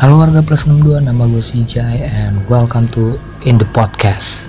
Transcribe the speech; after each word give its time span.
Halo 0.00 0.16
warga 0.16 0.40
plus 0.40 0.64
62, 0.64 1.04
nama 1.04 1.28
gue 1.28 1.44
Sijai 1.44 2.00
and 2.08 2.40
welcome 2.48 2.88
to 2.88 3.20
In 3.44 3.60
The 3.60 3.68
Podcast. 3.68 4.48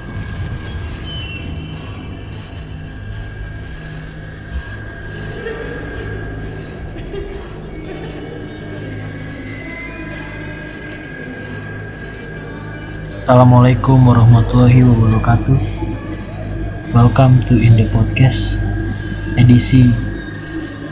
Assalamualaikum 13.27 14.07
warahmatullahi 14.07 14.88
wabarakatuh. 14.88 15.59
Welcome 16.95 17.43
to 17.52 17.59
In 17.59 17.75
The 17.75 17.91
Podcast 17.91 18.55
edisi 19.36 19.91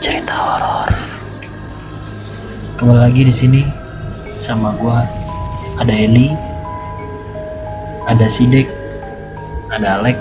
cerita 0.04 0.36
horor. 0.36 0.92
Kembali 2.76 3.00
lagi 3.08 3.24
di 3.24 3.32
sini 3.32 3.79
sama 4.40 4.72
gua. 4.80 5.04
Ada 5.76 5.92
Eli, 5.92 6.32
ada 8.08 8.24
Sidek, 8.24 8.72
ada 9.68 10.00
Alek, 10.00 10.16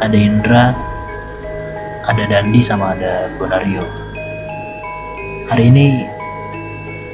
ada 0.00 0.16
Indra, 0.16 0.72
ada 2.08 2.24
Dandi 2.24 2.64
sama 2.64 2.96
ada 2.96 3.28
Bonario. 3.36 3.84
Hari 5.52 5.68
ini 5.68 6.08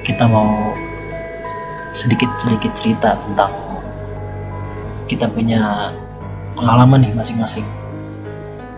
kita 0.06 0.30
mau 0.30 0.70
sedikit-sedikit 1.90 2.70
cerita 2.78 3.18
tentang 3.26 3.50
kita 5.10 5.26
punya 5.26 5.90
pengalaman 6.54 7.02
nih 7.02 7.12
masing-masing. 7.18 7.66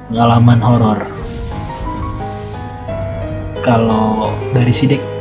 Pengalaman 0.09 0.61
horor. 0.65 1.01
Kalau 3.61 4.33
dari 4.57 4.73
Sidek 4.73 5.12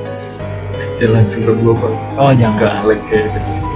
jangan 1.01 1.25
langsung 1.25 1.41
ke 1.49 1.53
gua 1.65 1.73
bang 1.73 1.95
oh 2.21 2.31
jangan. 2.37 2.59
Galak 2.61 3.01
kayak 3.09 3.33
ke 3.33 3.39
sini 3.41 3.71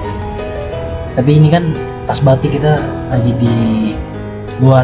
tapi 1.15 1.31
ini 1.39 1.47
kan 1.47 1.73
pas 2.05 2.19
batik 2.19 2.59
kita 2.59 2.77
lagi 3.07 3.31
di 3.39 3.55
luar 4.59 4.83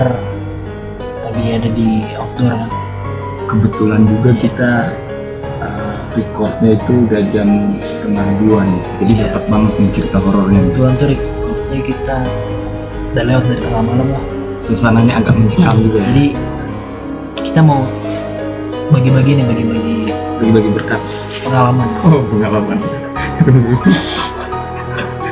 tapi 1.20 1.56
ada 1.56 1.68
di 1.72 2.08
outdoor. 2.16 2.56
Kan 2.56 2.68
kebetulan 3.52 4.04
juga 4.08 4.32
kita 4.40 4.72
uh, 5.60 5.96
recordnya 6.16 6.80
itu 6.80 7.08
udah 7.08 7.22
jam 7.32 7.76
setengah 7.84 8.24
dua 8.40 8.64
nih. 8.64 8.84
Jadi 9.04 9.12
Iya. 9.12 9.24
dapat 9.28 9.44
banget 9.52 9.74
nih 9.76 9.90
cerita 9.92 10.18
horornya. 10.24 10.60
Kebetulan 10.72 10.94
tuh 10.96 11.08
recordnya 11.12 11.80
kita 11.84 12.16
udah 13.12 13.24
lewat 13.28 13.44
dari 13.48 13.62
tengah 13.64 13.84
malam 13.84 14.08
lah. 14.16 14.24
Suasananya 14.56 15.14
agak 15.20 15.36
mencekam 15.36 15.76
juga 15.84 16.00
ya. 16.00 16.08
Jadi 16.12 16.26
kita 17.44 17.60
mau 17.60 17.84
bagi-bagi 18.92 19.40
nih 19.40 19.46
bagi-bagi 19.48 19.91
bagi-bagi 20.42 20.70
berkat. 20.74 21.02
Pengalaman. 21.46 21.88
Oh 22.02 22.22
pengalaman. 22.26 22.78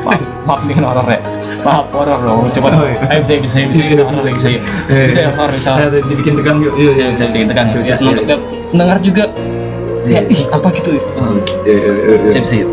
Maaf 0.06 0.22
maaf 0.48 0.62
kan 0.66 0.86
horor 0.86 1.08
ya 1.10 1.20
maaf 1.60 1.86
horor 1.92 2.20
dong. 2.24 2.48
Coba 2.48 2.68
Oh, 2.80 2.88
iya. 2.88 3.04
ayo 3.12 3.20
bisa 3.20 3.34
bisa 3.44 3.58
bisa 3.68 3.84
kita 3.84 4.04
horor 4.08 4.24
bisa 4.32 4.50
bisa. 4.88 5.20
Ya 5.20 5.30
horor 5.36 5.52
bisa. 5.52 5.72
Dibikin 6.08 6.34
tegang 6.40 6.64
yuk. 6.64 6.74
Iya 6.80 6.90
bisa 6.96 7.04
bisa 7.14 7.24
bikin 7.36 7.48
tegang 7.52 7.68
Bisa, 7.68 7.80
ya, 7.84 7.98
bisa. 8.00 8.22
untuk 8.24 8.42
mendengar 8.72 8.98
juga. 9.04 9.26
Iya. 10.08 10.24
ya 10.24 10.32
ih 10.32 10.42
apa 10.56 10.68
gitu 10.80 10.96
ya 10.96 11.04
iya, 11.68 11.76
iya, 11.76 11.76
iya, 11.76 11.92
iya. 12.16 12.18
bisa 12.32 12.40
bisa 12.40 12.54
yuk. 12.64 12.72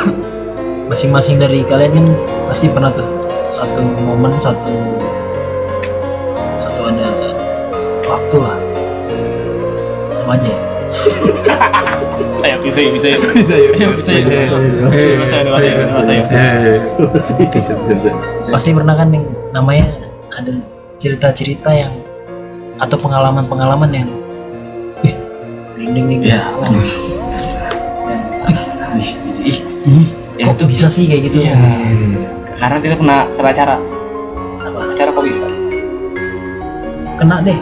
Masing-masing 0.90 1.36
dari 1.36 1.60
kalian 1.68 1.92
kan 1.94 2.06
pasti 2.48 2.66
pernah 2.72 2.88
tuh 2.90 3.04
satu 3.52 3.84
momen 3.84 4.32
satu 4.40 4.72
satu 6.56 6.80
ada 6.88 7.12
waktu 8.08 8.36
lah. 8.40 8.56
Sama 10.16 10.40
aja 10.40 10.48
ya 10.48 10.58
ayo 12.44 12.56
bisa 12.62 12.78
ya 12.80 12.90
bisa. 12.92 13.06
Ya 13.12 13.18
bisa 13.20 13.54
ya. 13.54 13.68
Iya, 13.74 13.88
bisa 13.94 14.10
ya. 14.12 14.18
Iya, 14.18 14.26
iya, 14.26 14.42
iya. 14.42 14.46
Bisa 14.86 15.00
ya, 15.02 15.16
bisa 15.18 15.34
ya, 15.36 15.44
bisa 15.44 15.64
ya, 15.66 15.74
bisa 15.84 16.02
ya. 16.02 16.16
Iya, 16.18 16.24
iya, 16.24 16.52
iya. 16.64 17.06
bisa 17.12 17.32
bisa 17.42 17.72
bisa. 17.94 18.10
Pasti 18.52 18.70
pernah 18.74 18.94
kan 18.96 19.08
yang 19.12 19.26
namanya 19.52 19.86
ada 20.34 20.52
cerita-cerita 20.98 21.70
yang 21.74 21.92
atau 22.78 22.96
pengalaman-pengalaman 22.98 23.90
yang 23.90 24.08
ih 25.02 25.14
merinding 25.74 26.22
nih 26.22 26.34
ya. 26.34 26.40
Kok 30.38 30.66
bisa 30.66 30.86
sih 30.86 31.06
kayak 31.06 31.22
gitu? 31.30 31.36
Iya. 31.48 31.54
karena 32.58 32.78
kita 32.82 32.94
kena 32.98 33.16
kena 33.38 33.50
acara. 33.54 33.76
Apa? 34.58 34.80
acara 34.90 35.10
kok 35.14 35.24
bisa? 35.26 35.46
Kena 37.18 37.42
deh. 37.42 37.58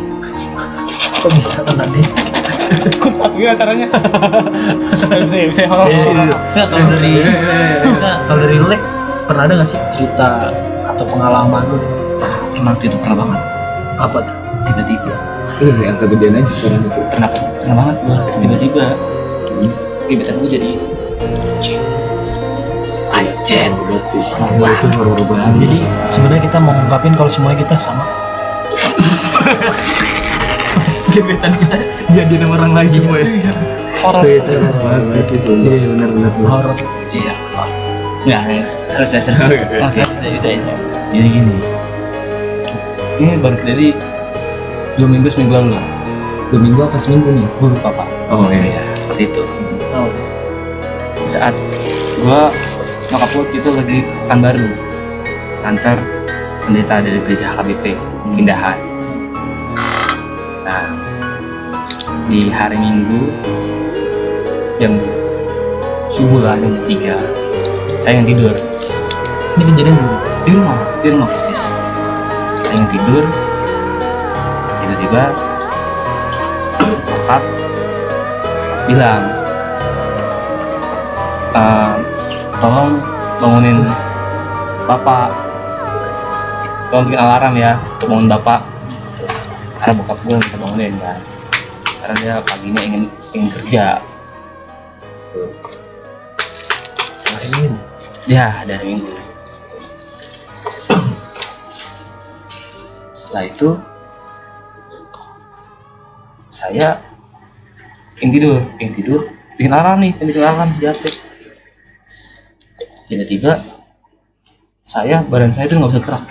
Kok 1.20 1.30
bisa 1.32 1.60
kena 1.64 1.84
deh 1.92 2.35
ikut 2.70 3.12
satunya 3.14 3.48
acaranya. 3.54 3.88
Ya 5.36 5.46
bisa 5.46 5.60
ya 5.64 5.68
horor 5.70 5.86
Iya, 5.90 6.02
horor, 6.02 6.16
iya. 6.26 6.64
kalau 6.66 6.86
dari 6.96 7.12
kita 7.82 8.10
kalau 8.26 8.40
dari 8.42 8.58
Lek 8.58 8.82
pernah 9.26 9.42
ada 9.46 9.52
nggak 9.58 9.68
sih 9.68 9.80
cerita 9.94 10.50
atau 10.86 11.04
pengalaman 11.06 11.62
lu? 11.70 11.78
Emang 12.56 12.74
itu 12.80 12.96
pernah 12.98 13.22
banget. 13.22 13.40
Apa 14.00 14.18
tuh? 14.24 14.36
Tiba-tiba. 14.66 15.14
Eh, 15.62 15.72
yang 15.84 15.96
kegedean 16.00 16.36
aja 16.40 16.50
sekarang 16.52 16.82
itu. 16.88 17.00
Pernah 17.12 17.28
pernah 17.32 17.74
banget. 17.80 17.96
Gua 18.04 18.18
tiba-tiba. 18.40 18.84
Gebetan 20.06 20.34
gua 20.40 20.48
jadi 20.50 20.70
Anjir. 23.14 23.70
Horor 23.72 24.02
sih. 24.02 24.20
Wah, 24.58 24.68
itu 24.68 24.86
horor 24.98 25.16
banget. 25.30 25.70
Jadi 25.70 25.78
sebenarnya 26.10 26.42
kita 26.50 26.58
mau 26.58 26.74
ngungkapin 26.74 27.14
kalau 27.14 27.30
semuanya 27.30 27.62
kita 27.62 27.78
sama 27.78 28.02
gebetan 31.16 31.52
kita 31.56 31.76
jadi 32.12 32.34
nama 32.44 32.60
orang 32.60 32.92
semua 32.92 33.16
ya 33.24 33.52
horor. 34.04 34.22
Itu 34.22 34.52
banget 34.84 35.24
sih. 35.32 35.38
Sih 35.40 35.70
iya 35.72 35.88
benar 35.88 36.08
benar 36.12 36.32
horor. 36.44 36.76
Iya. 37.08 37.34
Nggak 38.26 38.40
serius 38.44 38.70
serius 38.92 39.24
serius 39.32 39.70
Oke, 39.80 40.02
serius 40.20 40.42
jadi 41.14 41.28
gini. 41.32 41.56
Ini 43.16 43.40
baru 43.40 43.56
terjadi 43.56 43.96
dua 45.00 45.08
minggu 45.08 45.28
seminggu 45.32 45.56
lalu 45.56 45.70
lah. 45.78 45.86
Dua 46.52 46.60
minggu 46.60 46.80
apa 46.84 46.98
seminggu 47.00 47.32
nih? 47.32 47.46
Gue 47.58 47.72
lupa 47.72 47.88
pak. 47.96 48.08
Oh 48.28 48.52
iya. 48.52 48.82
Seperti 49.00 49.32
itu. 49.32 49.42
Oh, 49.96 50.12
di 51.24 51.28
saat 51.32 51.56
gua 52.20 52.52
nyokap 53.08 53.30
gua 53.32 53.44
itu 53.48 53.70
lagi 53.72 53.98
ke 54.04 54.14
Pekanbaru 54.26 54.68
kantor 55.64 55.98
pendeta 56.68 57.00
dari 57.00 57.18
gereja 57.24 57.48
HKBP 57.48 57.96
pindahan 58.36 58.76
di 62.26 62.50
hari 62.50 62.74
Minggu 62.74 63.30
jam 64.82 64.98
subuh 66.10 66.42
lah 66.42 66.58
jam 66.58 66.74
3 66.82 67.46
saya 68.06 68.22
yang 68.22 68.28
tidur. 68.28 68.54
Ini 69.56 69.62
kejadian 69.72 69.96
dulu. 69.96 70.16
Di 70.46 70.50
rumah 70.52 70.78
di 71.00 71.08
rumah 71.10 71.28
persis. 71.32 71.62
Saya 72.54 72.76
yang 72.78 72.88
tidur. 72.92 73.24
Tiba-tiba 74.78 75.22
bokap 76.86 77.42
bilang 78.86 79.22
"Eh, 81.56 81.94
tolong 82.60 83.00
bangunin 83.40 83.78
bapak. 84.86 85.34
Tolong 86.86 87.10
bikin 87.10 87.18
alarm 87.18 87.54
ya 87.58 87.74
untuk 87.96 88.06
bangun 88.12 88.28
bapak. 88.28 88.60
Karena 89.80 89.92
bokap 89.98 90.18
gue 90.22 90.36
minta 90.36 90.56
bangunin 90.62 90.94
kan 91.00 91.18
karena 92.06 92.14
dia 92.22 92.34
paginya 92.46 92.82
ingin 92.86 93.02
ingin 93.34 93.50
kerja 93.50 93.84
gitu 95.26 95.50
terus 97.26 97.44
ini 97.58 97.74
Ya, 98.26 98.66
dari 98.66 98.82
minggu. 98.90 99.06
Setelah 103.14 103.46
itu 103.46 103.78
saya 106.50 106.98
ingin 108.18 108.30
tidur, 108.34 108.58
ingin 108.82 108.94
tidur, 108.98 109.20
bikin 109.54 109.70
alarm 109.70 110.02
nih, 110.02 110.12
bikin 110.18 110.42
alarm 110.42 110.74
di 110.74 110.90
HP. 110.90 111.06
Tiba-tiba 113.06 113.62
saya 114.82 115.22
badan 115.22 115.54
saya 115.54 115.70
tuh 115.70 115.78
nggak 115.78 115.94
bisa 115.94 116.02
gerak, 116.02 116.24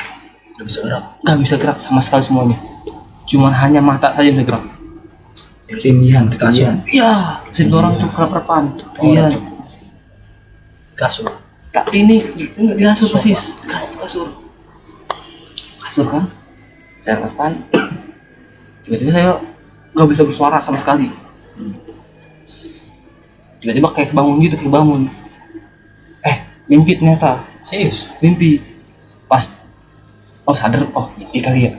udah 0.60 0.66
bisa 0.68 0.80
gerak 0.84 1.06
nggak 1.24 1.40
bisa 1.40 1.56
gerak 1.56 1.78
sama 1.80 2.04
sekali 2.04 2.24
semuanya. 2.28 2.58
Cuman 3.24 3.56
hanya 3.56 3.80
mata 3.80 4.12
saja 4.12 4.28
yang 4.28 4.36
bisa 4.36 4.52
gerak. 4.52 4.75
Ketindihan 5.66 6.30
di 6.30 6.38
kasur. 6.38 6.78
Iya, 6.86 7.42
seperti 7.50 7.74
orang 7.74 7.94
itu 7.98 8.08
kelaparan. 8.14 8.66
Oh, 9.02 9.10
Iya. 9.10 9.28
kasur. 10.96 11.28
Tapi 11.76 12.08
ini 12.08 12.24
nggak 12.56 12.78
di 12.80 12.84
kasur 12.88 13.08
persis. 13.12 13.58
Kasur 13.68 13.96
kasur. 14.00 14.28
Kasur 15.84 16.06
kan? 16.08 16.24
Saya 17.04 17.22
depan 17.22 17.62
tiba-tiba 18.82 19.12
saya 19.12 19.32
nggak 19.92 20.08
bisa 20.10 20.24
bersuara 20.24 20.58
sama 20.64 20.80
sekali. 20.80 21.12
Tiba-tiba 23.60 23.90
kayak 23.92 24.14
bangun 24.14 24.38
gitu 24.46 24.56
kayak 24.62 24.72
bangun 24.72 25.02
eh 26.24 26.38
mimpi 26.70 26.96
ternyata. 26.96 27.44
Serius? 27.68 28.08
Mimpi. 28.22 28.62
Pas 29.28 29.50
oh 30.46 30.54
sadar 30.56 30.86
oh 30.94 31.10
mimpi 31.18 31.42
kali 31.42 31.68
ya. 31.68 31.72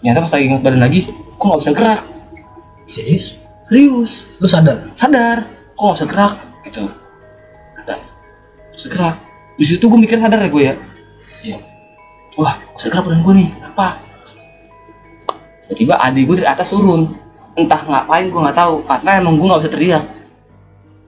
Ternyata 0.00 0.22
pas 0.24 0.32
lagi 0.32 0.44
ingat 0.48 0.60
badan 0.62 0.80
lagi 0.80 1.00
kok 1.10 1.42
nggak 1.44 1.60
bisa 1.60 1.72
gerak 1.74 2.00
serius? 2.92 3.40
Serius. 3.64 4.28
Lu 4.36 4.44
sadar? 4.44 4.92
Sadar. 4.92 5.48
Kok 5.72 5.80
nggak 5.80 5.96
bisa 5.96 6.06
gerak 6.06 6.34
gitu 6.68 6.84
ada. 7.80 7.96
Segerak. 8.76 9.16
Di 9.56 9.64
situ 9.64 9.84
gue 9.88 9.98
mikir 10.00 10.20
sadar 10.20 10.44
ya 10.44 10.48
gue 10.52 10.62
ya. 10.62 10.74
Iya. 11.42 11.58
wah 12.36 12.56
segerak 12.76 13.08
badan 13.08 13.24
gue 13.24 13.34
nih? 13.44 13.48
Kenapa? 13.56 14.00
Tiba-tiba 15.64 15.94
adik 16.00 16.22
gue 16.28 16.36
dari 16.44 16.48
atas 16.52 16.68
turun. 16.68 17.08
Entah 17.56 17.80
ngapain 17.84 18.28
gue 18.28 18.40
nggak 18.40 18.56
tahu. 18.56 18.84
Karena 18.84 19.10
emang 19.20 19.40
gue 19.40 19.46
nggak 19.48 19.60
bisa 19.64 19.72
teriak. 19.72 20.04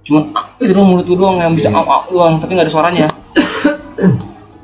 Cuma 0.05 0.21
ah, 0.37 0.53
itu 0.61 0.73
doang 0.77 0.89
mulut 0.93 1.05
gue 1.09 1.17
doang 1.17 1.37
yang 1.41 1.57
bisa 1.57 1.73
Iya. 1.73 1.81
am 1.81 1.89
doang 2.13 2.35
tapi 2.41 2.51
nggak 2.57 2.67
ada 2.69 2.73
suaranya. 2.73 3.07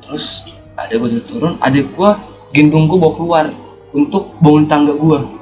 Terus 0.05 0.45
adik 0.77 0.97
gue 1.01 1.21
turun 1.25 1.61
adik 1.61 1.93
gue 1.93 2.11
gendong 2.57 2.89
gue 2.89 2.99
bawa 2.99 3.13
keluar 3.13 3.45
untuk 3.93 4.37
bangun 4.41 4.65
tangga 4.65 4.97
gue 4.97 5.40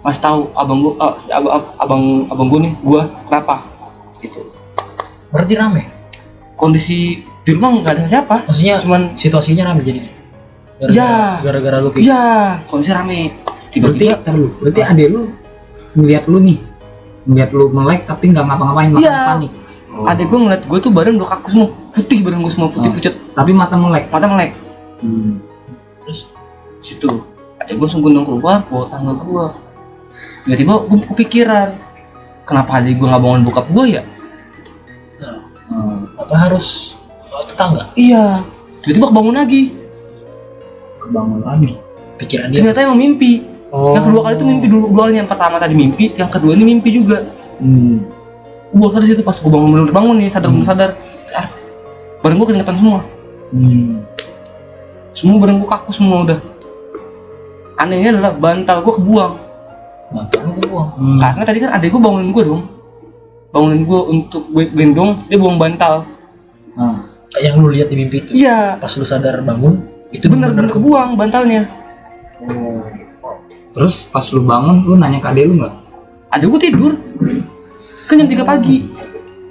mas 0.00 0.16
tahu 0.16 0.48
abang 0.54 0.80
gue 0.80 0.92
ah, 0.96 1.14
si 1.14 1.28
abang 1.28 1.60
abang 1.76 2.02
abang 2.26 2.48
gue 2.48 2.60
nih 2.62 2.72
gue 2.78 3.00
kenapa 3.26 3.64
gitu 4.18 4.40
Berarti 5.28 5.54
rame. 5.54 5.82
kondisi 6.54 6.98
di 7.40 7.50
rumah 7.50 7.72
nggak 7.74 7.94
ada 7.94 8.02
siapa 8.04 8.44
Maksudnya 8.44 8.80
cuman 8.80 9.14
situasinya 9.14 9.64
rame 9.64 9.80
jadinya. 9.80 10.12
Ya. 10.82 11.38
Gara-gara 11.38 11.78
lu 11.78 11.88
kayak 11.88 12.02
iya 12.02 12.24
kondisi 12.66 12.90
rame 12.90 13.30
Berarti, 13.30 13.70
tiba-tiba 13.70 14.16
ntar 14.18 14.34
lu, 14.34 14.48
berarti 14.58 14.80
adek 14.82 15.06
lu 15.08 15.22
ngeliat 15.92 16.24
lu 16.26 16.38
nih, 16.40 16.58
ngeliat 17.24 17.50
lu 17.50 17.64
melek 17.68 18.02
tapi 18.04 18.28
nggak 18.28 18.42
ngapa-ngapain, 18.42 18.90
malah 18.90 19.00
Iya. 19.00 19.18
panik. 19.28 19.52
adek 20.02 20.26
gue 20.26 20.38
ngeliat 20.40 20.62
gue 20.64 20.78
tuh 20.80 20.90
badan 20.90 21.14
udah 21.14 21.28
kaku 21.30 21.48
semua 21.50 21.68
putih 21.90 22.18
badan 22.20 22.40
gue 22.40 22.50
semua 22.50 22.68
putih 22.68 22.88
Oh. 22.88 22.94
pucet 22.94 23.14
Tapi 23.30 23.50
mata 23.52 23.74
melek. 23.74 24.08
mata 24.08 24.26
melek 24.26 24.52
Hmm. 24.98 25.38
terus 26.02 26.26
situ 26.76 27.08
adek 27.56 27.74
gue 27.74 27.84
langsung 27.84 28.02
gendong 28.02 28.26
keluar 28.26 28.66
bawa 28.66 28.84
tangga 28.88 29.14
gue 29.14 29.44
tiba-tiba 30.42 30.74
gue 30.82 30.98
kepikiran 31.06 31.68
kenapa 32.42 32.70
adek 32.78 32.96
gue 32.96 33.06
nggak 33.06 33.22
bangun 33.22 33.42
bokap 33.42 33.66
gue 33.68 33.86
ya 33.90 34.02
Hmm. 35.70 36.10
apa 36.18 36.34
harus 36.34 36.98
oh, 37.30 37.46
tetangga 37.46 37.94
iya 37.94 38.42
tiba-tiba 38.82 39.06
kebangun 39.06 39.36
lagi 39.36 39.70
Kebangun 40.98 41.40
lagi. 41.40 41.78
pikiran 42.18 42.50
dia 42.50 42.58
ternyata 42.60 42.84
emang 42.84 42.98
mimpi 42.98 43.46
Oh. 43.70 43.94
yang 43.94 44.02
kedua 44.02 44.20
kali 44.20 44.34
itu 44.34 44.42
mimpi 44.44 44.66
dulu 44.66 44.90
dua 44.90 45.06
kali 45.06 45.14
yang 45.14 45.30
pertama 45.30 45.56
tadi 45.56 45.78
mimpi 45.78 46.10
yang 46.12 46.26
kedua 46.26 46.52
ini 46.52 46.64
mimpi 46.66 46.90
juga 46.92 47.22
Hmm. 47.62 48.02
gue 48.68 48.88
sadar 48.90 49.06
situ 49.06 49.22
pas 49.22 49.30
gue 49.32 49.46
bangun 49.46 49.70
bener 49.70 49.94
bangun 49.94 50.18
nih 50.18 50.26
sadar 50.26 50.50
Hmm. 50.50 50.66
sadar 50.66 50.90
ah, 51.30 51.46
badan 52.18 52.34
gue 52.34 52.46
keringetan 52.48 52.74
semua 52.74 52.98
Hmm. 53.48 54.02
semua 55.12 55.38
badan 55.38 55.62
gue 55.62 55.68
kaku 55.68 55.90
semua 55.92 56.16
udah 56.24 56.38
anehnya 57.76 58.10
adalah 58.12 58.34
bantal 58.34 58.82
gue 58.82 58.94
kebuang 58.96 59.32
lu 60.10 60.50
kebuang 60.58 60.88
Hmm. 60.98 61.18
karena 61.22 61.44
tadi 61.46 61.58
kan 61.62 61.70
adek 61.78 61.88
gue 61.94 62.02
bangunin 62.02 62.30
gue 62.34 62.44
dong. 62.44 62.62
Bangunin 63.50 63.82
gue 63.86 64.00
untuk 64.10 64.42
gendong 64.54 65.18
dia 65.30 65.38
buang 65.38 65.58
bantal. 65.58 66.06
Kayak 67.30 67.42
yang 67.46 67.56
lu 67.62 67.70
lihat 67.70 67.88
di 67.90 67.96
mimpi 67.98 68.26
itu? 68.26 68.30
Iya. 68.34 68.78
Pas 68.82 68.90
lu 68.98 69.06
sadar 69.06 69.42
bangun 69.46 69.86
itu 70.10 70.26
bener-bener 70.26 70.70
kebuang 70.70 71.14
bantalnya. 71.14 71.62
Terus 73.70 74.10
pas 74.10 74.26
lu 74.34 74.42
bangun, 74.42 74.82
lu 74.82 74.98
nanya 74.98 75.22
ke 75.22 75.28
adek 75.30 75.44
lu 75.46 75.54
nggak? 75.62 75.74
adek 76.30 76.46
gue 76.46 76.60
tidur. 76.62 76.92
Kan 78.06 78.18
jam 78.18 78.26
3 78.26 78.42
pagi. 78.42 78.86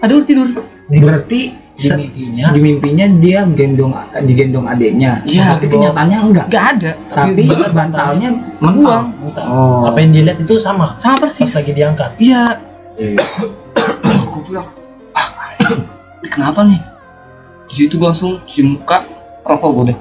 Adek 0.03 0.13
gue 0.23 0.27
tidur. 0.27 0.47
Berarti 0.91 1.55
di 1.79 1.87
mimpinya 1.89 2.45
di 2.51 2.59
mimpinya 2.59 3.05
dia 3.17 3.39
gendong 3.47 3.95
digendong 4.21 4.65
adeknya. 4.65 5.23
Iya, 5.23 5.55
Tapi 5.55 5.65
kenyataannya 5.65 6.17
enggak. 6.21 6.45
gak 6.47 6.65
ada 6.75 6.91
Tapi 7.09 7.41
bener 7.41 7.71
bantalnya 7.71 8.29
mental. 8.59 9.07
Entah. 9.17 9.45
Oh. 9.45 9.87
apa 9.87 9.97
yang 9.97 10.11
dilihat 10.11 10.37
itu 10.37 10.55
sama 10.57 10.93
sama 10.95 11.15
pas 11.17 11.31
persis 11.31 11.47
lagi 11.49 11.71
diangkat 11.71 12.11
iya 12.17 12.59
Iya. 12.93 13.15
gue 14.25 14.41
bilang 14.45 14.67
ah 15.13 15.27
kenapa 16.25 16.61
nih 16.61 16.81
di 17.65 17.75
situ 17.77 17.95
gue 17.95 18.05
langsung 18.05 18.43
cuci 18.43 18.61
muka 18.67 19.07
rokok 19.41 19.69
gue 19.71 19.83
deh 19.89 19.97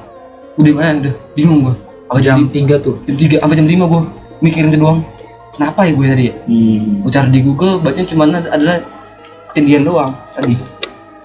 udah 0.58 0.72
mana 0.72 0.98
udah 0.98 1.14
bingung 1.32 1.60
gue 1.62 1.74
apa 2.06 2.18
jam 2.18 2.42
3 2.42 2.56
tuh. 2.80 2.98
jam 3.04 3.14
tiga 3.14 3.36
sampai 3.38 3.54
jam 3.54 3.68
lima 3.68 3.84
gue 3.86 4.00
mikirin 4.40 4.68
itu 4.68 4.78
doang 4.78 5.04
kenapa 5.52 5.84
ya 5.84 5.92
gue 5.92 6.06
tadi 6.08 6.24
ya 6.24 6.34
Hmm. 6.42 7.04
gue 7.04 7.10
cari 7.12 7.28
di 7.30 7.40
Google 7.40 7.74
bacanya 7.78 8.08
cuma 8.08 8.24
ada- 8.26 8.50
adalah 8.50 8.76
ketindihan 9.46 9.84
doang 9.84 10.10
tadi 10.28 10.56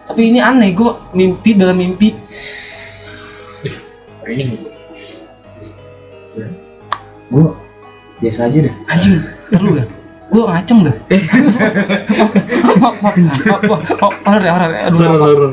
tapi 0.03 0.21
ini 0.29 0.39
aneh 0.39 0.71
gue 0.71 0.91
mimpi 1.11 1.49
dalam 1.53 1.77
mimpi 1.77 2.11
ini 4.25 4.71
Gua 7.27 7.49
biasa 8.21 8.45
aja 8.45 8.69
dah. 8.69 8.75
anjing 8.87 9.19
perlu 9.49 9.75
dah 9.75 9.87
gue 10.29 10.43
ngaceng 10.43 10.79
dah 10.81 10.95
maaf 12.79 12.95
maaf 12.99 13.15
maaf 13.45 13.61
maaf 13.93 14.13
horor 14.23 14.41
ya 14.41 14.51
horor 14.51 14.71
ya 14.71 14.81
aduh 14.87 14.99
aduh 15.03 15.51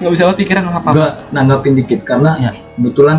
nggak 0.00 0.10
bisa 0.10 0.34
pikiran 0.34 0.64
apa 0.66 0.88
apa 0.88 1.06
nanggapin 1.30 1.78
dikit 1.78 2.02
karena 2.02 2.34
Iya. 2.38 2.50
kebetulan 2.74 3.18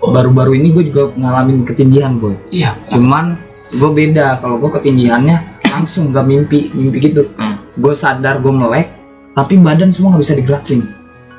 baru-baru 0.00 0.54
ini 0.54 0.68
gue 0.72 0.84
juga 0.88 1.10
ngalamin 1.14 1.62
ketindihan 1.62 2.14
boy. 2.16 2.34
iya 2.50 2.74
Cuman 2.88 3.34
gue 3.70 3.90
beda 3.92 4.38
kalau 4.38 4.56
gue 4.56 4.70
ketindihannya 4.72 5.42
langsung 5.68 6.10
gak 6.10 6.24
mimpi 6.24 6.70
mimpi 6.72 6.98
gitu. 7.04 7.26
Hmm. 7.34 7.58
Gue 7.76 7.92
sadar 7.92 8.38
gue 8.38 8.50
melek, 8.50 8.88
tapi 9.38 9.54
badan 9.54 9.94
semua 9.94 10.18
nggak 10.18 10.22
bisa 10.26 10.34
digerakin. 10.34 10.80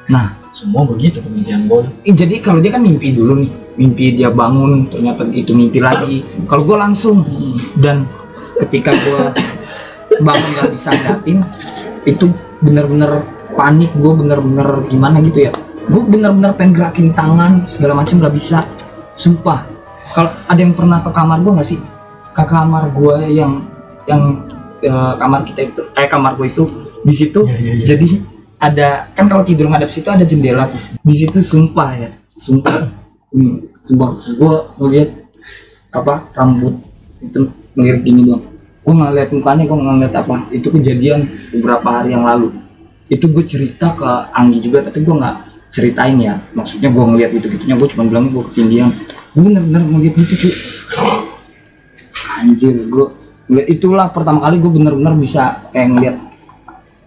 Nah, 0.07 0.31
semua 0.55 0.87
begitu 0.87 1.19
kemudian 1.19 1.67
boy. 1.67 1.83
Eh, 2.07 2.15
jadi 2.15 2.39
kalau 2.39 2.63
dia 2.63 2.71
kan 2.71 2.79
mimpi 2.79 3.11
dulu 3.11 3.43
nih. 3.43 3.51
Mimpi 3.75 4.15
dia 4.15 4.31
bangun 4.31 4.87
ternyata 4.87 5.27
itu 5.35 5.51
mimpi 5.51 5.83
lagi. 5.83 6.23
Kalau 6.47 6.63
gue 6.63 6.77
langsung 6.79 7.27
dan 7.83 8.07
ketika 8.63 8.95
gue 8.95 9.23
bangun 10.25 10.49
gak 10.55 10.71
bisa 10.71 10.89
ngeliatin 10.95 11.37
itu 12.07 12.31
bener-bener 12.63 13.27
panik 13.59 13.91
gue 13.99 14.13
bener-bener 14.15 14.87
gimana 14.87 15.19
gitu 15.19 15.51
ya. 15.51 15.51
Gue 15.91 16.03
bener-bener 16.07 16.55
pengen 16.55 16.79
gerakin 16.79 17.11
tangan 17.11 17.67
segala 17.67 17.99
macam 17.99 18.23
gak 18.23 18.35
bisa. 18.35 18.63
Sumpah. 19.19 19.67
Kalau 20.15 20.31
ada 20.47 20.59
yang 20.59 20.71
pernah 20.71 21.03
ke 21.03 21.11
kamar 21.11 21.43
gue 21.43 21.51
gak 21.51 21.67
sih? 21.67 21.79
Ke 22.31 22.47
kamar 22.47 22.95
gue 22.95 23.27
yang 23.27 23.67
yang 24.07 24.47
eh, 24.79 25.13
kamar 25.19 25.43
kita 25.43 25.67
itu 25.67 25.81
eh 25.99 26.07
kamar 26.07 26.39
gue 26.39 26.47
itu 26.47 26.88
di 27.05 27.13
situ 27.15 27.47
Iya, 27.47 27.57
iya, 27.57 27.73
iya. 27.79 27.85
jadi 27.85 28.07
ada 28.59 28.89
kan 29.15 29.31
kalau 29.31 29.47
tidur 29.47 29.71
ngadep 29.71 29.87
situ 29.87 30.11
ada 30.11 30.27
jendela 30.27 30.67
tuh. 30.67 30.81
Di 30.99 31.15
situ 31.15 31.39
sumpah 31.39 31.89
ya 31.95 32.09
sumpah. 32.35 32.77
Hmm, 33.29 33.61
sumpah. 33.85 34.09
Gue 34.41 34.55
ngeliat 34.81 35.09
apa 35.93 36.25
rambut 36.33 36.81
itu 37.21 37.45
ngelirik 37.77 38.01
gini 38.01 38.25
doang. 38.25 38.41
Gue 38.81 38.93
ngeliat 38.97 39.29
mukanya 39.29 39.69
gue 39.69 39.77
ngeliat 39.77 40.13
apa 40.17 40.49
itu 40.49 40.73
kejadian 40.73 41.29
beberapa 41.53 42.01
hari 42.01 42.17
yang 42.17 42.25
lalu. 42.25 42.49
Itu 43.05 43.29
gue 43.29 43.45
cerita 43.45 43.93
ke 43.93 44.33
Anggi 44.33 44.65
juga 44.65 44.81
tapi 44.81 45.05
gue 45.05 45.13
nggak 45.13 45.37
ceritain 45.69 46.17
ya. 46.17 46.41
Maksudnya 46.57 46.89
gue 46.89 47.05
ngeliat 47.05 47.31
itu 47.37 47.45
gitunya 47.53 47.77
gue 47.77 47.87
cuma 47.93 48.09
bilang 48.09 48.33
gue 48.33 48.41
ketindihan 48.49 48.89
gue 49.29 49.41
bener-bener 49.45 49.81
ngeliat 49.85 50.15
itu 50.17 50.33
cuy 50.41 50.53
anjir 52.41 52.75
gue 52.89 53.07
itulah 53.69 54.09
pertama 54.09 54.41
kali 54.41 54.57
gue 54.57 54.71
bener-bener 54.73 55.13
bisa 55.17 55.69
kayak 55.69 55.87
ngeliat 55.93 56.15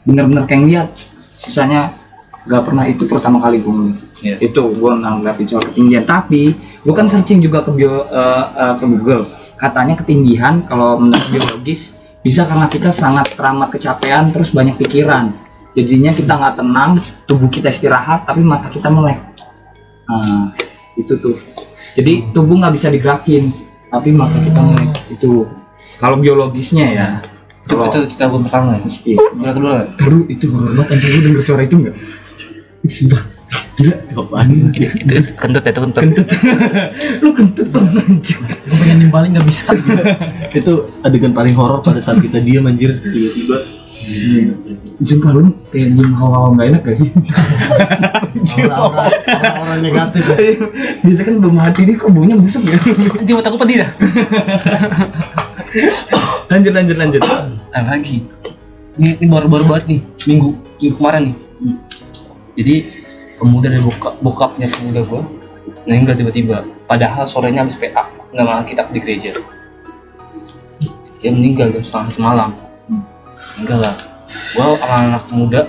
bener-bener 0.03 0.45
kayak 0.47 0.61
ngeliat 0.67 0.89
sisanya 1.39 1.95
gak 2.47 2.67
pernah 2.67 2.85
itu 2.91 3.07
pertama 3.07 3.39
kali 3.39 3.63
gue 3.63 3.95
Iya. 4.23 4.39
itu 4.39 4.63
gue 4.79 4.91
nanggapin 5.03 5.47
soal 5.51 5.67
ketinggian. 5.67 6.07
Tapi 6.07 6.55
gue 6.55 6.95
kan 6.95 7.11
searching 7.11 7.43
juga 7.43 7.67
ke 7.67 7.75
bio 7.75 8.07
eh, 8.07 8.45
eh, 8.55 8.75
ke 8.79 8.85
Google. 8.87 9.27
Katanya 9.59 9.99
ketinggian 9.99 10.67
kalau 10.71 10.99
menurut 11.03 11.27
biologis 11.31 11.99
bisa 12.23 12.47
karena 12.47 12.71
kita 12.71 12.95
sangat 12.95 13.35
teramat 13.35 13.75
kecapean 13.75 14.31
terus 14.31 14.55
banyak 14.55 14.79
pikiran. 14.79 15.35
Jadinya 15.75 16.15
kita 16.15 16.33
nggak 16.39 16.55
tenang 16.63 17.03
tubuh 17.27 17.51
kita 17.51 17.75
istirahat 17.75 18.23
tapi 18.23 18.47
mata 18.47 18.71
kita 18.71 18.87
melek. 18.87 19.19
Nah 20.07 20.55
itu 20.95 21.19
tuh. 21.19 21.35
Jadi 21.99 22.31
tubuh 22.31 22.63
nggak 22.63 22.75
bisa 22.79 22.95
digerakin 22.95 23.51
tapi 23.91 24.15
mata 24.15 24.39
kita 24.39 24.61
melek. 24.63 24.91
Itu. 25.11 25.51
Kalau 25.99 26.15
biologisnya 26.23 26.87
ya 26.95 27.09
itu 27.63 27.75
itu 27.79 27.99
cerita 28.11 28.25
gue 28.27 28.41
pertama 28.43 28.69
ya 28.75 28.81
mistis 28.83 29.19
Gila 29.33 29.53
kedua 29.53 29.71
nggak? 29.71 29.89
Baru 29.97 30.19
itu 30.27 30.45
horor 30.51 30.71
banget 30.73 30.89
anjir 30.93 31.09
lu 31.09 31.21
denger 31.25 31.43
suara 31.43 31.63
itu 31.63 31.75
enggak? 31.79 31.95
Sumpah. 32.83 33.23
Gila, 33.73 33.95
Itu 34.03 34.15
apaan 34.19 34.49
anjir? 34.51 34.91
itu 34.93 35.13
itu 35.15 35.31
kentut 35.35 35.63
ya 35.63 35.71
itu 35.71 35.81
kentut 35.81 36.03
kentut. 36.03 36.27
lu 37.21 37.31
kentut 37.33 37.69
dong 37.71 37.89
anjir. 37.95 38.37
gue 38.43 38.77
pengen 38.77 38.97
nimbalin 39.01 39.31
nggak 39.33 39.47
bisa 39.47 39.73
itu 40.59 40.73
adegan 41.01 41.33
paling 41.33 41.55
horor 41.55 41.79
pada 41.81 41.99
saat 41.99 42.19
kita 42.19 42.41
diam 42.41 42.67
anjir 42.67 42.99
tiba-tiba 42.99 43.59
Sumpah 44.99 45.31
lu 45.31 45.55
kayak 45.71 45.95
nyium 45.95 46.11
hawa-hawa 46.19 46.49
enggak 46.53 46.67
enak 46.69 46.83
gak 46.83 46.97
sih? 46.99 47.11
orang 48.59 49.79
negatif 49.79 50.23
ya. 50.27 50.37
Biasa 51.01 51.21
kan 51.23 51.35
belum 51.39 51.55
mati 51.55 51.81
nih 51.87 51.95
kok 51.95 52.11
baunya 52.11 52.35
busuk 52.35 52.67
ya. 52.67 52.83
mata 53.31 53.49
gue 53.49 53.61
pedih 53.63 53.77
dah 53.87 53.91
lanjut 56.53 56.73
lanjut 56.73 56.97
lanjut. 57.01 57.23
nah 57.73 57.83
lagi. 57.89 58.21
Ini, 59.01 59.25
ini 59.25 59.27
baru-baru 59.27 59.65
banget 59.73 59.85
nih 59.89 60.01
minggu 60.29 60.53
minggu 60.77 60.97
kemarin 61.01 61.23
nih. 61.33 61.37
Jadi 62.61 62.75
pemuda 63.41 63.73
dari 63.73 63.81
bokap 63.81 64.15
bokapnya 64.21 64.69
pemuda 64.69 65.01
gue 65.09 65.23
meninggal 65.89 66.15
tiba-tiba. 66.21 66.69
Padahal 66.85 67.25
sorenya 67.25 67.65
habis 67.65 67.81
PA 67.81 68.05
nggak 68.37 68.45
malah 68.45 68.65
kita 68.69 68.85
di 68.93 69.01
gereja. 69.01 69.33
Dia 71.25 71.31
meninggal 71.33 71.73
tuh 71.73 71.81
setengah 71.81 72.13
satu 72.13 72.21
malam. 72.21 72.51
Meninggal 73.57 73.79
lah. 73.81 73.95
Gue 74.53 74.67
sama 74.77 74.97
anak 75.09 75.25
muda 75.33 75.61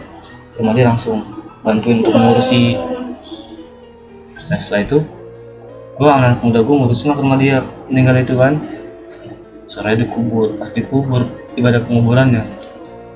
ke 0.52 0.60
langsung 0.60 1.24
bantuin 1.64 2.04
untuk 2.04 2.14
mengurusi 2.14 2.76
nah 4.44 4.60
setelah 4.60 4.84
itu 4.84 5.00
gue 5.96 6.10
anak 6.12 6.44
muda 6.44 6.60
gue 6.60 6.76
ngurusin 6.76 7.16
lah 7.16 7.16
ke 7.16 7.24
dia. 7.40 7.64
Meninggal 7.88 8.20
itu 8.20 8.36
kan 8.36 8.73
sore 9.74 9.98
dikubur 9.98 10.54
pas 10.62 10.70
dikubur 10.70 11.26
ibadah 11.58 11.82
penguburannya. 11.82 12.46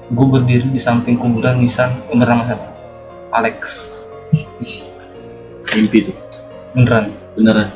Gue 0.09 0.25
berdiri 0.25 0.73
di 0.73 0.81
samping 0.81 1.21
kuburan 1.21 1.61
nisan 1.61 1.93
yang 2.09 2.17
bernama 2.17 2.49
siapa? 2.49 2.65
Alex. 3.29 3.93
Mimpi 5.77 6.09
tuh 6.09 6.17
beneran. 6.73 7.13
Beneran? 7.37 7.69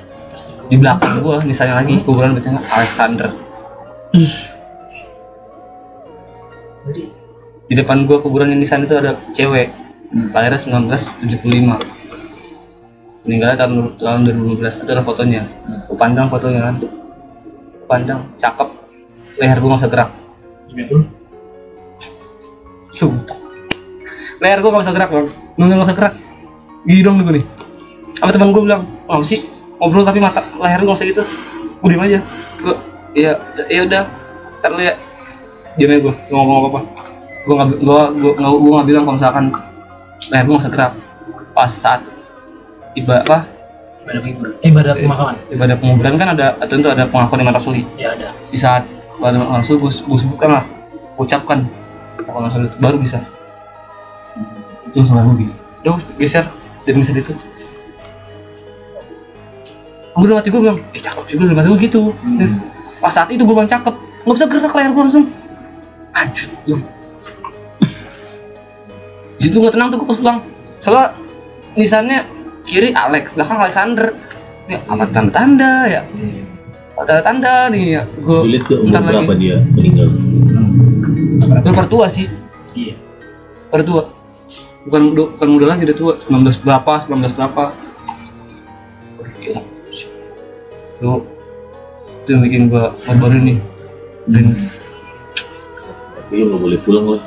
Di 0.71 0.79
belakang 0.79 1.21
gua 1.21 1.43
nisannya 1.45 1.75
lagi 1.77 2.01
kuburan 2.01 2.33
bacanya 2.33 2.57
Alexander. 2.57 3.29
Di 7.69 7.75
depan 7.77 8.09
gua 8.09 8.17
kuburan 8.23 8.49
yang 8.49 8.63
nisan 8.63 8.89
itu 8.89 8.97
ada 8.97 9.13
cewek. 9.37 9.69
Lahirnya 10.11 10.59
1975 10.59 11.79
meninggalnya 13.21 13.53
tahun 13.63 13.95
tahun 14.01 14.27
2015 14.27 14.83
itu 14.83 14.91
ada 14.91 15.03
fotonya. 15.05 15.45
Gua 15.85 15.97
pandang 15.99 16.31
fotonya 16.31 16.71
kan 16.71 16.75
pandang 17.91 18.23
cakep 18.39 18.71
leher 19.43 19.59
gua 19.59 19.75
nggak 19.75 19.83
bisa 19.83 19.91
gerak 19.91 20.09
sumpah. 22.95 23.37
Leher 24.39 24.59
gua 24.63 24.69
nggak 24.71 24.83
bisa 24.87 24.93
gerak 24.95 25.09
bang. 25.11 25.27
Nggak 25.59 25.67
nggak 25.67 25.83
bisa 25.83 25.95
gerak 25.95 26.13
gini 26.87 27.01
dong 27.03 27.15
nih 27.19 27.39
nih. 27.39 27.45
Apa 28.23 28.29
teman 28.31 28.53
gue 28.53 28.63
bilang 28.63 28.83
apa 29.09 29.23
sih? 29.25 29.43
Ngobrol 29.81 30.05
tapi 30.05 30.21
mata 30.21 30.45
leher 30.61 30.79
lu 30.85 30.93
nggak 30.93 30.99
usah 31.01 31.07
gitu 31.09 31.23
gue 31.81 31.89
diem 31.89 32.03
aja. 32.05 32.19
Gue 32.61 32.75
ya 33.17 33.31
ya 33.67 33.81
udah. 33.83 34.03
Ntar 34.61 34.71
ya. 34.77 34.93
Diem 35.75 35.89
aja 35.91 35.99
gue 36.07 36.13
ngomong 36.31 36.55
apa 36.55 36.67
apa 36.69 36.81
gue 37.41 37.53
nggak 37.57 37.69
gue 37.81 38.01
gue 38.21 38.31
nggak 38.37 38.51
gue 38.53 38.71
nggak 38.71 38.87
bilang 38.87 39.03
kalau 39.03 39.15
misalkan 39.17 39.45
leher 40.29 40.43
gue 40.45 40.53
nggak 40.53 40.63
usah 40.63 40.73
gerak 40.73 40.93
pas 41.57 41.71
saat 41.71 42.01
ibadah 42.93 43.23
apa 43.25 43.37
ibadah 44.11 44.21
penguburan 44.27 44.53
ibadah 44.67 44.93
pemakaman. 44.99 45.35
Ibadah 45.47 45.75
penguburan 45.79 46.13
kan 46.19 46.27
ada 46.35 46.45
tentu 46.67 46.87
ada 46.91 47.07
pengakuan 47.07 47.47
iman 47.47 47.55
rasuli 47.55 47.87
ya? 47.95 48.11
Ada. 48.11 48.27
Di 48.51 48.59
saat 48.59 48.83
ibadah 49.17 49.39
iman 49.39 49.63
rasul 49.63 49.79
gue 49.79 49.87
gue 49.87 50.17
sebutkan 50.19 50.59
lah 50.59 50.63
ucapkan 51.15 51.71
pengakuan 52.19 52.43
rasul 52.51 52.61
itu 52.67 52.77
baru 52.83 52.97
bisa. 52.99 53.23
Itu 54.91 55.07
salah 55.07 55.23
gue 55.31 55.47
gini 55.47 55.53
udah 55.81 55.97
geser 56.21 56.45
dan 56.85 56.93
geser 57.01 57.17
itu 57.17 57.33
gue 60.11 60.25
udah 60.27 60.37
mati 60.43 60.51
gue 60.51 60.61
bilang 60.61 60.77
eh 60.93 61.01
cakep 61.01 61.23
juga 61.31 61.41
udah 61.49 61.55
mati 61.57 61.67
gue 61.71 61.79
gitu 61.87 62.01
pas 62.99 63.09
saat 63.09 63.31
itu 63.31 63.41
gue 63.47 63.55
bilang 63.55 63.71
cakep. 63.71 63.95
Nggak 64.27 64.35
bisa 64.37 64.45
gerak 64.51 64.73
leher 64.77 64.91
gue 64.93 65.03
langsung. 65.07 65.25
Anjir 66.11 66.51
lu 66.67 66.77
di 69.41 69.49
situ 69.49 69.57
nggak 69.57 69.73
tenang 69.73 69.89
tuh 69.89 69.97
gue 69.97 70.07
pas 70.11 70.19
pulang. 70.21 70.39
Soalnya 70.85 71.17
nisannya 71.73 72.19
kiri 72.65 72.89
Alex. 72.93 73.33
Belakang 73.35 73.59
Alexander. 73.61 74.13
Ini 74.69 74.75
apa 74.87 75.03
tanda-tanda 75.09 75.71
ya? 75.89 76.01
Apa 76.95 77.03
tanda-tanda 77.03 77.53
nih 77.73 77.83
ya? 77.97 78.01
Gue 78.21 78.37
Lilit 78.45 78.63
ke 78.69 78.73
umur 78.77 78.85
Bentar 78.93 79.01
lagi. 79.01 79.09
berapa 79.15 79.33
dia 79.35 79.57
meninggal. 79.73 80.07
Gue 81.61 81.73
pertua 81.73 82.05
sih. 82.07 82.27
Iya. 82.77 82.95
Pertua 83.71 84.07
bukan 84.81 85.01
muda, 85.13 85.23
bukan 85.37 85.49
muda 85.49 85.65
lagi 85.73 85.81
udah 85.89 85.97
tua. 85.97 86.13
19 86.19 86.65
berapa 86.65 86.93
19 87.05 87.37
berapa. 87.37 87.63
Aduh, 89.19 89.27
gila. 89.37 89.61
Lu 91.01 91.13
itu 92.21 92.37
yang 92.37 92.41
bikin 92.45 92.61
gua 92.69 92.93
baru 93.17 93.41
nih 93.41 93.57
dan 94.29 94.53
tapi 96.13 96.31
lu 96.37 96.53
nggak 96.53 96.61
boleh 96.61 96.79
pulang 96.85 97.05
loh 97.17 97.21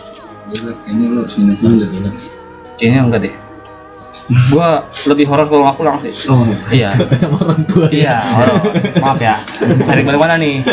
Kayaknya 0.55 1.07
lo 1.11 1.19
harus 1.27 1.35
nginep 1.35 1.59
dulu. 1.59 1.83
kayaknya 2.79 3.01
enggak 3.03 3.21
deh 3.27 3.35
gua 4.49 4.89
lebih 5.05 5.29
horor 5.29 5.45
kalau 5.45 5.69
nggak 5.69 5.77
pulang 5.77 5.97
sih. 6.01 6.13
Oh 6.33 6.41
iya. 6.73 6.97
Orang 7.41 7.61
tua. 7.69 7.93
Iya 7.93 8.25
horor. 8.25 8.57
Maaf 9.05 9.21
ya. 9.21 9.37
Dari 9.61 10.01
balik 10.01 10.21
mana 10.21 10.41
nih? 10.41 10.65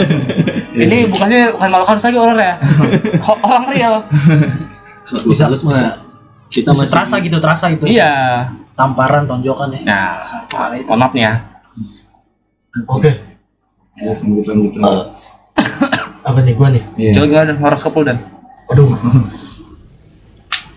Ini 0.71 1.11
bukannya 1.11 1.59
bukan 1.59 1.67
malu 1.67 1.83
halus 1.83 2.03
lagi 2.07 2.17
horor 2.17 2.39
ya? 2.39 2.55
Orang 3.47 3.63
real. 3.75 4.07
Bisa- 5.03 5.23
bisa 5.27 5.45
bisa. 5.51 5.63
mah 5.67 5.99
kita 6.51 6.75
masih 6.75 6.91
terasa 6.91 7.15
gitu 7.19 7.37
terasa 7.43 7.65
gitu. 7.75 7.83
Iya. 7.87 8.11
Tamparan 8.75 9.27
tonjokan 9.27 9.75
ya. 9.75 9.79
Nah 9.83 10.23
itu. 10.79 10.87
mohon 10.87 10.99
maaf 11.03 11.11
nih 11.11 11.23
ya 11.27 11.33
Oke. 12.87 13.11
Eh, 13.99 14.15
Apa 16.27 16.39
nih 16.39 16.55
gua 16.55 16.71
nih? 16.71 16.83
Iya. 16.95 17.11
coba 17.19 17.25
gimana 17.27 17.51
horoskop 17.59 17.91
lu 17.99 18.03
dan? 18.07 18.17
Aduh. 18.71 18.87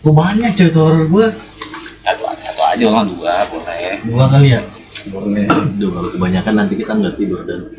Gua 0.02 0.12
banyak 0.12 0.50
cerita 0.58 0.82
horor 0.82 1.06
gua. 1.06 1.30
Aja 2.74 2.86
lah 2.90 3.04
dua 3.06 3.34
boleh 3.54 3.92
Dua 4.02 4.24
kali 4.26 4.48
ya. 4.50 4.60
Boleh. 5.10 5.46
Duh, 5.78 5.90
kalau 5.90 6.08
kebanyakan 6.10 6.54
nanti 6.58 6.74
kita 6.78 6.92
nggak 6.94 7.14
tidur 7.18 7.42
dan 7.46 7.70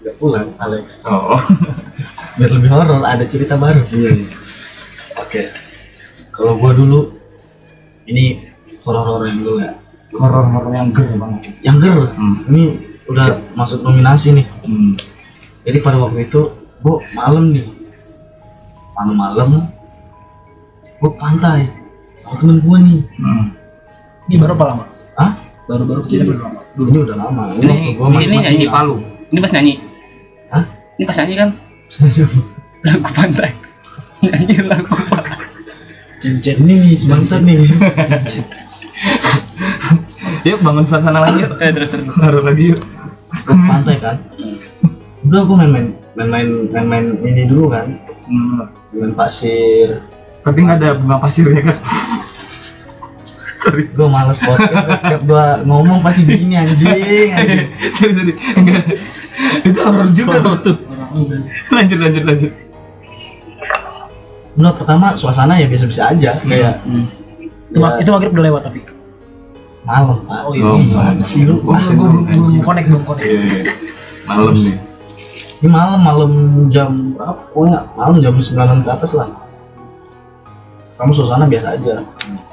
Gak 0.00 0.16
pulang, 0.16 0.48
Alex. 0.56 1.04
Oh. 1.04 1.36
Biar 2.40 2.50
lebih 2.56 2.72
horor, 2.72 3.04
ada 3.04 3.20
cerita 3.28 3.60
baru. 3.60 3.84
Iya. 3.92 4.24
Oke. 5.20 5.52
Kalau 6.32 6.56
gua 6.56 6.72
dulu 6.72 7.20
ini 8.08 8.48
horor-horor 8.80 9.28
yang 9.28 9.44
dulu 9.44 9.60
ya. 9.60 9.76
Horor-horor 10.16 10.72
yang 10.72 10.88
ger 10.96 11.04
banget. 11.20 11.52
Yang 11.60 11.76
ger. 11.84 11.96
Hmm. 12.16 12.36
Ini 12.48 12.62
udah 13.12 13.44
masuk 13.52 13.84
nominasi 13.84 14.40
nih. 14.40 14.46
Hmm. 14.64 14.96
Jadi 15.68 15.78
pada 15.84 16.00
waktu 16.00 16.24
itu 16.24 16.48
gua 16.80 17.04
malam 17.12 17.52
nih. 17.52 17.68
Malam-malam 18.96 19.68
gua 20.96 21.10
pantai 21.20 21.68
sama 22.20 22.36
temen 22.36 22.60
gua 22.60 22.76
nih. 22.84 23.00
Hmm. 23.16 23.44
ini 24.28 24.36
baru 24.36 24.52
apa 24.54 24.64
lama 24.68 24.84
Hah? 25.16 25.32
baru-baru 25.64 26.00
kejadian 26.04 26.36
baru 26.36 26.40
lama 26.44 26.60
ini 26.76 26.98
udah 27.00 27.16
lama. 27.16 27.42
ini 27.56 27.64
waktu 27.64 27.90
gua 27.96 28.06
masih 28.12 28.28
ini 28.28 28.36
masih 28.36 28.36
nyanyi 28.44 28.66
Palu 28.68 28.94
ini 29.32 29.38
pas 29.40 29.52
nyanyi 29.56 29.74
Hah? 30.52 30.64
ini 31.00 31.04
pas 31.08 31.16
nyanyi 31.16 31.34
kan 31.34 31.48
lagu 32.86 33.08
pantai 33.16 33.50
nyanyi 34.20 34.56
lagu 34.68 34.94
pantai 35.08 35.38
cincin 36.20 36.56
ini 36.60 36.74
nih 36.84 36.92
si 36.92 37.08
bangsat 37.08 37.40
nih. 37.40 37.56
Yuk 40.40 40.60
bangun 40.60 40.84
suasana 40.84 41.20
lagi 41.20 41.44
yuk. 41.44 41.56
eh 41.60 41.68
terus 41.72 41.92
terus 41.92 42.04
Baru 42.12 42.40
lagi 42.40 42.72
yuk. 42.72 42.80
Gua 43.44 43.56
pantai 43.64 43.96
kan. 44.00 44.16
Udah 45.24 45.40
gua 45.44 45.56
main-main 45.64 45.96
main-main 46.16 46.48
main-main 46.72 47.06
ini 47.20 47.48
dulu 47.48 47.72
kan. 47.72 47.96
Hmm. 48.28 48.68
Main 48.92 49.12
pasir. 49.12 50.00
Tapi 50.40 50.58
nggak 50.64 50.78
ada 50.80 50.90
bunga 50.96 51.16
pasirnya 51.20 51.60
kan? 51.62 51.76
Sorry. 53.60 53.92
Gue 53.92 54.08
males 54.08 54.40
podcast 54.40 55.04
setiap 55.04 55.22
gua 55.28 55.60
ngomong 55.60 56.00
pasti 56.00 56.24
begini 56.24 56.56
anjing, 56.56 56.88
anjing. 56.88 57.68
sorry 57.96 58.12
sorry. 58.16 58.32
Enggak. 58.56 58.82
Itu 59.68 59.78
horor 59.84 60.08
juga 60.16 60.40
tuh. 60.64 60.76
Lanjut 61.68 61.98
lanjut 62.00 62.24
lanjut. 62.24 62.52
Nah 64.56 64.72
pertama 64.72 65.12
suasana 65.12 65.60
ya 65.60 65.68
biasa-biasa 65.68 66.02
aja 66.16 66.30
kayak 66.40 66.80
itu, 67.70 67.78
ma- 67.78 68.00
itu 68.00 68.08
maghrib 68.10 68.32
udah 68.32 68.44
lewat 68.48 68.62
tapi 68.66 68.80
malam 69.84 70.24
pak. 70.24 70.40
Oh, 70.44 70.52
iya. 70.56 70.64
Oh, 70.64 70.76
sih 71.20 71.44
lu? 71.44 71.60
gue 71.60 71.72
belum 71.72 71.96
belum 71.96 72.24
belum 72.32 72.64
connect 72.64 72.86
belum 72.88 73.02
connect 73.04 73.28
Iya, 73.28 73.40
iya. 73.40 73.62
Malam 74.24 74.54
nih. 74.56 74.76
Ini 75.60 75.68
malam 75.68 76.00
malam 76.00 76.32
jam 76.72 77.12
berapa? 77.12 77.44
Pokoknya 77.52 77.78
malam 77.92 78.16
jam 78.24 78.32
9 78.32 78.84
ke 78.84 78.90
atas 78.90 79.12
lah. 79.12 79.28
Kamu 81.00 81.16
suasana 81.16 81.48
biasa 81.48 81.80
aja. 81.80 82.04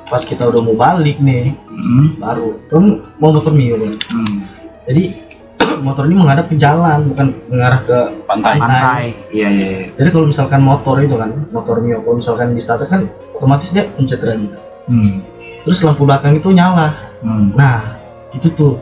Pas 0.08 0.24
kita 0.24 0.48
udah 0.48 0.64
mau 0.64 0.72
balik 0.80 1.20
nih, 1.20 1.52
Hmm. 1.68 2.16
baru 2.16 2.56
kan 2.72 3.04
mau 3.20 3.36
motor 3.36 3.52
mio 3.52 3.76
kan. 3.76 3.94
Hmm. 4.08 4.40
Jadi 4.88 5.04
motor 5.86 6.08
ini 6.08 6.16
menghadap 6.16 6.48
ke 6.48 6.56
jalan 6.56 7.12
bukan 7.12 7.36
mengarah 7.52 7.82
ke 7.84 7.98
pantai 8.24 8.56
Pantai. 8.56 9.04
Iya 9.36 9.50
iya. 9.52 9.68
iya. 9.68 9.88
Jadi 10.00 10.10
kalau 10.16 10.26
misalkan 10.32 10.64
motor 10.64 10.96
itu 11.04 11.20
kan, 11.20 11.32
motor 11.52 11.84
mio 11.84 12.00
kalau 12.08 12.24
misalkan 12.24 12.56
di 12.56 12.62
starter 12.64 12.88
kan 12.88 13.12
otomatis 13.36 13.76
dia 13.76 13.84
pencet 13.84 14.24
rem. 14.24 14.48
Hmm. 14.88 15.20
Terus 15.68 15.84
lampu 15.84 16.08
belakang 16.08 16.40
itu 16.40 16.48
nyala. 16.56 16.96
Hmm. 17.20 17.52
Nah, 17.52 18.00
itu 18.32 18.48
tuh 18.56 18.80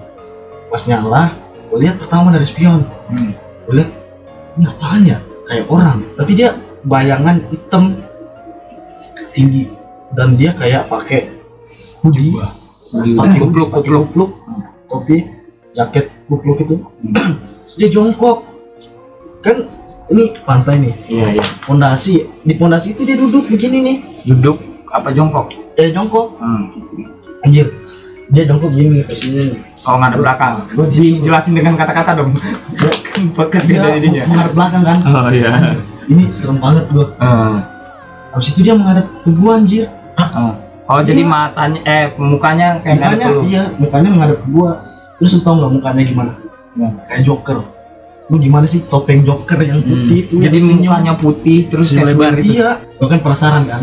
pas 0.69 0.86
nyala, 0.86 1.34
gue 1.74 1.77
lihat 1.81 1.98
pertama 1.98 2.29
dari 2.29 2.45
spion. 2.45 2.86
Hmm. 3.10 3.34
Gue 3.65 3.81
lihat 3.81 3.89
ini 4.62 4.69
apaan 4.69 5.01
ya? 5.10 5.17
Kayak 5.50 5.65
orang, 5.74 6.05
tapi 6.13 6.31
dia 6.38 6.53
bayangan 6.86 7.41
hitam 7.50 8.04
tinggi 9.31 9.72
dan 10.12 10.34
dia 10.34 10.51
kayak 10.51 10.88
pakai 10.88 11.31
hoodie, 12.00 12.36
pakai 13.15 13.38
Kupluk, 13.38 13.69
kupluk. 13.72 14.03
kupluk, 14.07 14.31
topi, 14.86 15.17
jaket 15.72 16.12
kupluk 16.25 16.57
itu. 16.60 16.75
Terus 17.12 17.74
dia 17.75 17.89
jongkok. 17.89 18.45
Kan 19.41 19.67
ini 20.07 20.34
pantai 20.41 20.77
nih, 20.79 20.93
Iya 21.07 21.27
iya. 21.38 21.43
pondasi. 21.62 22.25
Di 22.41 22.53
pondasi 22.53 22.93
itu 22.93 23.03
dia 23.03 23.17
duduk 23.17 23.45
begini 23.45 23.77
nih. 23.81 23.98
Duduk 24.25 24.57
apa 24.88 25.10
jongkok? 25.12 25.50
Eh 25.75 25.89
jongkok, 25.89 26.38
Hmm. 26.38 26.69
anjir. 27.41 27.69
Dia 28.25 28.41
jongkok 28.43 28.74
gini 28.74 29.01
ke 29.01 29.13
sini. 29.13 29.53
Oh 29.86 29.98
nggak 29.98 30.13
ada 30.13 30.17
belakang. 30.17 30.53
Gua 30.74 30.86
di 30.89 31.22
Dijelasin 31.22 31.53
dengan 31.53 31.77
kata-kata 31.77 32.17
dong. 32.17 32.34
Podcast 33.38 33.69
dia 33.69 33.77
beda 33.77 33.98
jadinya. 33.98 34.24
menghadap 34.25 34.53
belakang 34.53 34.81
kan. 34.81 34.98
Oh 35.05 35.29
iya. 35.29 35.51
Ini 36.10 36.34
serem 36.34 36.57
banget 36.57 36.86
gua. 36.89 37.05
Hmm. 37.22 37.57
Habis 38.36 38.51
itu 38.51 38.62
dia 38.62 38.75
menghadap 38.75 39.08
ke 39.24 39.30
gua 39.34 39.51
anjir. 39.56 39.88
Oh, 40.15 40.51
oh 40.88 41.00
jadi 41.00 41.24
matanya 41.24 41.80
eh 41.84 42.06
mukanya 42.15 42.80
kayak 42.80 43.00
mukanya 43.00 43.25
iya 43.48 43.63
mukanya 43.75 44.10
menghadap 44.12 44.38
ke 44.44 44.48
gua. 44.51 44.72
Terus 45.15 45.32
lu 45.32 45.42
tau 45.42 45.56
nggak 45.56 45.72
mukanya 45.72 46.01
gimana? 46.04 46.32
Ya. 46.75 46.89
kayak 47.08 47.24
joker. 47.24 47.58
Lu 48.27 48.36
gimana 48.36 48.65
sih 48.65 48.84
topeng 48.84 49.24
joker 49.24 49.56
yang 49.58 49.80
putih 49.80 50.18
itu 50.22 50.34
Hmm. 50.36 50.44
Jadi 50.44 50.58
yang 50.58 50.68
senyum. 50.68 50.84
mukanya 50.86 51.13
putih 51.15 51.60
terus 51.65 51.88
kayak 51.89 52.08
lebar 52.12 52.32
lebar 52.32 52.36
itu. 52.38 52.54
iya. 52.54 52.70
Gua 53.00 53.08
kan 53.08 53.20
penasaran 53.20 53.63
kan? 53.63 53.82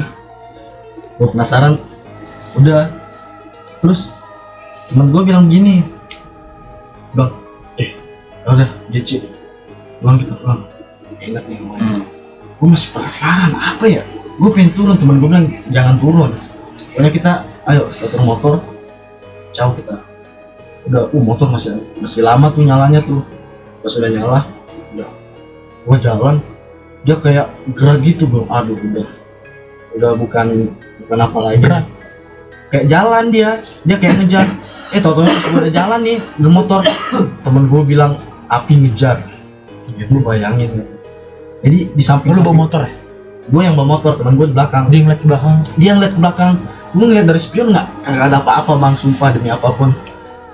Gua 1.16 1.28
penasaran. 1.30 1.72
Udah. 2.54 2.92
Terus 3.80 4.12
temen 4.86 5.08
gua 5.08 5.22
bilang 5.22 5.48
gini 5.48 5.80
bang 7.12 7.32
eh 7.76 7.92
ya 8.40 8.48
udah 8.50 8.68
GC 8.88 9.24
pulang 9.98 10.16
kita 10.16 10.32
pulang 10.34 10.60
enak 11.18 11.44
nih 11.44 11.56
Hmm. 11.60 12.02
gue 12.54 12.66
masih 12.66 12.88
penasaran 12.90 13.52
apa 13.52 13.84
ya 13.86 14.02
gue 14.38 14.50
pengen 14.52 14.72
turun 14.72 14.96
temen 14.96 15.20
gue 15.20 15.28
bilang 15.28 15.48
jangan 15.68 15.96
turun. 16.00 16.30
Pokoknya 16.92 17.10
kita 17.12 17.32
ayo 17.68 17.88
starter 17.92 18.22
motor. 18.24 18.64
Jauh 19.52 19.76
kita. 19.76 20.00
Udah 20.88 21.02
uh 21.12 21.22
motor 21.24 21.52
masih 21.52 21.78
masih 22.00 22.24
lama 22.24 22.48
tuh 22.52 22.64
nyalanya 22.64 23.04
tuh. 23.04 23.20
Pas 23.84 23.92
udah 23.92 24.10
nyala 24.10 24.40
udah. 24.96 25.10
Gue 25.84 25.96
jalan 26.00 26.36
dia 27.02 27.18
kayak 27.18 27.50
gerak 27.74 27.98
gitu 28.06 28.24
bro 28.24 28.48
aduh 28.48 28.78
udah. 28.78 29.08
Udah 29.98 30.10
bukan 30.16 30.72
bukan 31.04 31.18
apa 31.20 31.38
lagi. 31.42 31.60
Berat. 31.60 31.86
kayak 32.72 32.86
jalan 32.88 33.28
dia. 33.28 33.60
Dia 33.84 33.96
kayak 34.00 34.24
ngejar. 34.24 34.46
Eh 34.96 35.00
tau 35.00 35.12
tau 35.12 35.28
gue 35.28 35.60
udah 35.60 35.72
jalan 35.72 36.00
nih 36.00 36.18
di 36.20 36.48
motor 36.48 36.80
temen 37.44 37.68
gue 37.68 37.82
bilang 37.84 38.16
api 38.48 38.80
ngejar. 38.80 39.20
Lu 40.08 40.24
bayangin 40.24 40.72
gitu. 40.72 40.94
jadi 41.62 41.78
di 41.94 42.02
samping 42.02 42.32
Lu 42.32 42.42
bawa 42.42 42.64
motor 42.64 42.80
ya? 42.88 43.01
Gue 43.50 43.62
yang 43.64 43.74
bawa 43.74 43.98
motor 43.98 44.14
teman 44.14 44.38
gue 44.38 44.46
di 44.46 44.54
belakang. 44.54 44.86
Dia 44.92 45.00
ngeliat 45.02 45.20
ke 45.20 45.26
belakang. 45.26 45.56
dia 45.74 45.90
ngeliat 45.98 46.12
ke 46.14 46.20
belakang. 46.22 46.52
Gue 46.94 47.04
ngeliat 47.10 47.26
dari 47.26 47.40
spion 47.40 47.74
nggak? 47.74 47.86
Kagak 48.06 48.26
ada 48.30 48.38
apa-apa 48.38 48.72
bang 48.78 48.94
sumpah 48.94 49.28
demi 49.34 49.50
apa 49.50 49.68
pun. 49.74 49.90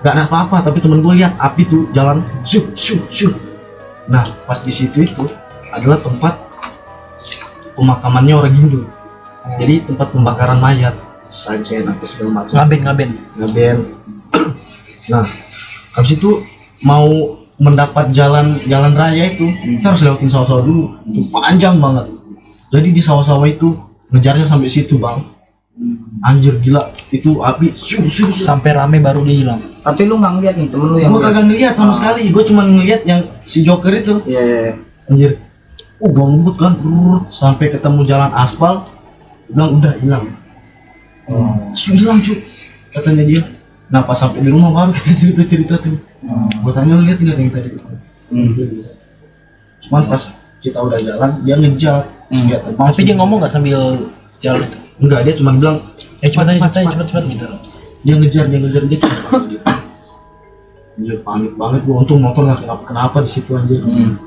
Nggak 0.00 0.12
ada 0.14 0.24
apa-apa 0.24 0.56
tapi 0.64 0.78
temen 0.80 1.04
gue 1.04 1.14
lihat 1.20 1.36
api 1.36 1.68
tuh 1.68 1.90
jalan 1.92 2.24
syuk 2.46 2.72
syuk 2.72 3.04
syuk. 3.12 3.34
Nah 4.08 4.24
pas 4.48 4.56
di 4.64 4.72
situ 4.72 5.04
itu 5.04 5.28
adalah 5.74 6.00
tempat 6.00 6.40
pemakamannya 7.76 8.34
orang 8.38 8.54
Hindu. 8.56 8.80
Jadi 9.60 9.84
tempat 9.84 10.08
pembakaran 10.14 10.56
mayat. 10.62 10.96
Sajen 11.28 11.84
apa 11.84 12.08
segala 12.08 12.40
macam. 12.40 12.56
Ngaben, 12.56 12.80
ngaben. 12.88 13.10
ngeband 13.36 13.80
nah 15.12 15.28
habis 15.92 16.16
itu 16.16 16.40
mau 16.88 17.36
mendapat 17.60 18.14
jalan 18.16 18.54
jalan 18.64 18.96
raya 18.96 19.28
itu 19.28 19.44
kita 19.60 19.92
harus 19.92 20.02
lewatin 20.08 20.32
sawah-sawah 20.32 20.64
dulu. 20.64 20.84
Itu 21.04 21.28
panjang 21.28 21.76
banget 21.82 22.17
jadi 22.68 22.88
di 22.92 23.00
sawah-sawah 23.00 23.48
itu 23.48 23.72
ngejarnya 24.12 24.44
sampai 24.44 24.68
situ 24.68 25.00
bang. 25.00 25.24
Anjir 26.26 26.58
gila. 26.60 26.90
Itu 27.14 27.40
api 27.40 27.72
syuk 27.72 28.10
syuk 28.10 28.34
syuk. 28.34 28.36
Sampai 28.36 28.76
rame 28.76 29.00
baru 29.00 29.24
dia 29.24 29.36
hilang. 29.40 29.60
Tapi 29.80 30.04
lu 30.04 30.18
nggak 30.20 30.32
ngeliat 30.36 30.54
nih 30.58 30.68
temen 30.68 30.86
lu 30.90 30.96
yang 30.98 31.14
gue 31.14 31.22
kagak 31.22 31.44
ngeliat. 31.48 31.72
sama 31.78 31.94
sekali. 31.94 32.28
Gue 32.28 32.44
cuma 32.44 32.66
ngeliat 32.66 33.06
yang 33.06 33.24
si 33.48 33.62
Joker 33.62 33.94
itu. 33.94 34.20
Iya, 34.26 34.42
iya, 34.42 34.58
iya. 34.58 34.72
anjir. 35.08 35.32
Oh 35.98 36.10
gua 36.14 36.30
ngebut 36.30 36.56
kan. 36.58 36.72
Brrr, 36.78 37.26
sampai 37.30 37.74
ketemu 37.74 38.00
jalan 38.04 38.30
aspal. 38.34 38.86
Bilang 39.48 39.80
udah 39.80 39.94
hilang. 40.02 40.24
Oh. 41.30 41.54
Su 41.78 41.94
hilang 41.94 42.20
cuy. 42.20 42.36
Katanya 42.92 43.24
dia. 43.24 43.42
Nah 43.88 44.04
pas 44.04 44.18
sampai 44.18 44.44
di 44.44 44.50
rumah 44.52 44.74
baru 44.74 44.92
kita 44.96 45.12
cerita 45.14 45.42
cerita 45.48 45.74
tuh 45.80 45.96
gue 46.58 46.72
tanya 46.74 46.98
lu 46.98 47.06
lihat 47.06 47.22
nggak 47.22 47.36
yang 47.38 47.52
tadi? 47.54 47.68
Cuman 49.86 50.02
pas 50.10 50.22
kita 50.58 50.78
udah 50.78 50.98
jalan 50.98 51.30
dia 51.42 51.54
ngejar 51.54 52.02
Hmm. 52.28 52.44
dia 52.44 52.60
Tapi 52.60 53.08
dia 53.08 53.16
ngomong 53.16 53.40
nggak 53.40 53.48
sambil 53.48 53.96
jalan 54.36 54.68
enggak 54.98 55.24
dia 55.24 55.32
cuma 55.32 55.56
bilang 55.56 55.80
Eh 56.18 56.28
aja, 56.28 56.34
Cepat, 56.34 56.44
cepet 56.44 56.60
aja, 56.60 56.68
cepat. 56.68 56.92
cepet 56.92 57.06
cepet 57.08 57.24
gitu. 57.30 57.46
dia 57.98 58.14
ngejar 58.14 58.44
dia 58.46 58.58
ngejar 58.58 58.82
dia 58.84 58.98
cuma 59.00 59.16
gitu. 59.48 59.64
Anjir 60.98 61.16
panik 61.22 61.52
banget 61.54 61.80
gua 61.82 61.96
untung 62.02 62.20
motor 62.20 62.42
nggak 62.44 62.60
kenapa 62.60 62.82
kenapa 62.84 63.16
di 63.22 63.30
situ 63.30 63.50
anjir 63.54 63.80
Hmm. 63.80 64.18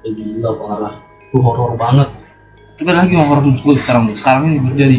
ya, 0.00 0.08
gila 0.08 0.50
parah 0.56 0.94
itu 1.20 1.36
horor 1.38 1.76
banget 1.76 2.08
Tapi 2.74 2.90
lagi 2.90 3.12
yang 3.12 3.28
horor 3.28 3.44
menurut 3.44 3.60
gue 3.60 3.74
sekarang. 3.76 4.08
Sekarang 4.10 4.48
ini 4.48 4.56
terjadi. 4.72 4.98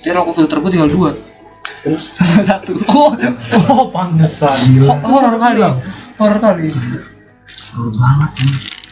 Jadi 0.00 0.16
rokok 0.16 0.32
filter 0.34 0.56
gue 0.56 0.70
tinggal 0.72 0.88
dua. 0.88 1.10
terus 1.84 2.08
Satu. 2.48 2.72
Oh, 2.88 3.12
Oh 3.68 3.92
pantesan. 3.92 4.56
horor 5.04 5.36
kali. 5.36 5.60
Horor 6.16 6.38
kali. 6.40 6.72
horor 7.68 7.92
banget. 7.92 8.30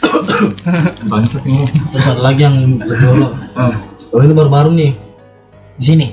Bangsat 1.11 1.43
ini. 1.45 1.65
terus 1.91 2.07
ada 2.07 2.21
lagi 2.23 2.43
yang 2.43 2.57
lebih 2.79 2.99
horor 3.03 3.33
Ah. 3.55 3.75
kalau 4.09 4.23
ini 4.23 4.33
baru-baru 4.33 4.71
nih 4.73 4.93
Di 5.75 5.85
sini. 5.85 6.07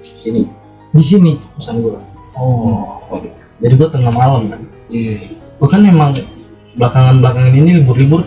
sini 0.00 0.42
Di 0.90 1.02
sini. 1.02 1.32
pesan 1.54 1.80
gua 1.80 2.00
Oh. 2.34 2.98
jadi 3.58 3.74
gua 3.74 3.88
tengah 3.88 4.10
malam 4.10 4.48
kan 4.48 4.60
Iya. 4.88 5.34
gua 5.56 5.68
kan 5.68 5.82
emang 5.82 6.10
belakangan 6.74 7.18
belakangan 7.18 7.52
ini 7.52 7.80
libur-libur 7.80 8.26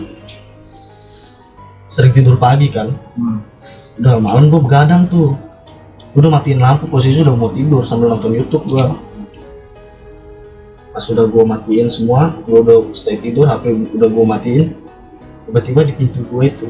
sering 1.86 2.12
tidur 2.12 2.36
pagi 2.36 2.68
kan 2.68 2.94
Hmm. 3.14 3.40
udah 3.96 4.16
malam 4.16 4.48
gua 4.48 4.60
begadang 4.60 5.06
tuh 5.06 5.34
Gua 6.08 6.24
udah 6.24 6.32
matiin 6.34 6.58
lampu 6.58 6.88
posisi 6.88 7.20
udah 7.20 7.30
mau 7.32 7.52
tidur 7.52 7.84
sambil 7.84 8.08
nonton 8.08 8.32
YouTube 8.32 8.64
gua 8.66 8.96
pas 10.88 11.04
udah 11.06 11.24
gua 11.26 11.44
matiin 11.46 11.86
semua 11.86 12.32
gua 12.42 12.58
udah 12.58 12.76
stay 12.90 13.14
tidur 13.14 13.44
HP 13.44 13.70
udah 13.92 14.08
gua 14.08 14.24
matiin 14.26 14.72
tiba-tiba 15.48 15.80
di 15.88 15.92
pintu 15.96 16.20
gua 16.28 16.44
itu 16.44 16.68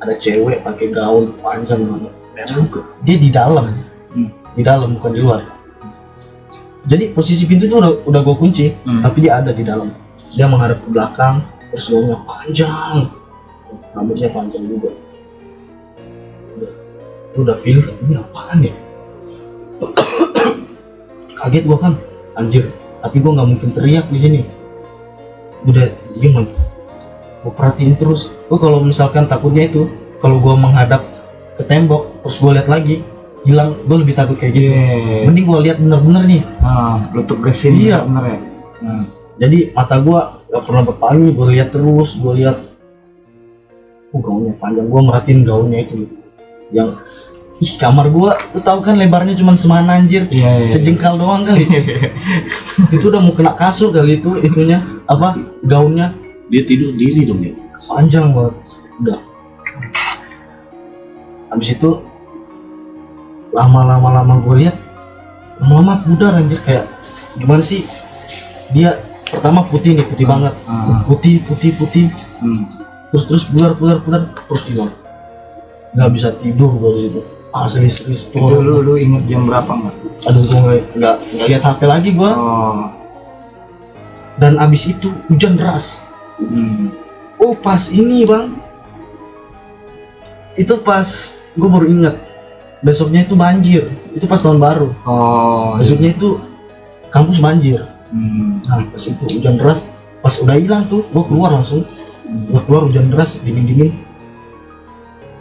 ada 0.00 0.14
cewek 0.16 0.62
pakai 0.62 0.94
gaun 0.94 1.34
panjang 1.42 1.82
banget. 1.84 2.14
Cakep. 2.40 2.84
dia 3.04 3.16
di 3.20 3.28
dalam. 3.28 3.66
Hmm. 4.10 4.30
di 4.58 4.62
dalam 4.66 4.98
bukan 4.98 5.10
di 5.14 5.20
luar. 5.22 5.42
Jadi 6.88 7.14
posisi 7.14 7.44
pintu 7.46 7.66
itu 7.68 7.76
udah 7.78 8.06
udah 8.06 8.20
gua 8.22 8.38
kunci 8.38 8.72
Hmm. 8.86 9.02
tapi 9.02 9.26
dia 9.26 9.42
ada 9.42 9.50
di 9.50 9.66
dalam. 9.66 9.90
Dia 10.30 10.46
menghadap 10.46 10.86
ke 10.86 10.88
belakang 10.94 11.42
terus 11.74 11.90
gaunnya 11.90 12.18
panjang. 12.24 13.10
Rambutnya 13.94 14.30
panjang 14.30 14.64
juga. 14.70 14.90
Udah, 16.56 16.72
udah 17.42 17.56
feel 17.58 17.82
ini 18.06 18.14
apaan 18.18 18.58
ya? 18.62 18.74
Kaget 21.42 21.66
gua 21.66 21.78
kan? 21.78 21.92
Anjir 22.38 22.70
tapi 23.02 23.16
gua 23.18 23.32
nggak 23.36 23.48
mungkin 23.50 23.68
teriak 23.74 24.06
di 24.08 24.18
sini. 24.18 24.40
Udah 25.66 25.92
diem 26.16 26.46
gua 27.40 27.52
perhatiin 27.52 27.94
terus 27.94 28.32
gua 28.46 28.58
kalau 28.58 28.80
misalkan 28.80 29.24
takutnya 29.24 29.66
itu 29.66 29.88
kalau 30.18 30.36
gua 30.38 30.54
menghadap 30.54 31.04
ke 31.56 31.64
tembok 31.64 32.08
terus 32.20 32.36
gua 32.38 32.56
lihat 32.56 32.68
lagi 32.68 33.00
hilang 33.42 33.72
gua 33.84 33.96
lebih 33.98 34.12
takut 34.12 34.36
kayak 34.36 34.52
gitu 34.52 34.68
Iya. 34.70 35.24
mending 35.24 35.46
gua 35.46 35.60
lihat 35.60 35.76
bener-bener 35.78 36.22
nih 36.28 36.42
Nah, 36.60 37.08
lu 37.12 37.22
tegesin 37.24 37.72
Iya. 37.74 38.04
bener 38.04 38.24
ya. 38.26 38.38
Hmm. 38.80 39.04
jadi 39.36 39.58
mata 39.72 39.96
gua 39.98 40.20
gak 40.46 40.62
pernah 40.64 40.82
berpaling 40.84 41.32
gua 41.32 41.46
lihat 41.48 41.68
terus 41.70 42.16
gua 42.16 42.32
lihat 42.36 42.56
oh 44.10 44.20
gaunnya 44.20 44.52
panjang 44.56 44.88
gua 44.88 45.00
merhatiin 45.06 45.40
gaunnya 45.44 45.78
itu 45.84 46.08
yang 46.70 46.98
ih 47.56 47.72
kamar 47.76 48.08
gua 48.08 48.40
lu 48.50 48.60
tahu 48.60 48.80
kan 48.80 48.96
lebarnya 48.96 49.36
cuma 49.36 49.52
semana 49.52 49.96
anjir 49.96 50.24
Iya, 50.28 50.64
iya. 50.64 50.68
sejengkal 50.68 51.16
doang 51.16 51.44
kali 51.44 51.64
itu 52.96 53.04
udah 53.04 53.20
mau 53.20 53.32
kena 53.32 53.52
kasur 53.52 53.88
kali 53.90 54.16
itu 54.16 54.32
itunya 54.40 54.80
apa 55.04 55.36
gaunnya 55.62 56.16
Dia 56.50 56.62
tidur 56.66 56.92
diri 56.94 57.24
dong 57.24 57.40
ya. 57.40 57.54
panjang 57.80 58.34
banget. 58.34 58.54
Udah. 59.00 59.18
Habis 61.48 61.68
itu 61.74 61.90
lama-lama 63.50 64.22
lama 64.22 64.34
gue 64.44 64.54
lihat 64.62 64.76
lama-lama 65.58 65.98
pudar 65.98 66.36
anjir. 66.36 66.60
Kayak 66.62 66.86
gimana 67.34 67.62
sih? 67.62 67.86
Dia 68.70 68.98
pertama 69.26 69.66
putih 69.66 69.98
nih 69.98 70.06
putih 70.06 70.26
banget. 70.26 70.54
Ah. 70.66 71.02
putih 71.06 71.42
putih 71.46 71.74
putih. 71.74 72.06
Hmm. 72.40 72.66
terus 73.10 73.26
terus 73.26 73.44
pudar 73.50 73.74
pudar 73.74 73.98
pudar 74.02 74.20
terus 74.46 74.62
hilang. 74.66 74.92
Nggak 75.94 76.10
bisa 76.14 76.28
tidur 76.36 76.70
gue 76.74 76.90
di 76.94 77.00
situ. 77.08 77.20
Asli 77.50 77.90
serius 77.90 78.30
Itu 78.30 78.62
lu 78.62 78.78
lu 78.78 78.94
inget 78.94 79.26
jam 79.26 79.42
berapa 79.42 79.66
nggak? 79.66 79.94
aduh 80.22 80.42
gue 80.44 80.58
nggak 80.62 80.78
nggak 80.94 81.14
nggak 81.18 81.46
lihat 81.50 81.62
hp 81.64 81.80
lagi 81.82 82.10
gue 82.14 82.30
Oh. 82.30 82.92
dan 84.38 84.54
abis 84.60 84.92
itu 84.92 85.10
hujan 85.26 85.58
deras 85.58 85.98
Hmm. 86.40 86.88
Oh 87.36 87.52
pas 87.52 87.92
ini 87.92 88.24
bang 88.24 88.56
Itu 90.56 90.80
pas 90.80 91.04
Gue 91.52 91.68
baru 91.68 91.86
ingat 91.88 92.16
Besoknya 92.80 93.28
itu 93.28 93.36
banjir 93.36 93.88
Itu 94.16 94.24
pas 94.24 94.40
tahun 94.40 94.56
baru 94.60 94.88
Oh. 95.04 95.76
Besoknya 95.76 96.16
itu 96.16 96.40
Kampus 97.12 97.38
banjir 97.40 97.84
Hmm. 98.10 98.58
Nah 98.66 98.82
pas 98.90 99.02
itu 99.06 99.22
hujan 99.30 99.54
deras 99.54 99.86
Pas 100.18 100.34
udah 100.42 100.58
hilang 100.58 100.82
tuh 100.90 101.06
Gue 101.14 101.24
keluar 101.30 101.54
langsung 101.54 101.86
Gue 102.26 102.60
keluar 102.66 102.90
hujan 102.90 103.06
deras 103.12 103.38
Dingin-dingin 103.38 103.94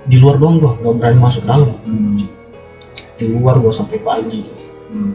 Di 0.06 0.22
luar 0.22 0.38
doang 0.38 0.62
gue 0.62 0.70
Gak 0.84 0.96
berani 1.02 1.18
masuk 1.18 1.44
dalam 1.50 1.74
Hmm. 1.88 2.20
Di 3.18 3.26
luar 3.34 3.58
gue 3.58 3.74
sampai 3.74 3.98
pagi 4.04 4.46
Hmm. 4.90 5.14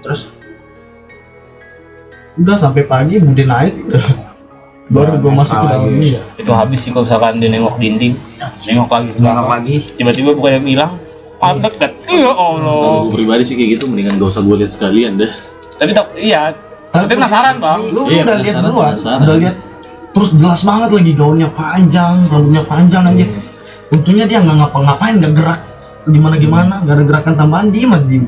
Terus 0.00 0.32
Udah 2.40 2.56
sampai 2.56 2.88
pagi 2.88 3.20
Bude 3.20 3.44
naik. 3.44 3.74
Udah 3.86 4.04
baru 4.90 5.22
gue 5.22 5.32
masuk 5.32 5.54
ke 5.54 5.66
dalam. 5.70 5.86
Ya 6.02 6.20
itu 6.34 6.50
habis 6.50 6.82
sih 6.82 6.90
kalau 6.90 7.06
misalkan 7.06 7.38
dia 7.38 7.48
nengok 7.52 7.76
dinding. 7.78 8.14
Nengok 8.66 8.90
lagi. 8.90 9.10
Nengok 9.20 9.48
lagi. 9.48 9.76
Tiba-tiba 9.94 10.30
bukan 10.34 10.50
yang 10.58 10.66
hilang 10.66 10.92
ah 11.40 11.56
dekat 11.56 11.96
ya 12.04 12.28
Kalau 12.36 12.60
Allah 12.60 13.08
gue 13.08 13.16
pribadi 13.16 13.48
sih 13.48 13.56
kayak 13.56 13.80
gitu 13.80 13.88
mendingan 13.88 14.20
gak 14.20 14.28
usah 14.28 14.44
gue 14.44 14.60
lihat 14.60 14.76
sekalian 14.76 15.16
deh. 15.16 15.32
tapi 15.80 15.96
tak 15.96 16.12
iya. 16.20 16.52
Tapi 16.92 17.06
penasaran 17.08 17.56
bang. 17.56 17.80
Lu 17.96 18.12
Iya, 18.12 18.28
udah 18.28 18.36
lihat 18.44 18.56
duluan? 18.60 18.92
udah 18.98 19.36
lihat? 19.40 19.56
Terus 20.12 20.28
jelas 20.36 20.60
banget 20.66 20.90
lagi 20.92 21.12
gaunnya 21.16 21.48
panjang 21.54 22.26
rambutnya 22.28 22.62
panjang 22.68 23.04
aja 23.08 23.24
untungnya 23.90 24.26
dia 24.28 24.38
nggak 24.42 24.56
ngapa-ngapain 24.58 25.14
nggak 25.22 25.32
gerak. 25.32 25.60
Gimana 26.04 26.34
gimana 26.36 26.74
nggak 26.84 26.94
ada 26.98 27.04
gerakan 27.08 27.34
tambahan 27.38 27.66
diem 27.72 27.92
aja 27.94 28.04
diem 28.04 28.26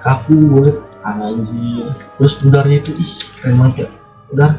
kaku 0.00 0.36
banget 0.54 0.76
anjir. 1.04 1.88
Terus 2.18 2.32
udaranya 2.44 2.78
itu 2.80 2.92
ih 2.96 3.10
keren 3.40 3.54
banget 3.60 3.76
ya. 3.84 3.88
Udar 4.30 4.52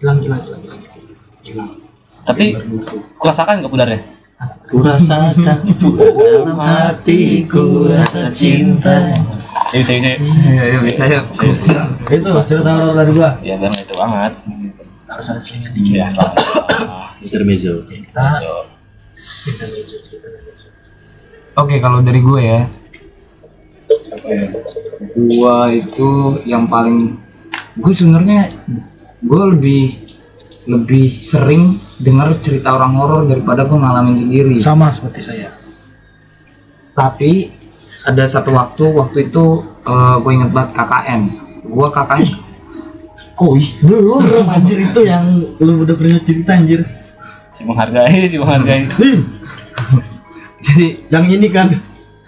hilang 0.00 0.18
hilang 0.20 0.40
hilang 0.44 0.62
hilang. 0.62 0.80
Hilang. 1.42 1.70
Tapi 2.26 2.44
kurasakan 3.18 3.62
nggak 3.62 3.72
pudarnya 3.72 4.00
Kurasakan. 4.68 5.64
Dalam 6.20 6.58
hatiku 6.60 7.88
rasa 7.88 8.28
cinta. 8.28 9.16
ya 9.74 9.82
bisa 9.82 9.98
bisa 9.98 10.08
iya 10.14 10.78
bisa 10.78 11.02
ya 11.10 11.20
itu 12.12 12.28
cerita 12.46 12.70
horor 12.76 12.94
dari 12.94 13.12
gua. 13.16 13.30
Ya 13.40 13.56
karena 13.56 13.78
itu 13.80 13.94
banget. 13.96 14.32
Harus 15.06 15.26
ada 15.32 15.40
selingan 15.40 15.72
dikit. 15.72 15.94
Ya 15.96 16.06
selamat. 16.12 16.36
Intermezzo. 17.24 17.72
cerita. 17.88 18.26
Intermezzo. 19.48 19.96
Cerita 20.04 20.26
intermezzo. 20.28 20.66
oke 21.56 21.74
kalau 21.80 22.04
dari 22.04 22.20
gue 22.20 22.40
ya 22.44 22.60
gua 25.14 25.70
itu 25.70 26.40
yang 26.48 26.66
paling 26.66 27.20
gue 27.76 27.92
sebenarnya 27.92 28.48
gue 29.20 29.42
lebih 29.52 29.84
lebih 30.66 31.06
sering 31.12 31.78
dengar 32.02 32.34
cerita 32.42 32.74
orang 32.74 32.98
horor 32.98 33.22
daripada 33.30 33.64
gue 33.64 33.78
ngalamin 33.78 34.16
sendiri. 34.18 34.56
Sama 34.58 34.90
seperti 34.90 35.20
saya. 35.22 35.48
Tapi 36.96 37.52
ada 38.06 38.24
satu 38.26 38.54
waktu 38.54 38.84
waktu 38.94 39.18
itu 39.30 39.44
gue 40.22 40.32
inget 40.32 40.50
banget 40.54 40.70
KKN 40.78 41.22
gue 41.66 41.88
KKN 41.90 42.30
koi 43.36 43.62
belum 43.82 44.22
belum 44.30 44.46
anjir 44.48 44.78
itu 44.80 45.00
yang 45.02 45.42
lu 45.58 45.82
udah 45.82 45.94
pernah 45.98 46.22
cerita 46.22 46.54
anjir. 46.54 46.86
Si 47.50 47.66
menghargai 47.66 48.30
si 48.30 48.36
menghargai 48.38 48.86
jadi 50.66 50.86
yang 51.10 51.26
ini 51.28 51.48
kan 51.50 51.68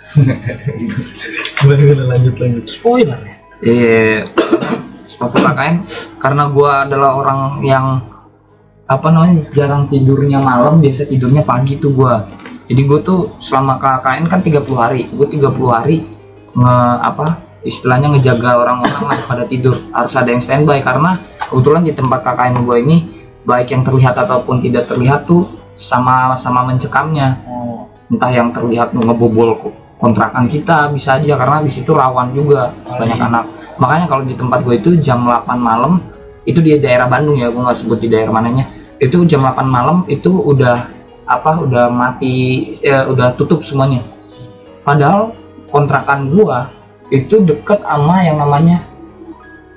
lanjut 2.06 2.34
lanjut. 2.38 2.64
Spoiler 2.70 3.18
ya? 3.18 3.36
Eh 3.64 4.18
waktu 5.18 5.38
KKN 5.42 5.76
karena 6.22 6.44
gue 6.46 6.70
adalah 6.70 7.10
orang 7.18 7.40
yang 7.66 7.86
apa 8.86 9.08
namanya 9.10 9.42
jarang 9.50 9.90
tidurnya 9.90 10.38
malam 10.38 10.78
biasa 10.78 11.10
tidurnya 11.10 11.42
pagi 11.42 11.76
tuh 11.76 11.92
gue 11.92 12.14
jadi 12.68 12.84
gue 12.84 13.00
tuh 13.00 13.32
selama 13.40 13.80
KKN 13.80 14.28
kan 14.28 14.44
30 14.44 14.60
hari. 14.76 15.08
Gue 15.08 15.24
30 15.24 15.56
hari 15.72 16.04
nge 16.52 16.76
apa 17.00 17.26
istilahnya 17.64 18.12
ngejaga 18.12 18.60
orang-orang 18.60 19.04
lah 19.08 19.18
pada 19.24 19.48
tidur. 19.48 19.72
Harus 19.90 20.12
ada 20.12 20.28
yang 20.28 20.44
standby 20.44 20.84
karena 20.84 21.24
kebetulan 21.48 21.82
di 21.88 21.96
tempat 21.96 22.20
KKN 22.20 22.68
gue 22.68 22.76
ini 22.84 22.96
baik 23.48 23.72
yang 23.72 23.82
terlihat 23.88 24.20
ataupun 24.20 24.60
tidak 24.60 24.84
terlihat 24.92 25.24
tuh 25.24 25.48
sama 25.80 26.36
sama 26.36 26.68
mencekamnya. 26.68 27.40
Oh. 27.48 27.88
Entah 28.12 28.28
yang 28.36 28.52
terlihat 28.52 28.92
ngebobol 28.92 29.56
kontrakan 29.98 30.46
kita 30.46 30.90
bisa 30.94 31.18
aja 31.18 31.34
karena 31.34 31.62
di 31.62 31.70
situ 31.70 31.90
rawan 31.92 32.30
juga 32.32 32.70
Oh, 32.86 32.96
banyak 32.96 33.18
iya. 33.18 33.26
anak. 33.28 33.44
Makanya 33.78 34.06
kalau 34.10 34.22
di 34.26 34.34
tempat 34.34 34.62
gue 34.66 34.74
itu 34.78 34.90
jam 35.02 35.26
8 35.26 35.58
malam 35.58 36.02
itu 36.46 36.58
di 36.62 36.78
daerah 36.78 37.06
Bandung 37.10 37.38
ya 37.38 37.50
gue 37.50 37.60
nggak 37.60 37.78
sebut 37.78 37.98
di 37.98 38.08
daerah 38.10 38.30
mananya. 38.30 38.70
Itu 38.98 39.22
jam 39.26 39.42
8 39.46 39.62
malam 39.66 40.06
itu 40.10 40.30
udah 40.30 40.98
apa 41.28 41.60
udah 41.60 41.92
mati 41.92 42.72
eh, 42.80 43.04
udah 43.04 43.36
tutup 43.36 43.60
semuanya. 43.60 44.00
Padahal 44.82 45.36
kontrakan 45.68 46.32
gua 46.32 46.72
itu 47.12 47.44
deket 47.44 47.84
sama 47.84 48.24
yang 48.24 48.40
namanya 48.40 48.80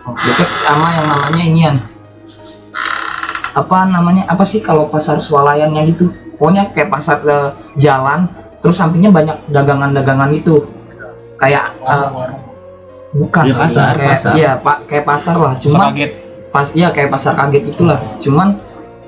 deket 0.07 0.49
sama 0.63 0.87
yang 0.95 1.05
namanya 1.11 1.41
inian. 1.43 1.75
Apa 3.51 3.83
namanya 3.83 4.23
apa 4.31 4.47
sih 4.47 4.63
kalau 4.63 4.87
pasar 4.87 5.19
swalayannya 5.19 5.83
gitu? 5.91 6.15
Pokoknya 6.39 6.71
kayak 6.71 6.89
pasar 6.89 7.19
ke 7.19 7.37
jalan 7.75 8.31
terus 8.61 8.77
sampingnya 8.77 9.11
banyak 9.11 9.37
dagangan-dagangan 9.49 10.31
itu. 10.33 10.65
Kayak 11.37 11.73
eh, 11.81 11.89
warung-warung 11.89 12.41
bukan 13.11 13.43
Ya, 13.51 13.55
pasar, 13.55 13.91
kayak 13.99 14.11
pasar. 14.15 14.31
iya 14.39 14.51
pak 14.55 14.77
kayak 14.87 15.05
pasar 15.05 15.35
lah. 15.35 15.53
Cuma 15.59 15.73
cuma 15.75 15.85
kaget. 15.91 16.11
pas 16.51 16.67
iya 16.71 16.87
kayak 16.95 17.09
pasar 17.11 17.33
kaget 17.35 17.63
itulah. 17.75 17.99
Cuman 18.23 18.47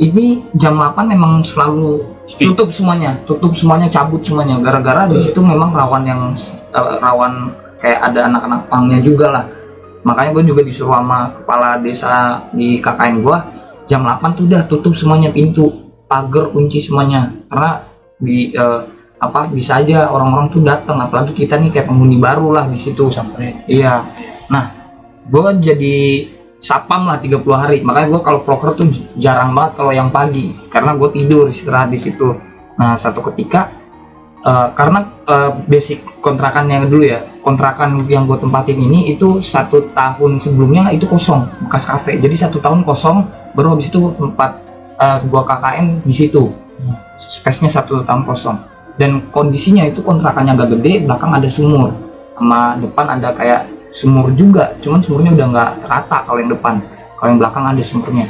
ini 0.02 0.44
jam 0.58 0.76
8 0.76 1.08
memang 1.08 1.40
selalu 1.46 2.04
Speed. 2.28 2.52
tutup 2.52 2.74
semuanya. 2.74 3.22
Tutup 3.24 3.54
semuanya 3.56 3.88
cabut 3.88 4.20
semuanya. 4.26 4.60
Gara-gara 4.60 5.08
di 5.08 5.18
situ 5.22 5.40
memang 5.40 5.72
rawan 5.72 6.04
yang 6.04 6.22
eh, 6.36 6.96
rawan 7.00 7.54
kayak 7.80 8.00
ada 8.12 8.28
anak-anak 8.28 8.62
pangnya 8.68 9.00
juga 9.00 9.28
lah. 9.32 9.46
Makanya 10.04 10.36
gue 10.36 10.44
juga 10.52 10.62
disuruh 10.68 11.00
sama 11.00 11.32
kepala 11.40 11.80
desa 11.80 12.44
di 12.52 12.84
KKN 12.84 13.24
gue 13.24 13.38
jam 13.88 14.04
8 14.04 14.36
tuh 14.36 14.44
udah 14.52 14.62
tutup 14.68 14.94
semuanya 15.00 15.32
pintu. 15.32 15.72
Pagar 16.12 16.52
kunci 16.52 16.84
semuanya. 16.84 17.32
Karena 17.48 17.88
di 18.20 18.52
eh, 18.52 18.82
apa 19.24 19.48
bisa 19.48 19.80
aja 19.80 20.12
orang-orang 20.12 20.52
tuh 20.52 20.60
datang 20.60 21.00
apalagi 21.00 21.32
kita 21.32 21.56
nih 21.56 21.72
kayak 21.72 21.88
penghuni 21.88 22.20
baru 22.20 22.52
lah 22.52 22.66
di 22.68 22.76
situ 22.76 23.08
sampai 23.08 23.64
Iya. 23.72 24.04
Nah, 24.52 24.66
gue 25.24 25.48
jadi 25.64 25.96
sapam 26.64 27.08
lah 27.08 27.20
30 27.20 27.44
hari. 27.56 27.78
Makanya 27.84 28.08
gue 28.16 28.22
kalau 28.24 28.40
proker 28.44 28.76
tuh 28.76 28.88
jarang 29.20 29.52
banget 29.52 29.80
kalau 29.80 29.92
yang 29.92 30.10
pagi 30.12 30.56
karena 30.72 30.96
gue 30.96 31.10
tidur 31.12 31.52
istirahat 31.52 31.92
di 31.92 32.00
situ. 32.00 32.36
Nah, 32.80 32.96
satu 32.96 33.24
ketika 33.32 33.72
eh, 34.44 34.68
karena 34.76 35.12
eh, 35.28 35.52
basic 35.68 36.04
kontrakannya 36.24 36.88
dulu 36.88 37.04
ya, 37.04 37.24
kontrakan 37.44 38.08
yang 38.08 38.28
gue 38.28 38.40
tempatin 38.40 38.80
ini 38.80 39.12
itu 39.12 39.44
satu 39.44 39.92
tahun 39.92 40.40
sebelumnya 40.40 40.92
itu 40.96 41.08
kosong 41.08 41.68
bekas 41.68 41.88
kafe. 41.88 42.20
Jadi 42.20 42.36
satu 42.36 42.64
tahun 42.64 42.88
kosong, 42.88 43.28
baru 43.56 43.76
habis 43.76 43.92
itu 43.92 44.12
tempat 44.16 44.64
eh, 45.00 45.18
gua 45.28 45.44
KKN 45.44 46.08
di 46.08 46.14
situ. 46.16 46.52
Space-nya 47.16 47.70
satu 47.72 48.04
tahun 48.04 48.28
kosong. 48.28 48.73
Dan 48.94 49.34
kondisinya 49.34 49.90
itu 49.90 50.06
kontrakannya 50.06 50.54
agak 50.54 50.78
gede, 50.78 51.10
belakang 51.10 51.34
ada 51.34 51.50
sumur. 51.50 51.94
Sama 52.38 52.78
depan 52.78 53.06
ada 53.18 53.34
kayak 53.34 53.62
sumur 53.94 54.34
juga 54.34 54.74
cuman 54.82 55.06
sumurnya 55.06 55.32
udah 55.38 55.48
nggak 55.54 55.72
rata 55.86 56.18
kalau 56.26 56.42
yang 56.42 56.52
depan. 56.52 56.82
Kalau 57.18 57.30
yang 57.30 57.40
belakang 57.40 57.66
ada 57.70 57.84
sumurnya. 57.86 58.26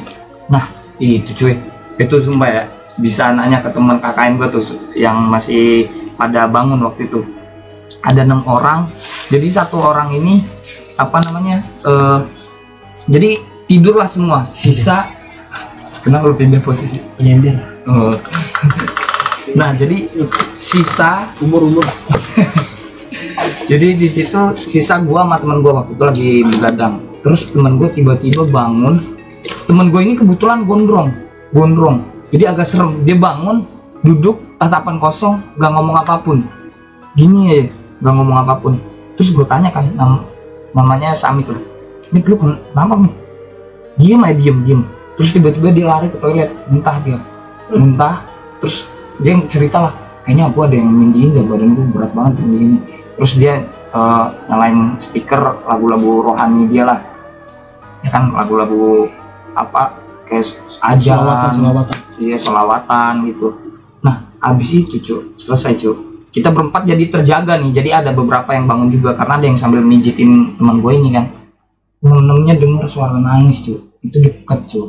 Nah 0.51 0.67
itu 0.99 1.31
cuy. 1.35 1.55
Itu 1.95 2.19
sumpah 2.19 2.49
ya 2.51 2.63
bisa 2.99 3.33
nanya 3.33 3.63
ke 3.63 3.73
teman 3.73 3.97
KKN 3.97 4.37
gue 4.37 4.47
tuh 4.53 4.63
yang 4.93 5.17
masih 5.31 5.87
pada 6.19 6.45
bangun 6.51 6.83
waktu 6.83 7.07
itu. 7.09 7.23
Ada 8.03 8.27
enam 8.27 8.43
orang 8.43 8.91
jadi 9.31 9.63
satu 9.63 9.79
orang 9.79 10.11
ini 10.11 10.43
apa 10.99 11.23
namanya 11.23 11.63
eh 11.87 12.19
jadi 13.07 13.39
tidurlah 13.71 14.07
semua. 14.11 14.43
Sisa 14.45 15.07
kenapa 16.03 16.27
lu 16.27 16.35
pindah 16.35 16.59
posisi? 16.59 16.99
Penyindir 17.15 17.73
Oh. 17.83 18.15
nah 19.51 19.75
jadi 19.75 20.07
sisa 20.55 21.27
umur 21.43 21.67
umur 21.67 21.83
jadi 23.71 23.95
di 23.95 24.07
situ 24.07 24.55
sisa 24.55 24.99
gua 25.03 25.23
sama 25.23 25.39
teman 25.39 25.59
gua 25.63 25.83
waktu 25.83 25.95
itu 25.95 26.03
lagi 26.03 26.29
begadang. 26.47 27.03
Terus 27.23 27.51
teman 27.51 27.79
gua 27.79 27.89
tiba-tiba 27.91 28.43
bangun. 28.47 28.99
Teman 29.67 29.91
gua 29.91 30.01
ini 30.03 30.19
kebetulan 30.19 30.67
gondrong 30.67 31.11
gondrong. 31.55 32.03
Jadi 32.33 32.43
agak 32.49 32.67
serem. 32.67 33.03
Dia 33.07 33.15
bangun 33.15 33.63
duduk 34.03 34.41
tatapan 34.59 34.99
kosong 34.99 35.39
gak 35.59 35.71
ngomong 35.71 35.95
apa 35.95 36.19
pun. 36.19 36.43
Gini 37.15 37.39
ya 37.51 37.59
gak 38.03 38.13
ngomong 38.13 38.37
apa 38.43 38.59
pun. 38.59 38.79
Terus 39.15 39.31
gua 39.31 39.47
tanya 39.47 39.69
kan 39.71 39.87
nam- 39.95 40.27
namanya 40.75 41.15
Samik 41.15 41.47
lah. 41.47 41.61
Mik 42.11 42.29
lu 42.29 42.35
kenapa 42.37 42.93
Mik? 42.99 43.13
Diem 43.97 44.21
aja 44.25 44.35
diem 44.35 44.57
diem. 44.65 44.81
Terus 45.13 45.29
tiba-tiba 45.31 45.69
dia 45.69 45.85
lari 45.87 46.09
ke 46.09 46.17
toilet. 46.17 46.51
Muntah 46.67 46.97
dia. 47.05 47.17
Muntah 47.71 48.25
terus 48.59 48.89
dia 49.21 49.33
cerita 49.45 49.77
lah 49.89 49.93
kayaknya 50.23 50.49
aku 50.49 50.59
ada 50.65 50.75
yang 50.79 50.89
mindiin 50.89 51.35
dan 51.35 51.45
badan 51.51 51.75
gue 51.75 51.85
berat 51.91 52.11
banget 52.15 52.33
ini 52.47 52.79
terus 53.19 53.37
dia 53.37 53.61
eh, 53.93 54.25
nyalain 54.49 54.97
speaker 54.97 55.61
lagu-lagu 55.69 56.33
rohani 56.33 56.65
dia 56.71 56.83
lah. 56.87 56.99
Ya 58.03 58.09
kan 58.11 58.35
lagu-lagu 58.35 59.07
apa 59.53 60.01
kayak 60.25 60.49
aja 60.81 61.19
selawatan 61.19 61.51
selawatan. 61.55 61.97
iya 62.19 62.37
selawatan 62.39 63.13
gitu. 63.29 63.47
Nah 64.01 64.27
habis 64.41 64.69
itu 64.73 64.97
cu 64.99 65.15
selesai 65.37 65.77
cu 65.77 65.91
kita 66.33 66.49
berempat 66.49 66.89
jadi 66.89 67.13
terjaga 67.13 67.61
nih 67.61 67.71
jadi 67.71 67.89
ada 68.01 68.11
beberapa 68.17 68.49
yang 68.57 68.65
bangun 68.65 68.89
juga 68.89 69.13
karena 69.13 69.37
ada 69.37 69.45
yang 69.45 69.59
sambil 69.61 69.85
mijitin 69.85 70.57
teman 70.57 70.81
gue 70.81 70.93
ini 70.97 71.09
kan. 71.13 71.25
Temen-temennya 72.03 72.59
denger 72.59 72.85
suara 72.89 73.15
nangis 73.15 73.63
cu 73.63 73.77
itu 74.03 74.17
deket 74.19 74.59
cu 74.67 74.81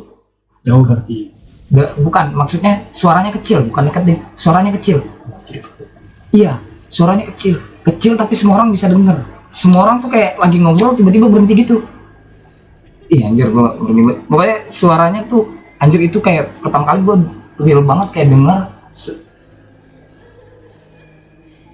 jauh 0.65 0.81
berarti 0.81 1.31
Da- 1.65 1.97
bukan 1.97 2.37
maksudnya 2.37 2.85
suaranya 2.93 3.33
kecil 3.33 3.65
bukan 3.69 3.89
deh. 4.05 4.17
Suaranya 4.37 4.71
kecil. 4.77 5.01
Iya 6.29 6.61
suaranya 6.89 7.25
kecil. 7.33 7.57
Kecil 7.85 8.13
tapi 8.17 8.33
semua 8.37 8.61
orang 8.61 8.69
bisa 8.73 8.85
denger. 8.89 9.25
Semua 9.49 9.87
orang 9.89 9.97
tuh 10.03 10.09
kayak 10.11 10.37
lagi 10.37 10.57
ngobrol 10.61 10.93
tiba-tiba 10.93 11.25
berhenti 11.31 11.53
gitu. 11.57 11.81
Iya 13.09 13.29
anjir 13.33 13.49
gua 13.49 13.77
banget. 13.77 14.17
Pokoknya 14.29 14.57
suaranya 14.69 15.21
tuh 15.29 15.53
anjir 15.81 16.01
itu 16.01 16.17
kayak 16.21 16.53
pertama 16.61 16.85
kali 16.89 16.99
gua 17.05 17.15
real 17.61 17.81
banget 17.85 18.07
kayak 18.13 18.27
denger 18.33 18.59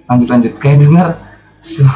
lanjut 0.08 0.28
lanjut. 0.28 0.52
Kayak 0.60 0.78
denger 0.84 1.08
su 1.62 1.86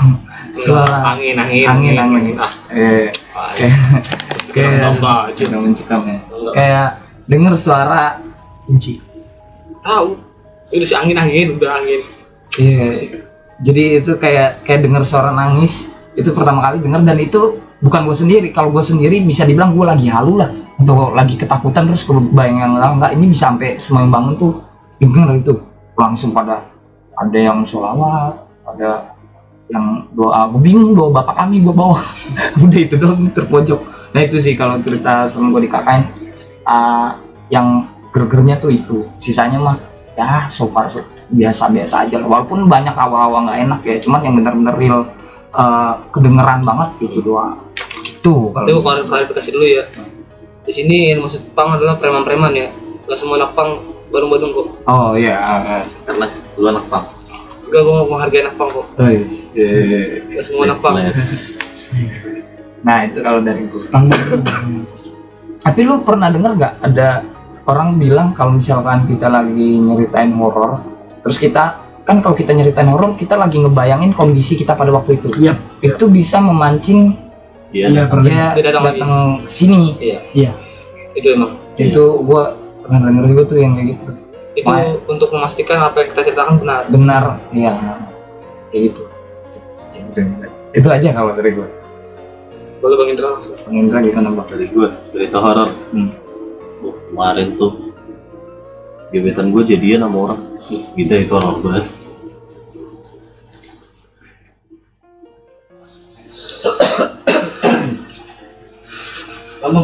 suara. 0.53 1.17
Angin 1.17 1.37
angin. 1.37 1.65
Angin 1.69 1.95
angin. 1.99 2.37
Ah. 2.41 2.53
Eh 2.73 3.13
kayak 3.61 3.73
kayak 4.55 4.97
ya. 6.09 6.19
kayak 6.57 6.89
denger 7.27 7.55
suara 7.59 8.23
kunci. 8.67 9.03
Tahu. 9.83 10.09
Itu 10.75 10.83
si 10.83 10.95
angin 10.99 11.19
angin 11.19 11.59
udah 11.59 11.79
angin. 11.79 12.01
Iya 12.59 12.91
jadi 13.57 14.05
itu 14.05 14.13
kayak 14.21 14.69
kayak 14.69 14.85
denger 14.85 15.03
suara 15.07 15.33
nangis. 15.33 15.93
Itu 16.17 16.33
pertama 16.33 16.65
kali 16.65 16.81
denger 16.81 17.05
dan 17.05 17.17
itu 17.21 17.61
bukan 17.81 18.09
gue 18.09 18.17
sendiri. 18.17 18.49
Kalau 18.53 18.73
gue 18.73 18.85
sendiri 18.85 19.21
bisa 19.25 19.49
dibilang 19.49 19.73
gue 19.73 19.85
lagi 19.85 20.09
halu 20.13 20.41
lah. 20.41 20.51
Atau 20.77 21.17
lagi 21.17 21.41
ketakutan 21.41 21.89
terus 21.89 22.05
kebayang 22.05 22.59
yang 22.61 22.73
enggak 22.77 23.17
ini 23.17 23.33
bisa 23.33 23.49
sampai 23.49 23.81
semua 23.81 24.05
yang 24.05 24.13
bangun 24.13 24.35
tuh 24.37 24.53
denger 25.01 25.29
itu. 25.41 25.55
Langsung 25.97 26.37
pada 26.37 26.69
ada 27.17 27.39
yang 27.39 27.65
sholawat 27.65 28.45
ada 28.69 29.17
yang 29.73 30.05
doa 30.13 30.53
gue 30.53 30.61
bingung 30.61 30.93
doa 30.93 31.09
bapak 31.17 31.41
kami 31.41 31.65
gue 31.65 31.73
bawa. 31.73 32.05
Udah 32.65 32.81
itu 32.81 33.01
doang 33.01 33.33
terpojok. 33.33 33.81
Nah 34.13 34.21
itu 34.21 34.37
sih 34.37 34.53
kalau 34.53 34.77
cerita 34.85 35.25
sama 35.33 35.49
gue 35.57 35.65
di 35.65 35.71
KKN 35.73 36.26
ah, 36.67 37.17
yang 37.49 37.87
gergernya 38.11 38.59
tuh 38.59 38.69
itu 38.69 39.07
sisanya 39.17 39.57
mah 39.57 39.77
ya 40.13 40.49
so 40.49 40.67
far 40.67 40.87
so- 40.87 41.05
biasa-biasa 41.27 42.07
aja 42.07 42.17
lah 42.17 42.29
walaupun 42.29 42.67
banyak 42.67 42.95
awal-awal 42.95 43.45
nggak 43.45 43.59
enak 43.61 43.81
ya 43.83 43.97
cuman 43.99 44.21
yang 44.23 44.35
bener-bener 44.35 44.75
real 44.75 45.01
eh, 45.53 45.93
kedengeran 46.11 46.61
banget 46.61 46.89
gitu 47.01 47.19
doang 47.23 47.59
gitu 47.99 48.51
Tapi 48.51 48.71
kalau 48.71 48.83
klari- 48.83 49.07
klarifikasi 49.07 49.51
dulu 49.51 49.67
ya. 49.67 49.85
Di 50.63 50.73
sini 50.73 51.11
yang 51.11 51.23
maksud 51.23 51.55
pang 51.55 51.71
adalah 51.71 51.95
preman-preman 51.95 52.51
ya. 52.51 52.67
Gak 53.07 53.15
semua 53.17 53.39
anak 53.39 53.55
pang 53.55 53.79
badung-badung 54.09 54.51
kok. 54.51 54.67
oh 54.85 55.15
iya 55.15 55.35
karena 56.03 56.27
lu 56.57 56.67
anak 56.69 56.87
pang 56.87 57.05
Gak 57.67 57.83
gua 57.83 57.93
mau 57.97 58.07
menghargai 58.09 58.43
anak 58.43 58.55
pang 58.55 58.71
kok. 58.71 58.87
guys 58.95 59.47
Gak 60.27 60.43
semua 60.43 60.63
anak 60.65 60.79
pang. 60.79 60.95
nah 62.81 63.03
itu 63.03 63.19
kalau 63.19 63.41
dari 63.41 63.63
gue 63.65 63.83
tapi 65.67 65.81
lu 65.83 65.99
pernah 66.01 66.31
denger 66.31 66.53
nggak 66.55 66.75
ada 66.81 67.27
orang 67.67 67.99
bilang 67.99 68.31
kalau 68.31 68.55
misalkan 68.55 69.11
kita 69.11 69.27
lagi 69.27 69.83
nyeritain 69.83 70.31
horor 70.39 70.79
terus 71.27 71.43
kita 71.43 71.83
kan 72.07 72.23
kalau 72.23 72.39
kita 72.39 72.55
nyeritain 72.55 72.87
horor 72.87 73.19
kita 73.19 73.35
lagi 73.35 73.59
ngebayangin 73.59 74.15
kondisi 74.15 74.55
kita 74.55 74.79
pada 74.79 74.95
waktu 74.95 75.19
itu 75.19 75.27
Iya. 75.43 75.59
itu 75.83 76.07
bisa 76.07 76.39
memancing 76.39 77.19
iya 77.75 77.91
Iya, 77.91 78.03
pernah. 78.07 78.25
dia 78.31 78.45
Dia 78.55 78.65
datang 78.71 78.85
datang 78.95 79.13
sini 79.51 79.99
Iya. 79.99 80.19
Iya. 80.33 80.53
Itu 81.19 81.35
emang. 81.35 81.59
itu 81.77 82.03
gua 82.23 82.55
pernah 82.81 83.11
denger 83.11 83.25
juga 83.35 83.43
tuh 83.51 83.59
yang 83.59 83.73
kayak 83.75 83.89
gitu 83.99 84.07
Itu 84.57 84.71
Wah. 84.71 84.97
untuk 85.11 85.29
memastikan 85.35 85.83
apa 85.83 86.01
yang 86.01 86.09
kita 86.15 86.21
ceritakan 86.31 86.55
benar. 86.63 86.81
benar 86.89 87.25
ya 87.51 87.75
kayak 88.71 88.95
gitu 88.95 89.03
itu 90.73 90.89
aja 90.89 91.09
kalau 91.11 91.33
dari 91.35 91.51
gua 91.53 91.69
Boleh 92.87 93.03
Bang 93.03 93.11
Indra 93.11 93.35
langsung. 93.35 93.59
Bang 93.67 93.83
Indra 93.83 93.99
gimana 93.99 94.31
bang 94.31 94.47
dari 94.47 94.71
gue 94.71 94.87
cerita 95.03 95.43
horor 95.43 95.75
Hmm. 95.91 96.15
Wah, 96.87 96.95
kemarin 97.11 97.59
tuh 97.59 97.91
gebetan 99.11 99.51
gue 99.51 99.67
jadian 99.67 100.07
sama 100.07 100.31
orang 100.31 100.41
Gila 100.95 101.17
itu 101.19 101.35
horor 101.35 101.59
banget 101.67 101.83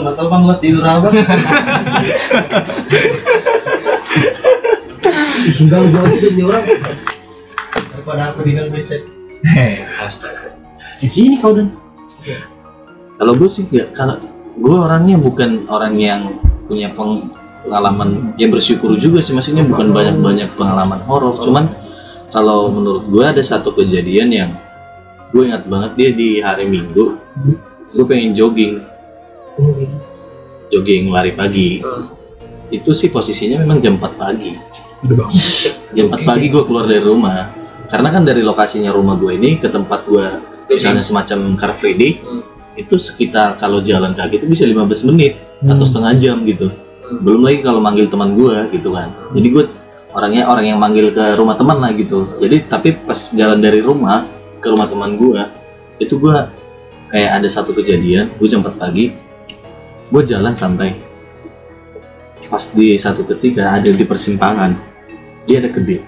nggak 0.02 0.14
tahu 0.14 0.26
bang, 0.30 0.42
lo 0.46 0.54
tidur 0.62 0.84
apa? 0.86 1.08
tinggal 5.58 5.82
jauh 5.90 6.06
nih 6.06 6.44
orang 6.46 6.64
daripada 7.90 8.22
aku 8.30 8.46
di 8.46 8.52
dalam 8.54 8.70
mindset 8.70 9.02
Astaga. 9.98 10.54
di 11.02 11.10
sini 11.10 11.42
kau 11.42 11.50
dan 11.50 11.74
kalau 13.22 13.38
gue 13.38 13.46
sih 13.46 13.70
nggak 13.70 13.94
kalau 13.94 14.18
gue 14.58 14.76
orangnya 14.76 15.14
bukan 15.22 15.70
orang 15.70 15.94
yang 15.94 16.42
punya 16.66 16.90
peng- 16.90 17.30
pengalaman 17.62 18.34
ya 18.34 18.50
bersyukur 18.50 18.98
juga 18.98 19.22
sih 19.22 19.30
maksudnya 19.30 19.62
bukan 19.62 19.94
banyak-banyak 19.94 20.50
pengalaman 20.58 20.98
horor. 21.06 21.38
Cuman 21.38 21.70
kalau 22.34 22.66
menurut 22.66 23.06
gue 23.06 23.22
ada 23.22 23.38
satu 23.38 23.70
kejadian 23.70 24.28
yang 24.34 24.50
gue 25.30 25.46
ingat 25.46 25.70
banget 25.70 25.90
dia 25.94 26.10
di 26.10 26.28
hari 26.42 26.66
minggu 26.66 27.14
gue 27.94 28.04
pengen 28.04 28.34
jogging. 28.34 28.82
Jogging 30.74 31.14
lari 31.14 31.30
pagi. 31.30 31.78
Itu 32.72 32.90
sih 32.90 33.12
posisinya 33.12 33.62
memang 33.62 33.78
jam 33.78 34.00
4 34.02 34.18
pagi. 34.18 34.56
Jam 35.94 36.10
4 36.10 36.26
pagi 36.26 36.50
gue 36.50 36.62
keluar 36.66 36.90
dari 36.90 37.04
rumah. 37.04 37.52
Karena 37.86 38.08
kan 38.10 38.26
dari 38.26 38.42
lokasinya 38.42 38.90
rumah 38.90 39.14
gue 39.14 39.36
ini 39.36 39.60
ke 39.60 39.68
tempat 39.70 40.08
gue 40.08 40.26
misalnya 40.66 41.04
semacam 41.04 41.54
car 41.54 41.70
free 41.70 41.94
day. 41.94 42.12
Itu 42.78 42.96
sekitar 42.96 43.60
kalau 43.60 43.84
jalan 43.84 44.16
kaki 44.16 44.40
itu 44.40 44.46
bisa 44.48 44.64
15 44.64 45.08
menit 45.12 45.36
atau 45.68 45.84
setengah 45.84 46.12
jam 46.18 46.42
gitu. 46.48 46.72
Hmm. 47.02 47.20
belum 47.20 47.44
lagi 47.44 47.60
kalau 47.60 47.82
manggil 47.82 48.08
teman 48.08 48.38
gue 48.38 48.56
gitu 48.72 48.94
kan. 48.96 49.12
Jadi 49.36 49.48
gue 49.52 49.64
orangnya 50.16 50.48
orang 50.48 50.64
yang 50.70 50.78
manggil 50.80 51.12
ke 51.12 51.36
rumah 51.36 51.58
teman 51.58 51.82
lah 51.82 51.92
gitu. 51.92 52.24
Jadi 52.40 52.56
tapi 52.66 52.96
pas 52.96 53.32
jalan 53.36 53.60
dari 53.60 53.84
rumah 53.84 54.24
ke 54.62 54.70
rumah 54.70 54.86
teman 54.86 55.18
gue 55.18 55.42
itu 55.98 56.14
gue 56.16 56.36
kayak 57.12 57.42
ada 57.42 57.48
satu 57.50 57.76
kejadian 57.76 58.32
gue 58.40 58.48
jam 58.48 58.64
4 58.64 58.80
pagi 58.80 59.12
gue 60.08 60.22
jalan 60.24 60.56
santai 60.56 60.96
pas 62.48 62.64
di 62.72 62.96
satu 63.00 63.24
ketika 63.24 63.80
ada 63.80 63.88
di 63.88 64.04
persimpangan 64.04 64.76
dia 65.48 65.60
ada 65.60 65.72
gede 65.72 66.04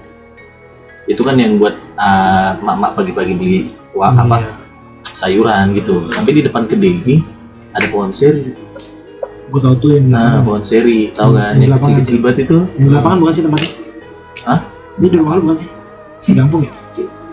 itu 1.08 1.20
kan 1.20 1.36
yang 1.36 1.60
buat 1.60 1.76
uh, 1.96 2.60
mak-mak 2.60 2.96
pagi-pagi 2.96 3.32
beli 3.36 3.60
wah 3.96 4.12
apa 4.12 4.63
sayuran 5.04 5.76
gitu. 5.76 6.00
Tapi 6.00 6.30
di 6.34 6.42
depan 6.42 6.64
gede 6.64 6.88
ini 7.04 7.16
ada 7.76 7.86
pohon 7.92 8.10
seri. 8.10 8.56
Gue 9.52 9.60
tau 9.60 9.76
tuh 9.76 10.00
yang 10.00 10.08
nah 10.10 10.40
pohon 10.40 10.64
seri 10.64 11.12
tahu 11.12 11.36
kan? 11.36 11.60
Yang 11.60 11.70
lapangan 11.76 11.94
kecil-kecil 12.00 12.18
banget 12.24 12.38
itu. 12.48 12.58
Yang 12.80 12.86
di 12.88 12.94
lapangan 12.96 13.16
bukan 13.20 13.32
sih 13.32 13.42
tempatnya? 13.44 13.70
Hah? 14.44 14.60
ini 14.94 15.06
di 15.10 15.16
rumah 15.18 15.32
lu 15.38 15.40
bukan 15.46 15.56
sih? 15.58 15.68
Di 16.24 16.32
kampung 16.38 16.60
ya? 16.64 16.72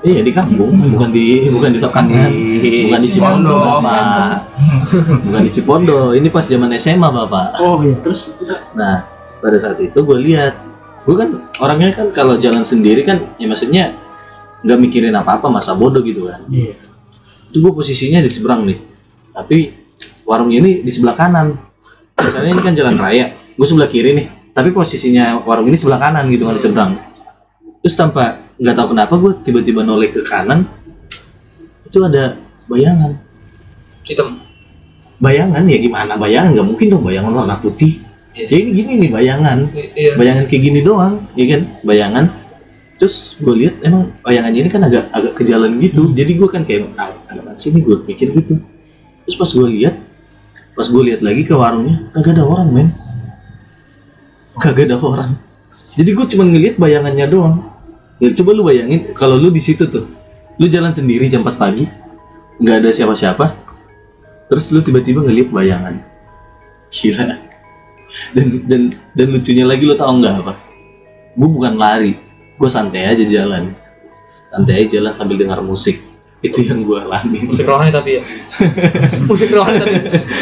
Iya 0.02 0.20
di 0.26 0.32
kampung. 0.34 0.72
Bukan 0.76 1.10
di 1.14 1.26
bukan 1.54 1.70
di 1.72 1.80
lapangan 1.80 2.30
bukan 2.32 3.00
di 3.02 3.10
Cipondo 3.10 3.56
bapak 3.62 4.34
bukan 5.30 5.42
di 5.46 5.52
Cipondo 5.54 6.00
ini 6.18 6.28
pas 6.28 6.46
zaman 6.46 6.74
SMA 6.76 7.10
bapak. 7.10 7.62
Oh 7.62 7.80
iya. 7.86 7.96
Terus? 8.02 8.34
Nah, 8.74 9.06
pada 9.40 9.58
saat 9.58 9.78
itu 9.78 10.02
gue 10.02 10.18
lihat, 10.18 10.58
gue 11.06 11.16
kan 11.18 11.30
orangnya 11.62 11.94
kan 11.94 12.08
kalau 12.14 12.38
jalan 12.38 12.66
sendiri 12.66 13.06
kan, 13.06 13.30
ya 13.38 13.46
maksudnya 13.50 13.94
nggak 14.62 14.78
mikirin 14.78 15.18
apa-apa 15.18 15.50
masa 15.50 15.74
bodoh 15.74 16.06
gitu 16.06 16.30
kan. 16.30 16.46
iya 16.54 16.78
Itu 17.52 17.60
gue 17.60 17.72
posisinya 17.76 18.24
di 18.24 18.32
seberang 18.32 18.64
nih, 18.64 18.80
tapi 19.36 19.76
warungnya 20.24 20.64
ini 20.64 20.72
di 20.88 20.92
sebelah 20.92 21.20
kanan. 21.20 21.60
Misalnya 22.16 22.52
ini 22.56 22.62
kan 22.64 22.74
jalan 22.80 22.96
raya, 22.96 23.28
gue 23.60 23.68
sebelah 23.68 23.92
kiri 23.92 24.16
nih, 24.16 24.56
tapi 24.56 24.72
posisinya 24.72 25.44
warung 25.44 25.68
ini 25.68 25.76
sebelah 25.76 26.00
kanan 26.00 26.32
gitu 26.32 26.48
kan 26.48 26.56
di 26.56 26.64
seberang. 26.64 26.92
Terus 27.84 27.96
tanpa 28.00 28.40
nggak 28.56 28.76
tahu 28.78 28.88
kenapa 28.96 29.14
gue 29.20 29.32
tiba-tiba 29.44 29.84
noleh 29.84 30.08
ke 30.08 30.24
kanan, 30.24 30.64
itu 31.84 32.00
ada 32.08 32.40
bayangan. 32.72 33.20
Hitam. 34.08 34.40
Bayangan 35.20 35.68
ya 35.68 35.78
gimana 35.78 36.16
bayangan? 36.16 36.56
Nggak 36.56 36.68
mungkin 36.72 36.88
dong 36.88 37.04
bayangan 37.04 37.32
warna 37.36 37.60
putih. 37.60 38.00
Iya. 38.32 38.48
Jadi 38.48 38.70
gini 38.72 38.94
nih 38.96 39.10
bayangan 39.12 39.68
Iya. 39.76 40.16
bayangan 40.16 40.48
kayak 40.48 40.62
gini 40.72 40.80
doang, 40.88 41.20
ya 41.36 41.46
kan? 41.52 41.62
Bayangan. 41.84 42.26
Terus 42.96 43.36
gue 43.42 43.66
lihat 43.66 43.76
emang 43.84 44.14
bayangannya 44.24 44.62
ini 44.62 44.70
kan 44.72 44.82
agak 44.88 45.10
agak 45.12 45.34
ke 45.36 45.44
jalan 45.44 45.82
gitu. 45.82 46.14
Jadi 46.16 46.32
gue 46.38 46.50
kan 46.50 46.64
kayak 46.64 46.96
ah, 47.32 47.40
ada 47.40 47.56
sini 47.56 47.80
gue 47.80 48.04
pikir 48.04 48.36
gitu. 48.36 48.60
Terus 49.24 49.36
pas 49.40 49.48
gue 49.48 49.68
lihat, 49.80 49.96
pas 50.76 50.88
gue 50.88 51.02
lihat 51.08 51.24
lagi 51.24 51.48
ke 51.48 51.56
warungnya, 51.56 52.12
kagak 52.12 52.36
ada 52.36 52.44
orang 52.44 52.68
men. 52.70 52.88
Kagak 54.60 54.92
ada 54.92 54.98
orang. 55.00 55.32
Jadi 55.88 56.12
gue 56.12 56.26
cuma 56.36 56.44
ngeliat 56.48 56.76
bayangannya 56.76 57.28
doang. 57.32 57.58
Ya, 58.20 58.30
coba 58.38 58.54
lu 58.54 58.68
bayangin 58.68 59.16
kalau 59.18 59.40
lu 59.40 59.50
di 59.50 59.64
situ 59.64 59.88
tuh, 59.90 60.06
lu 60.60 60.66
jalan 60.70 60.94
sendiri 60.94 61.26
jam 61.32 61.42
4 61.42 61.58
pagi, 61.58 61.90
nggak 62.62 62.86
ada 62.86 62.90
siapa-siapa, 62.94 63.56
terus 64.46 64.70
lu 64.70 64.84
tiba-tiba 64.86 65.26
ngeliat 65.26 65.50
bayangan. 65.50 65.96
Gila 66.92 67.52
dan 68.36 68.48
dan 68.68 68.82
dan 69.16 69.28
lucunya 69.32 69.64
lagi 69.64 69.84
lo 69.88 69.96
tau 69.96 70.12
nggak 70.12 70.36
apa 70.44 70.54
gue 71.36 71.50
bukan 71.50 71.80
lari 71.80 72.14
gue 72.60 72.70
santai 72.70 73.08
aja 73.08 73.24
jalan 73.24 73.72
santai 74.52 74.84
aja 74.84 75.00
jalan 75.00 75.14
sambil 75.16 75.40
dengar 75.40 75.64
musik 75.64 76.04
itu 76.42 76.60
yang 76.66 76.82
gue 76.82 76.98
alami 76.98 77.46
Musik 77.46 77.70
rohani 77.70 77.94
tapi 77.94 78.18
ya. 78.18 78.24
Musik 79.30 79.54
rohani 79.54 79.78
tapi. 79.78 79.94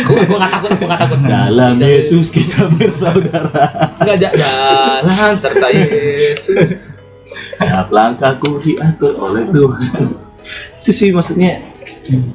Gua 0.08 0.20
gua 0.24 0.38
nggak 0.40 0.52
takut, 0.56 0.72
gua 0.80 0.88
nggak 0.88 1.02
takut. 1.04 1.20
dalam 1.22 1.74
Bisa- 1.76 1.92
Yesus 1.92 2.28
kita 2.32 2.62
bersaudara 2.72 4.00
Nggak 4.00 4.18
ja- 4.18 4.36
jalan 4.36 5.34
serta 5.36 5.68
Yesus. 5.70 6.80
Setiap 7.30 7.92
langkahku 7.92 8.64
diatur 8.64 9.14
oleh 9.20 9.44
Tuhan 9.52 9.92
itu 10.80 10.92
sih 10.96 11.12
maksudnya 11.12 11.60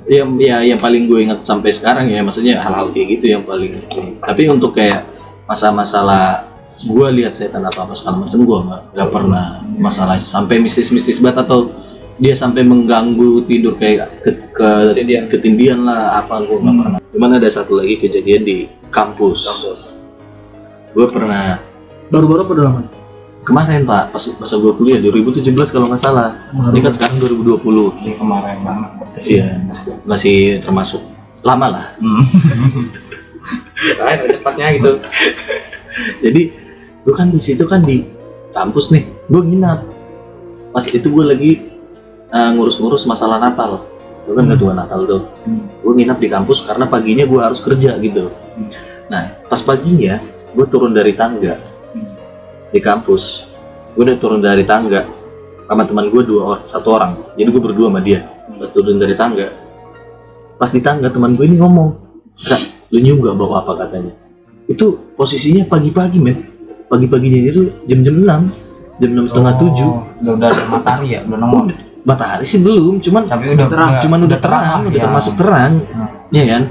yang 0.06 0.36
ya 0.38 0.60
yang 0.62 0.78
paling 0.78 1.08
gue 1.08 1.24
ingat 1.24 1.40
sampai 1.40 1.72
sekarang 1.72 2.06
ya 2.06 2.22
maksudnya 2.22 2.60
hal-hal 2.60 2.92
kayak 2.92 3.18
gitu 3.18 3.32
yang 3.32 3.42
paling 3.42 3.74
tapi 4.20 4.46
untuk 4.46 4.76
kayak 4.76 5.02
masa-masalah 5.48 6.46
gue 6.84 7.08
lihat 7.16 7.32
setan 7.34 7.64
atau 7.64 7.82
apa 7.82 7.96
segala 7.96 8.22
macam 8.22 8.38
gue 8.38 8.58
nggak 8.94 9.08
pernah 9.10 9.44
masalah 9.74 10.14
sampai 10.14 10.60
mistis-mistis 10.60 11.18
banget 11.18 11.48
atau 11.48 11.72
dia 12.18 12.34
sampai 12.34 12.62
mengganggu 12.62 13.42
tidur 13.50 13.74
kayak 13.74 14.10
ke, 14.22 14.30
ke 14.54 14.68
Ketindihan. 14.94 15.24
ketindihan 15.26 15.80
lah 15.82 16.22
apa 16.22 16.46
gue 16.46 16.58
nggak 16.62 16.76
pernah. 16.78 17.00
Cuman 17.10 17.30
ada 17.38 17.48
satu 17.50 17.78
lagi 17.78 17.98
kejadian 17.98 18.46
di 18.46 18.56
kampus, 18.94 19.50
gue 20.94 21.06
pernah. 21.10 21.58
Baru-baru 22.10 22.46
apa 22.46 22.52
udah 22.54 22.66
lama? 22.70 22.82
kemarin 23.44 23.84
pak 23.84 24.08
pas 24.08 24.24
masa 24.40 24.56
gue 24.56 24.72
kuliah 24.72 25.04
2017 25.04 25.52
kalau 25.68 25.92
nggak 25.92 26.00
salah. 26.00 26.32
Ini 26.72 26.80
kan 26.80 26.96
sekarang 26.96 27.20
2020 27.20 27.60
Ini 28.00 28.12
kemarin 28.16 28.56
banget. 28.64 28.90
iya 29.28 29.60
masih 30.08 30.64
termasuk 30.64 31.04
lama 31.44 31.66
lah. 31.68 31.86
Lain 34.00 34.18
cepatnya 34.32 34.66
gitu. 34.80 34.92
jadi 36.24 36.42
gue 37.04 37.14
kan 37.14 37.28
di 37.28 37.38
situ 37.38 37.68
kan 37.68 37.84
di 37.84 38.08
kampus 38.56 38.96
nih. 38.96 39.04
Gue 39.28 39.44
nginap. 39.44 39.84
Pas 40.72 40.88
itu 40.88 41.04
gue 41.04 41.24
lagi 41.24 41.73
uh, 42.34 42.50
ngurus-ngurus 42.58 43.06
masalah 43.06 43.38
Natal. 43.38 43.86
Gue 44.26 44.34
kan 44.34 44.50
ketua 44.50 44.72
Natal 44.74 45.06
tuh. 45.06 45.22
Gue 45.84 45.92
nginap 45.94 46.18
di 46.18 46.28
kampus 46.28 46.66
karena 46.66 46.90
paginya 46.90 47.24
gue 47.24 47.40
harus 47.40 47.62
kerja 47.62 47.94
gitu. 48.02 48.34
Nah 49.06 49.38
pas 49.46 49.60
paginya 49.62 50.18
gue 50.50 50.66
turun 50.66 50.90
dari 50.90 51.14
tangga. 51.14 51.54
Di 52.74 52.80
kampus 52.82 53.54
gue 53.94 54.02
udah 54.02 54.18
turun 54.18 54.42
dari 54.42 54.66
tangga 54.66 55.06
sama 55.64 55.86
teman 55.86 56.10
gue 56.10 56.22
dua 56.26 56.40
orang 56.58 56.62
satu 56.66 56.88
orang. 56.98 57.12
Jadi 57.38 57.48
gue 57.48 57.62
berdua 57.62 57.86
sama 57.92 58.00
dia. 58.02 58.26
Gua 58.58 58.68
turun 58.74 58.98
dari 58.98 59.14
tangga. 59.14 59.48
Pas 60.58 60.70
di 60.72 60.80
tangga 60.82 61.08
teman 61.12 61.36
gue 61.38 61.46
ini 61.46 61.60
ngomong 61.60 62.16
Kak, 62.34 62.90
lu 62.90 62.98
nyium 62.98 63.22
gak 63.22 63.38
bau 63.38 63.54
apa? 63.54 63.86
katanya. 63.86 64.10
Itu 64.66 65.14
posisinya 65.14 65.70
pagi-pagi 65.70 66.18
men. 66.18 66.50
Pagi-paginya 66.90 67.46
itu 67.46 67.70
jam-jam 67.86 68.26
6 68.26 68.74
jam 69.02 69.10
enam 69.10 69.26
setengah 69.26 69.54
tujuh. 69.58 69.90
Udah 70.22 70.32
udah 70.38 70.48
ada 70.50 70.64
matahari 70.70 71.18
ya, 71.18 71.20
udah 71.26 71.38
nongol. 71.38 71.93
Matahari 72.04 72.44
sih 72.44 72.60
belum 72.60 73.00
cuman 73.00 73.24
Tapi 73.24 73.56
udah 73.56 73.66
terang 73.66 73.92
cuman 73.98 74.20
udah 74.22 74.38
terang 74.38 74.80
udah 74.86 74.92
ya. 74.92 75.02
termasuk 75.02 75.34
terang 75.34 75.72
Hmm. 75.82 76.08
ya 76.30 76.44
kan 76.46 76.62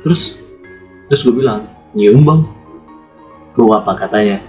terus 0.00 0.48
terus 1.06 1.20
gue 1.22 1.34
bilang 1.36 1.68
nyium 1.92 2.22
bang 2.22 2.40
bau 3.52 3.70
apa 3.74 3.92
katanya 3.98 4.40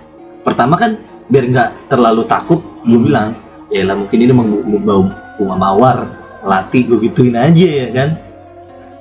pertama 0.41 0.75
kan 0.75 0.95
biar 1.27 1.45
nggak 1.45 1.69
terlalu 1.87 2.23
takut 2.25 2.63
gue 2.81 2.95
Hmm. 2.95 3.05
bilang 3.05 3.29
ya 3.67 3.83
lah 3.83 3.95
mungkin 3.95 4.17
ini 4.17 4.31
bau 4.31 5.03
bunga 5.35 5.55
mawar 5.57 5.97
melati 6.39 6.79
gue 6.83 6.97
gituin 7.01 7.35
aja 7.35 7.67
ya 7.67 7.87
kan 7.91 8.09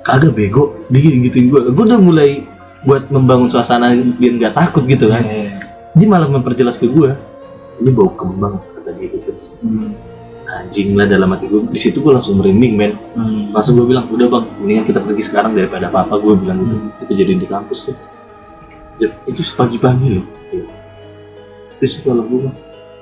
kagak 0.01 0.33
bego 0.33 0.75
dia 0.87 0.99
gituin 0.99 1.47
gue 1.47 1.61
gue 1.69 1.83
udah 1.85 1.97
mulai 1.97 2.43
buat 2.81 3.07
membangun 3.07 3.47
suasana 3.47 3.93
biar 3.93 4.33
nggak 4.35 4.53
takut 4.53 4.83
gitu 4.83 5.07
kan 5.07 5.21
Iya. 5.21 5.63
dia 5.93 6.07
malah 6.07 6.27
memperjelas 6.27 6.75
ke 6.75 6.87
gue 6.87 7.13
ini 7.77 7.89
bau 7.89 8.09
kembang 8.11 8.59
kata 8.75 8.99
dia 8.99 9.07
gitu 9.11 9.31
Hmm. 9.61 9.93
Anjing 10.71 10.95
lah 10.95 11.03
dalam 11.03 11.35
hati 11.35 11.51
gue 11.51 11.67
di 11.67 11.75
situ 11.75 11.99
gue 11.99 12.15
langsung 12.15 12.39
merinding 12.39 12.79
men. 12.79 12.95
Hmm. 13.11 13.51
langsung 13.51 13.75
gue 13.75 13.91
bilang 13.91 14.07
udah 14.07 14.31
bang 14.31 14.45
mendingan 14.63 14.85
kita 14.87 15.03
pergi 15.03 15.23
sekarang 15.27 15.51
daripada 15.51 15.91
apa 15.91 16.07
apa 16.07 16.15
gue 16.15 16.31
bilang 16.39 16.63
gitu. 16.63 16.75
Itu 16.95 17.03
kejadian 17.11 17.43
di 17.43 17.47
kampus 17.51 17.91
tuh. 17.91 17.95
Ya, 19.03 19.11
itu 19.27 19.43
pagi-pagi 19.59 20.15
loh. 20.15 20.25
Itu 21.75 21.83
sih 21.83 22.07
kalau 22.07 22.23
gue. 22.23 22.47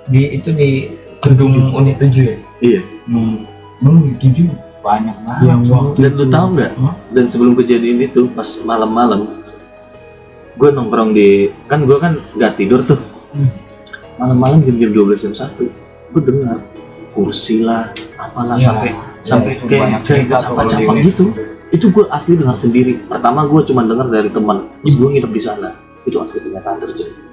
Di 0.10 0.34
itu 0.34 0.50
di 0.50 0.98
gedung 1.22 1.78
unit 1.78 2.02
7 2.02 2.10
ya? 2.18 2.36
iya. 2.66 2.82
Hmm. 3.06 3.46
Hmm, 3.86 4.18
di 4.18 4.18
7 4.18 4.50
banyak 4.82 5.14
banget. 5.22 5.46
Yang 5.46 5.62
waktu 5.70 5.98
dan 6.02 6.14
lu 6.18 6.26
tahu 6.26 6.48
nggak? 6.58 6.72
Hah? 6.74 6.96
dan 7.14 7.26
sebelum 7.30 7.54
kejadian 7.54 8.02
itu 8.02 8.34
pas 8.34 8.50
malam-malam 8.66 9.30
gue 10.58 10.70
nongkrong 10.74 11.14
di 11.14 11.54
kan 11.70 11.86
gue 11.86 11.98
kan 12.02 12.18
nggak 12.34 12.58
tidur 12.58 12.82
tuh. 12.82 12.98
Malam-malam 14.18 14.66
jam-jam 14.66 14.90
12 14.90 15.30
jam 15.30 15.36
satu 15.38 15.70
gue 16.10 16.22
dengar 16.26 16.58
kursi 17.12 17.62
lah 17.62 17.92
apalah 18.16 18.56
Iya. 18.56 18.66
sampai 18.66 18.90
Ya, 19.20 19.28
sampai 19.28 19.52
itu 19.54 19.66
kayak 19.68 19.88
kayak 20.02 20.32
di 20.72 20.86
unit. 20.86 21.04
gitu 21.08 21.26
itu 21.70 21.86
gue 21.90 22.08
asli 22.10 22.34
dengar 22.34 22.56
sendiri 22.56 23.04
pertama 23.04 23.44
gue 23.44 23.62
cuma 23.64 23.84
dengar 23.84 24.08
dari 24.08 24.28
teman 24.28 24.72
terus 24.80 24.96
gue 24.96 25.08
nginep 25.08 25.28
di 25.30 25.42
sana 25.42 25.70
itu 26.04 26.18
asli 26.18 26.40
kenyataan 26.40 26.80
terjadi 26.80 27.28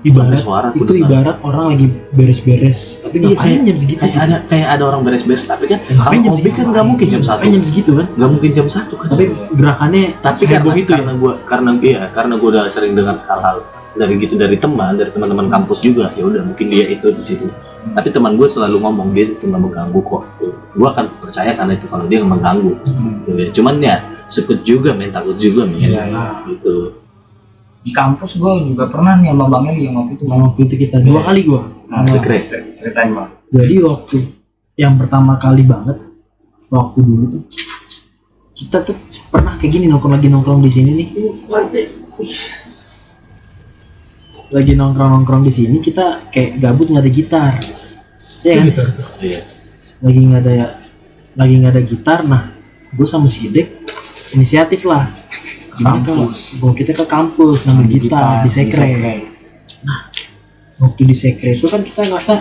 ibarat 0.00 0.38
suara 0.38 0.68
itu 0.72 0.88
dengar. 0.88 1.10
ibarat 1.20 1.36
orang 1.42 1.64
lagi 1.68 1.86
beres-beres 2.12 3.02
tapi 3.02 3.18
Iya, 3.18 3.26
ngapain 3.28 3.44
kayak- 3.44 3.66
jam 3.66 3.76
segitu 3.76 4.00
kayak 4.00 4.16
ada 4.16 4.36
kayak 4.46 4.68
ada 4.72 4.82
orang 4.84 5.00
beres-beres 5.02 5.44
tapi 5.44 5.64
kan 5.66 5.78
Ngapain 5.84 6.00
kalau 6.16 6.24
jam 6.24 6.34
segitu? 6.34 6.56
kan 6.56 6.66
nggak 6.70 6.86
mungkin 6.86 7.06
jam 7.08 7.22
satu 7.22 7.42
jam 7.44 7.62
segitu 7.62 7.90
kan 7.92 8.06
nggak 8.08 8.30
mungkin 8.30 8.50
jam 8.52 8.66
satu 8.66 8.94
kan 8.94 9.06
tapi 9.10 9.24
gerakannya 9.52 10.02
tapi 10.18 10.42
karena 10.44 10.72
itu 10.72 10.86
ya 10.86 10.96
karena 10.96 11.12
gue 11.14 11.32
karena 11.44 11.70
iya 11.82 12.02
karena 12.08 12.34
gue 12.34 12.48
udah 12.48 12.64
sering 12.66 12.92
dengar 12.94 13.20
hal-hal 13.26 13.56
dari 13.98 14.14
gitu 14.16 14.34
dari 14.34 14.54
teman 14.54 14.94
dari 14.94 15.10
teman-teman 15.10 15.50
kampus 15.50 15.82
juga 15.82 16.14
ya 16.14 16.22
udah 16.22 16.42
mungkin 16.42 16.66
dia 16.66 16.86
itu 16.86 17.10
di 17.10 17.20
situ 17.20 17.46
tapi 17.88 18.08
teman 18.08 18.34
gue 18.34 18.46
selalu 18.46 18.78
ngomong 18.78 19.10
dia 19.10 19.26
itu 19.26 19.44
nggak 19.44 19.58
mengganggu 19.58 20.00
kok 20.00 20.22
gue 20.72 20.88
akan 20.88 21.04
percaya 21.18 21.52
karena 21.52 21.74
itu 21.74 21.86
kalau 21.86 22.06
dia 22.06 22.22
nggak 22.22 22.32
mengganggu 22.32 22.72
Gitu 23.26 23.30
ya. 23.34 23.48
cuman 23.52 23.74
ya 23.78 23.96
sekut 24.26 24.60
juga 24.62 24.92
men 24.92 25.10
takut 25.10 25.36
juga 25.36 25.64
men 25.64 25.82
Iya, 25.82 26.02
iya. 26.06 26.24
gitu 26.46 26.94
Di 27.78 27.90
kampus 27.90 28.36
gue 28.36 28.52
juga 28.66 28.86
pernah 28.86 29.16
nih 29.16 29.30
sama 29.30 29.46
Bang 29.48 29.64
Eli 29.66 29.86
yang 29.86 29.94
waktu 29.96 30.12
itu. 30.14 30.24
Nah, 30.26 30.38
waktu 30.42 30.60
itu 30.64 30.74
kita 30.76 30.96
dua 30.98 31.20
kali 31.22 31.40
gua 31.42 31.62
Nah, 31.86 32.04
Secret. 32.04 32.42
Ceritain 32.74 33.10
Bang. 33.10 33.30
jadi 33.48 33.74
waktu 33.80 34.16
yang 34.74 34.94
pertama 34.94 35.34
kali 35.36 35.62
banget 35.62 35.96
waktu 36.68 36.98
dulu 37.00 37.24
tuh 37.28 37.42
kita 38.52 38.82
tuh 38.82 38.96
pernah 39.28 39.54
kayak 39.54 39.70
gini 39.72 39.86
nongkrong 39.86 40.12
lagi 40.12 40.26
nongkrong 40.26 40.60
di 40.60 40.68
sini 40.68 40.90
nih 40.92 41.08
lagi 44.48 44.72
nongkrong 44.72 45.10
nongkrong 45.20 45.42
di 45.44 45.52
sini 45.52 45.76
kita 45.84 46.32
kayak 46.32 46.60
gabut 46.60 46.88
nggak 46.88 47.04
ada 47.04 47.12
gitar. 47.12 47.52
Ya 48.44 48.52
kan? 48.56 48.66
iya. 49.20 49.40
Lagi 50.00 50.20
nggak 50.24 50.40
ada 50.46 50.54
lagi 51.38 51.54
nggak 51.60 51.72
ada 51.76 51.82
gitar 51.84 52.18
nah 52.24 52.42
gue 52.88 53.06
sama 53.06 53.28
si 53.28 53.52
Dek 53.52 53.68
inisiatif 54.32 54.88
lah. 54.88 55.12
Gimana 55.76 56.02
kalau 56.02 56.26
bawa 56.58 56.72
kita 56.74 56.90
ke 56.96 57.04
kampus 57.06 57.68
ngambil 57.68 57.86
gitar, 57.86 58.42
di 58.42 58.50
sekre. 58.50 58.88
waktu 60.78 61.02
di 61.06 61.14
sekre 61.14 61.54
itu 61.54 61.66
kan 61.70 61.82
kita 61.82 62.06
ngerasa 62.06 62.38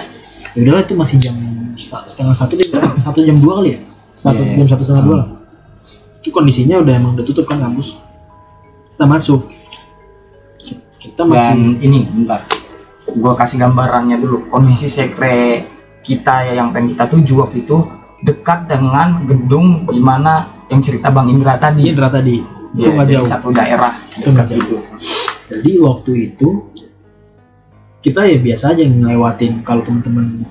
ya 0.58 0.60
udahlah 0.62 0.86
itu 0.86 0.94
masih 0.98 1.18
jam 1.22 1.38
setengah 1.78 2.34
satu 2.34 2.54
jam 2.58 2.98
satu 2.98 3.20
jam 3.22 3.38
dua 3.38 3.62
kali 3.62 3.70
ya? 3.76 3.80
Satu 4.18 4.42
iya. 4.42 4.58
jam 4.58 4.68
satu 4.70 4.84
setengah 4.86 5.06
dua 5.06 5.16
lah. 5.22 5.30
itu 6.18 6.34
kondisinya 6.34 6.82
udah 6.82 6.94
emang 6.98 7.12
udah 7.20 7.26
tutup 7.28 7.46
kan 7.46 7.62
kampus. 7.62 8.00
Kita 8.96 9.06
masuk 9.06 9.57
kita 11.08 11.22
masih 11.24 11.52
Dan 11.56 11.60
ini 11.80 12.00
bentar. 12.08 12.42
Gue 13.08 13.34
kasih 13.34 13.58
gambarannya 13.64 14.20
dulu. 14.20 14.52
Kondisi 14.52 14.92
sekre 14.92 15.64
kita 16.04 16.48
ya 16.48 16.60
yang 16.64 16.72
pengen 16.76 16.96
kita 16.96 17.08
tuju 17.08 17.34
waktu 17.44 17.64
itu 17.64 17.78
dekat 18.24 18.68
dengan 18.68 19.24
gedung 19.28 19.88
di 19.88 20.00
mana 20.00 20.52
yang 20.68 20.84
cerita 20.84 21.08
Bang 21.12 21.32
Indra 21.32 21.56
tadi. 21.56 21.88
Indra 21.88 22.12
tadi 22.12 22.58
itu 22.76 22.84
Iya, 22.84 22.94
nggak 22.94 23.08
jadi 23.08 23.16
jauh 23.18 23.28
Satu 23.32 23.50
daerah 23.56 23.94
Itu 24.14 24.30
dekat 24.36 24.46
jauh. 24.52 24.60
itu. 24.60 24.78
jadi 25.48 25.72
waktu 25.80 26.12
itu 26.28 26.50
kita 28.04 28.28
ya 28.28 28.38
biasa 28.40 28.76
aja 28.76 28.84
ngelewatin 28.84 29.64
kalau 29.64 29.80
teman-teman 29.80 30.44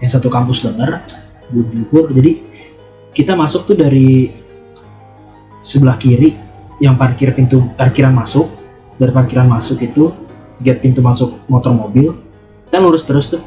yang 0.00 0.10
satu 0.10 0.32
kampus 0.32 0.64
dengar 0.64 1.04
bubur 1.52 2.08
jadi 2.08 2.40
kita 3.12 3.36
masuk 3.36 3.68
tuh 3.68 3.76
dari 3.76 4.32
sebelah 5.60 6.00
kiri 6.00 6.32
yang 6.80 6.96
parkir 6.96 7.36
pintu 7.36 7.60
parkiran 7.76 8.16
masuk 8.16 8.48
dari 9.00 9.12
parkiran 9.16 9.48
masuk 9.48 9.80
itu 9.80 10.12
gate 10.60 10.84
pintu 10.84 11.00
masuk 11.00 11.40
motor 11.48 11.72
mobil 11.72 12.12
kita 12.70 12.78
lurus 12.78 13.02
terus 13.02 13.26
tuh. 13.34 13.42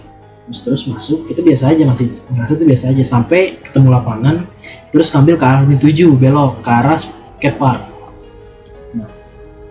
Lurus 0.51 0.59
terus 0.67 0.83
masuk 0.83 1.23
kita 1.31 1.39
biasa 1.39 1.71
aja 1.71 1.87
masih 1.87 2.11
ngerasa 2.27 2.59
tuh 2.59 2.67
biasa 2.67 2.91
aja. 2.91 3.03
Sampai 3.07 3.55
ketemu 3.63 3.95
lapangan 3.95 4.43
terus 4.91 5.15
ngambil 5.15 5.39
ke 5.39 5.45
arah 5.47 5.63
7 5.63 5.79
belok 6.19 6.59
ke 6.59 6.67
arah 6.67 6.99
skate 6.99 7.55
park. 7.55 7.79
Nah 8.99 9.07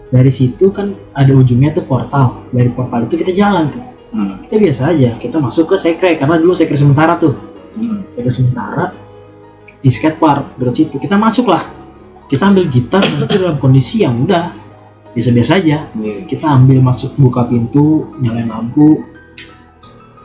dari 0.08 0.32
situ 0.32 0.72
kan 0.72 0.96
ada 1.12 1.36
ujungnya 1.36 1.76
tuh 1.76 1.84
portal. 1.84 2.48
Dari 2.48 2.72
portal 2.72 3.04
itu 3.04 3.20
kita 3.20 3.36
jalan 3.36 3.68
tuh. 3.68 3.84
Hmm. 4.12 4.44
kita 4.44 4.60
biasa 4.60 4.82
aja 4.92 5.16
kita 5.16 5.40
masuk 5.40 5.72
ke 5.72 5.76
sekre 5.80 6.12
karena 6.16 6.36
dulu 6.40 6.56
sekre 6.56 6.80
sementara 6.80 7.20
tuh. 7.20 7.36
Hmm. 7.76 8.08
sekre 8.08 8.32
sementara 8.32 8.96
di 9.84 9.92
skatepark 9.92 10.56
dari 10.56 10.72
situ. 10.72 10.96
Kita 10.96 11.20
masuk 11.20 11.52
lah 11.52 11.60
kita 12.32 12.48
ambil 12.48 12.64
gitar 12.72 13.04
tapi 13.04 13.36
dalam 13.36 13.60
kondisi 13.60 14.00
yang 14.00 14.24
udah 14.24 14.61
biasa-biasa 15.12 15.52
aja 15.58 15.78
Iya. 15.92 16.24
kita 16.24 16.46
ambil 16.48 16.80
masuk 16.80 17.16
buka 17.16 17.44
pintu 17.44 18.10
nyalain 18.18 18.48
lampu 18.48 19.04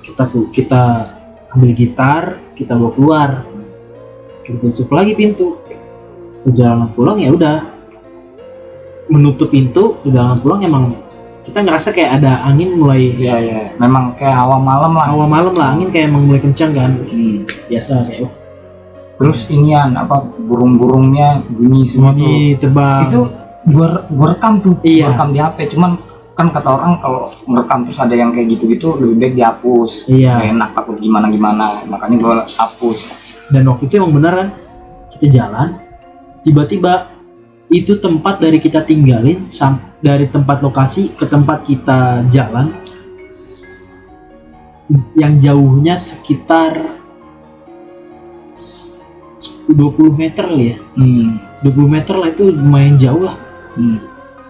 kita 0.02 0.24
tuh 0.26 0.48
kita 0.50 1.12
ambil 1.52 1.72
gitar 1.72 2.24
kita 2.54 2.74
bawa 2.74 2.92
keluar 2.92 3.30
kita 4.40 4.72
tutup 4.72 4.90
lagi 4.92 5.12
pintu 5.12 5.60
perjalanan 6.42 6.88
pulang 6.90 7.20
ya 7.20 7.30
udah 7.30 7.58
menutup 9.08 9.52
pintu 9.52 10.00
perjalanan 10.00 10.40
pulang 10.40 10.60
emang 10.62 10.84
kita 11.44 11.64
ngerasa 11.64 11.92
kayak 11.92 12.20
ada 12.20 12.44
angin 12.44 12.76
mulai 12.76 13.08
Iya 13.10 13.36
iya. 13.40 13.62
Memang 13.76 14.20
kayak 14.20 14.36
hawa 14.36 14.60
malam 14.60 14.92
lah. 14.94 15.08
awal 15.08 15.28
malam 15.28 15.56
lah 15.56 15.72
angin 15.72 15.88
kayak 15.88 16.12
emang 16.12 16.28
mulai 16.28 16.40
kencang 16.40 16.72
kan 16.72 16.92
Hmm. 17.08 17.48
biasa 17.68 18.04
kayak 18.04 18.28
oh, 18.28 18.34
terus 19.18 19.48
inian 19.48 19.96
apa 19.96 20.28
burung-burungnya 20.38 21.48
bunyi 21.48 21.88
semua 21.88 22.12
tuh 22.12 22.20
Bunyi 22.20 22.60
terbang. 22.60 23.02
itu 23.08 23.22
gua 23.68 24.08
gua 24.08 24.28
rekam 24.34 24.64
tuh 24.64 24.80
Iya. 24.82 25.12
gua 25.12 25.12
rekam 25.14 25.30
di 25.30 25.40
HP 25.40 25.58
cuman 25.76 25.92
kan 26.38 26.54
kata 26.54 26.70
orang 26.70 26.94
kalau 27.02 27.34
merekam 27.50 27.82
terus 27.82 27.98
ada 27.98 28.14
yang 28.14 28.30
kayak 28.30 28.56
gitu-gitu 28.56 28.94
lebih 28.96 29.16
baik 29.20 29.34
dihapus 29.36 30.06
Iya. 30.08 30.38
Nggak 30.38 30.50
enak 30.54 30.70
takut 30.74 30.96
gimana 30.98 31.26
gimana 31.28 31.66
makanya 31.86 32.18
gua 32.18 32.34
hapus 32.46 33.00
Dan 33.48 33.64
waktu 33.66 33.88
itu 33.88 33.98
emang 33.98 34.14
benar 34.16 34.34
kan 34.36 34.50
kita 35.08 35.34
jalan, 35.34 35.80
tiba-tiba 36.44 37.10
itu 37.68 37.96
tempat 37.98 38.38
dari 38.38 38.60
kita 38.60 38.84
tinggalin 38.84 39.48
dari 40.00 40.28
tempat 40.28 40.62
lokasi 40.62 41.16
ke 41.16 41.26
tempat 41.26 41.64
kita 41.64 42.28
jalan 42.28 42.76
yang 45.16 45.36
jauhnya 45.36 45.96
sekitar 45.96 46.76
s- 48.56 48.96
20 49.68 50.16
meter 50.16 50.48
lah 50.48 50.64
ya 50.64 50.78
hmm. 50.96 51.28
20 51.66 51.88
meter 51.88 52.16
lah 52.16 52.28
itu 52.32 52.48
lumayan 52.48 52.96
jauh 52.96 53.28
lah 53.28 53.36
hmm. 53.78 53.98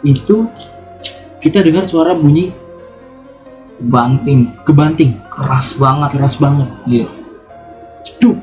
itu 0.01 0.47
kita 1.37 1.61
dengar 1.61 1.85
suara 1.85 2.15
bunyi 2.15 2.49
banting 3.77 4.55
kebanting 4.65 5.19
keras 5.29 5.77
banget 5.77 6.17
keras 6.17 6.35
banget 6.39 6.65
iya 6.87 7.05
Duh. 8.17 8.39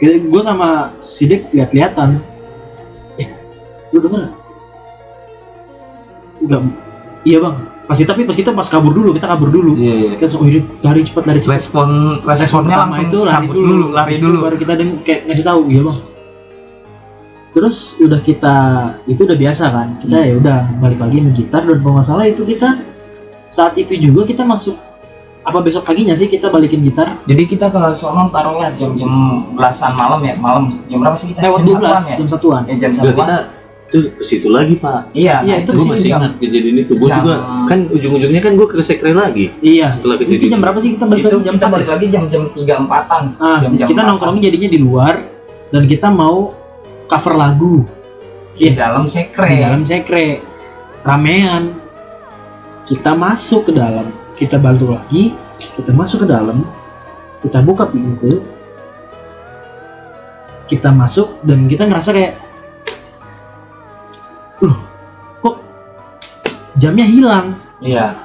Gue 0.00 0.40
sama 0.40 0.92
Sidik 0.98 1.52
lihat-lihatan. 1.52 2.20
Eh, 3.16 3.28
lu 3.92 4.00
denger? 4.00 4.32
Enggak. 6.40 6.60
Iya 7.22 7.38
bang. 7.44 7.56
Pasti 7.86 8.02
tapi 8.02 8.26
pas 8.26 8.34
kita 8.34 8.50
pas 8.50 8.66
kabur 8.66 8.90
dulu, 8.90 9.14
kita 9.14 9.30
kabur 9.30 9.52
dulu. 9.52 9.78
iya 9.78 9.94
iya 9.94 10.08
Kita 10.18 10.26
langsung 10.26 10.42
"Ih, 10.48 10.64
lari 10.82 11.00
cepat 11.06 11.22
lari 11.28 11.38
cepat. 11.38 11.54
respon 11.54 11.88
responnya 12.24 12.76
langsung 12.82 13.06
itu 13.06 13.18
lari 13.22 13.34
cabut 13.46 13.54
dulu, 13.54 13.68
dulu 13.68 13.86
lari 13.94 14.14
dulu 14.18 14.38
Baru 14.42 14.56
kita 14.58 14.72
deng 14.74 14.90
kayak 15.06 15.20
ngasih 15.30 15.44
tahu, 15.46 15.60
iya 15.70 15.80
bang. 15.86 15.98
Terus 17.56 17.76
udah 17.98 18.20
kita 18.20 18.56
itu 19.06 19.24
udah 19.24 19.32
biasa 19.34 19.64
kan. 19.66 19.88
Kita 19.96 20.12
Hmm. 20.14 20.28
ya 20.28 20.34
udah 20.36 20.58
balik 20.78 21.00
lagi 21.00 21.16
main 21.18 21.32
gitar 21.32 21.64
dan 21.64 21.80
kalau 21.80 21.96
nggak 21.96 22.04
salah 22.06 22.26
itu 22.26 22.44
kita 22.44 22.84
saat 23.48 23.72
itu 23.74 23.96
juga 23.96 24.28
kita 24.28 24.44
masuk 24.44 24.76
apa 25.40 25.62
besok 25.62 25.86
paginya 25.86 26.12
sih 26.12 26.26
kita 26.26 26.50
balikin 26.50 26.84
gitar? 26.84 27.16
Jadi 27.24 27.42
kita 27.46 27.70
ke 27.70 27.80
sono 27.94 28.28
taruhlah 28.28 28.76
jam-jam 28.76 29.08
belasan 29.50 29.88
malam 29.90 30.20
ya 30.20 30.36
malam. 30.36 30.84
Jam 30.84 31.00
berapa 31.00 31.16
sih 31.16 31.32
kita? 31.32 31.40
Lewat 31.40 31.60
jam 31.62 31.66
12 31.70 31.80
satuan 31.80 32.02
ya? 32.04 32.16
jam 32.18 32.28
satuan. 32.28 32.62
Ya 32.62 32.74
jam 32.76 32.92
satuan. 32.92 33.14
kita 33.16 33.36
tuh 33.86 34.02
ke 34.12 34.24
situ 34.26 34.48
lagi 34.50 34.74
pak. 34.76 35.14
Iya 35.14 35.40
Iya, 35.40 35.54
nah, 35.54 35.56
itu 35.62 35.70
gue 35.70 35.78
sih 35.78 35.88
masih 35.88 36.08
jam- 36.10 36.20
ingat. 36.20 36.32
Kejadian 36.36 36.76
itu 36.76 36.92
gue 36.92 37.08
jam- 37.08 37.18
juga 37.22 37.34
kan 37.64 37.78
ujung-ujungnya 37.88 38.42
kan 38.42 38.52
gue 38.52 38.66
ke 38.66 38.76
sekre 38.82 39.12
lagi 39.14 39.46
Iya. 39.62 39.86
setelah 39.88 40.18
Itu 40.18 40.22
kejadian. 40.28 40.50
jam 40.50 40.60
berapa 40.60 40.76
sih 40.76 40.90
kita 40.92 41.04
balik 41.06 41.22
itu 41.22 41.28
lagi? 41.30 41.46
Jam 41.46 41.54
kita 41.54 41.68
balik 41.70 41.88
lagi 41.88 42.06
jam-jam 42.10 42.42
tiga 42.52 42.74
empatan 42.76 43.22
Ah, 43.38 43.56
jam-jam 43.56 43.86
kita 43.86 43.94
empatan. 43.94 44.06
nongkrongnya 44.12 44.42
jadinya 44.44 44.68
di 44.68 44.78
luar 44.78 45.14
dan 45.68 45.82
kita 45.86 46.10
mau 46.10 46.50
cover 47.06 47.34
lagu. 47.38 47.86
Di 48.56 48.74
dalam 48.74 49.06
sekre. 49.06 49.48
Di 49.50 49.56
dalam 49.62 49.82
sekre. 49.86 50.42
Ramean. 51.06 51.86
Kita 52.86 53.18
masuk 53.18 53.70
ke 53.70 53.72
dalam, 53.74 54.14
kita 54.38 54.62
bantu 54.62 54.94
lagi, 54.94 55.34
kita 55.58 55.90
masuk 55.90 56.22
ke 56.22 56.26
dalam, 56.30 56.62
kita 57.42 57.58
buka 57.58 57.90
pintu, 57.90 58.46
kita 60.70 60.94
masuk 60.94 61.34
dan 61.42 61.66
kita 61.66 61.90
ngerasa 61.90 62.14
kayak, 62.14 62.38
loh, 64.62 64.78
kok 65.42 65.58
jamnya 66.78 67.10
hilang, 67.10 67.58
iya. 67.82 68.22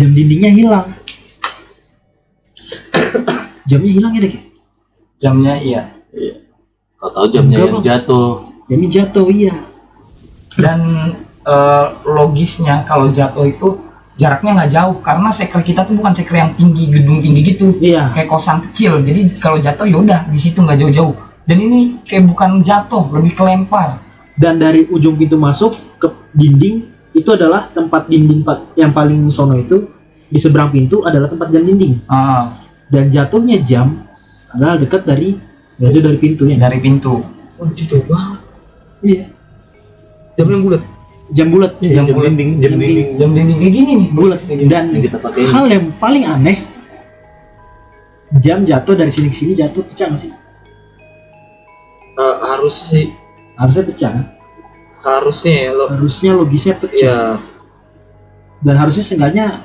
Jam 0.00 0.16
dindingnya 0.16 0.48
hilang, 0.48 0.88
jamnya 3.68 3.92
hilang 3.92 4.12
ya 4.16 4.20
deh. 4.32 4.47
Jamnya 5.18 5.58
iya. 5.58 5.82
Kau 6.98 7.10
tahu 7.10 7.30
jamnya 7.30 7.58
Enggak, 7.58 7.66
yang 7.66 7.74
Bang. 7.78 7.84
jatuh. 7.84 8.28
Jamnya 8.70 8.88
jatuh 8.90 9.26
iya. 9.30 9.54
dan 10.58 10.80
eh, 11.46 11.86
logisnya 12.02 12.82
kalau 12.82 13.14
jatuh 13.14 13.46
itu 13.46 13.78
jaraknya 14.18 14.58
nggak 14.58 14.72
jauh 14.74 14.96
karena 14.98 15.30
sekre 15.30 15.62
kita 15.62 15.86
tuh 15.86 15.94
bukan 15.94 16.10
sekre 16.10 16.42
yang 16.42 16.50
tinggi 16.58 16.90
gedung 16.90 17.22
tinggi 17.22 17.40
gitu. 17.54 17.78
Iya. 17.78 18.10
kayak 18.14 18.26
kosan 18.26 18.66
kecil. 18.70 18.98
Jadi 19.06 19.38
kalau 19.38 19.62
jatuh 19.62 19.86
ya 19.86 19.98
udah 20.02 20.20
di 20.26 20.38
situ 20.38 20.58
nggak 20.58 20.78
jauh-jauh. 20.82 21.14
Dan 21.46 21.56
ini 21.62 22.02
kayak 22.04 22.26
bukan 22.28 22.60
jatuh 22.66 23.06
lebih 23.14 23.38
kelempar. 23.38 24.02
Dan 24.38 24.58
dari 24.62 24.86
ujung 24.86 25.18
pintu 25.18 25.34
masuk 25.34 25.74
ke 25.98 26.06
dinding 26.34 26.86
itu 27.10 27.30
adalah 27.34 27.66
tempat 27.74 28.06
dinding 28.06 28.46
yang 28.78 28.94
paling 28.94 29.26
sono 29.34 29.58
itu 29.58 29.90
di 30.28 30.38
seberang 30.38 30.70
pintu 30.70 31.02
adalah 31.02 31.26
tempat 31.26 31.50
jam 31.50 31.62
dinding. 31.66 32.02
Ah, 32.06 32.62
dan 32.90 33.10
jatuhnya 33.10 33.62
jam 33.64 34.07
adalah 34.54 34.80
dekat 34.80 35.02
dari 35.04 35.36
jatuh 35.78 36.02
dari 36.02 36.18
pintunya 36.18 36.56
dari 36.56 36.78
pintu. 36.80 37.22
Oh, 37.58 37.68
jujur 37.74 38.02
banget. 38.06 38.40
iya. 39.02 39.24
Jam 40.38 40.46
yang 40.54 40.62
bulat. 40.62 40.82
jam 41.34 41.46
bulat. 41.52 41.72
Jam, 41.82 42.06
Jam 42.06 42.14
bulat. 42.14 42.30
dinding 42.32 42.50
jam 42.62 42.72
dinding. 42.78 43.08
jam 43.18 43.30
dinding 43.34 43.58
kayak 43.58 43.74
gini. 43.74 43.92
Nih 43.98 44.08
bulat. 44.14 44.38
Kayak 44.40 44.58
gini. 44.62 44.70
dan 44.70 44.84
yang 44.94 45.02
kita 45.04 45.18
pakai 45.18 45.42
hal 45.50 45.64
yang 45.68 45.84
paling 45.98 46.24
aneh 46.24 46.58
jam 48.38 48.62
jatuh 48.62 48.94
dari 48.94 49.08
sini 49.10 49.32
ke 49.32 49.36
sini 49.36 49.52
jatuh 49.56 49.82
pecah 49.84 50.06
nggak 50.12 50.20
sih? 50.20 50.32
Eh, 52.18 52.36
harus 52.44 52.74
sih. 52.74 53.06
Harusnya 53.58 53.84
pecah 53.86 54.10
kan? 54.14 54.24
harusnya 54.98 55.54
ya 55.54 55.70
lo. 55.78 55.84
harusnya 55.94 56.30
logisnya 56.34 56.74
pecah. 56.74 57.38
Ya, 57.38 57.38
dan 58.66 58.74
harusnya 58.76 59.04
seenggaknya 59.06 59.62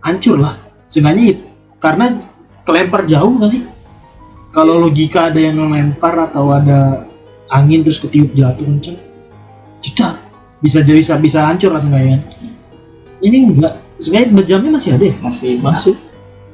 hancur 0.00 0.40
lah. 0.40 0.56
Seenggaknya 0.88 1.36
karena 1.76 2.24
kelempar 2.64 3.04
jauh 3.04 3.36
nggak 3.36 3.50
sih 3.52 3.62
kalau 4.56 4.80
logika 4.80 5.28
ada 5.28 5.36
yang 5.36 5.60
ngelempar 5.60 6.32
atau 6.32 6.56
ada 6.56 7.04
angin 7.52 7.84
terus 7.84 8.00
ketiup 8.00 8.32
jatuh 8.32 8.64
kenceng 8.64 8.96
cetar 9.84 10.16
bisa 10.64 10.80
jadi 10.80 10.98
bisa 11.04 11.14
bisa 11.20 11.44
hancur 11.44 11.76
lah 11.76 11.78
seenggaknya 11.84 12.24
ini 13.20 13.52
enggak. 13.52 13.80
Seenggaknya 13.96 14.44
jamnya 14.44 14.70
masih 14.76 14.90
ada 14.96 15.04
ya? 15.08 15.16
Masih 15.24 15.50
masuk 15.60 15.96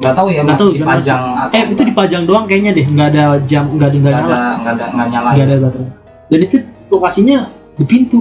nggak 0.02 0.14
tahu 0.18 0.28
ya 0.34 0.40
Nggak 0.42 0.46
masih 0.46 0.62
tahu, 0.62 0.70
jam 0.74 0.86
dipajang 0.86 1.22
atau 1.22 1.54
eh 1.54 1.64
itu 1.70 1.82
dipajang 1.86 2.22
doang 2.26 2.44
kayaknya 2.46 2.70
deh. 2.74 2.86
Nggak 2.86 3.08
ada 3.14 3.22
jam 3.46 3.64
nggak 3.70 3.88
ada 3.90 3.98
nggak 3.98 4.12
nggak 4.12 4.22
nyala. 4.22 4.34
ada 4.34 4.50
nggak 4.58 4.72
ada 4.74 4.84
nggak 4.90 5.08
nyala 5.10 5.28
nggak 5.30 5.46
ada 5.46 5.56
baterai. 5.62 5.90
Dan 6.30 6.38
itu 6.42 6.56
lokasinya 6.90 7.38
di 7.78 7.84
pintu. 7.86 8.20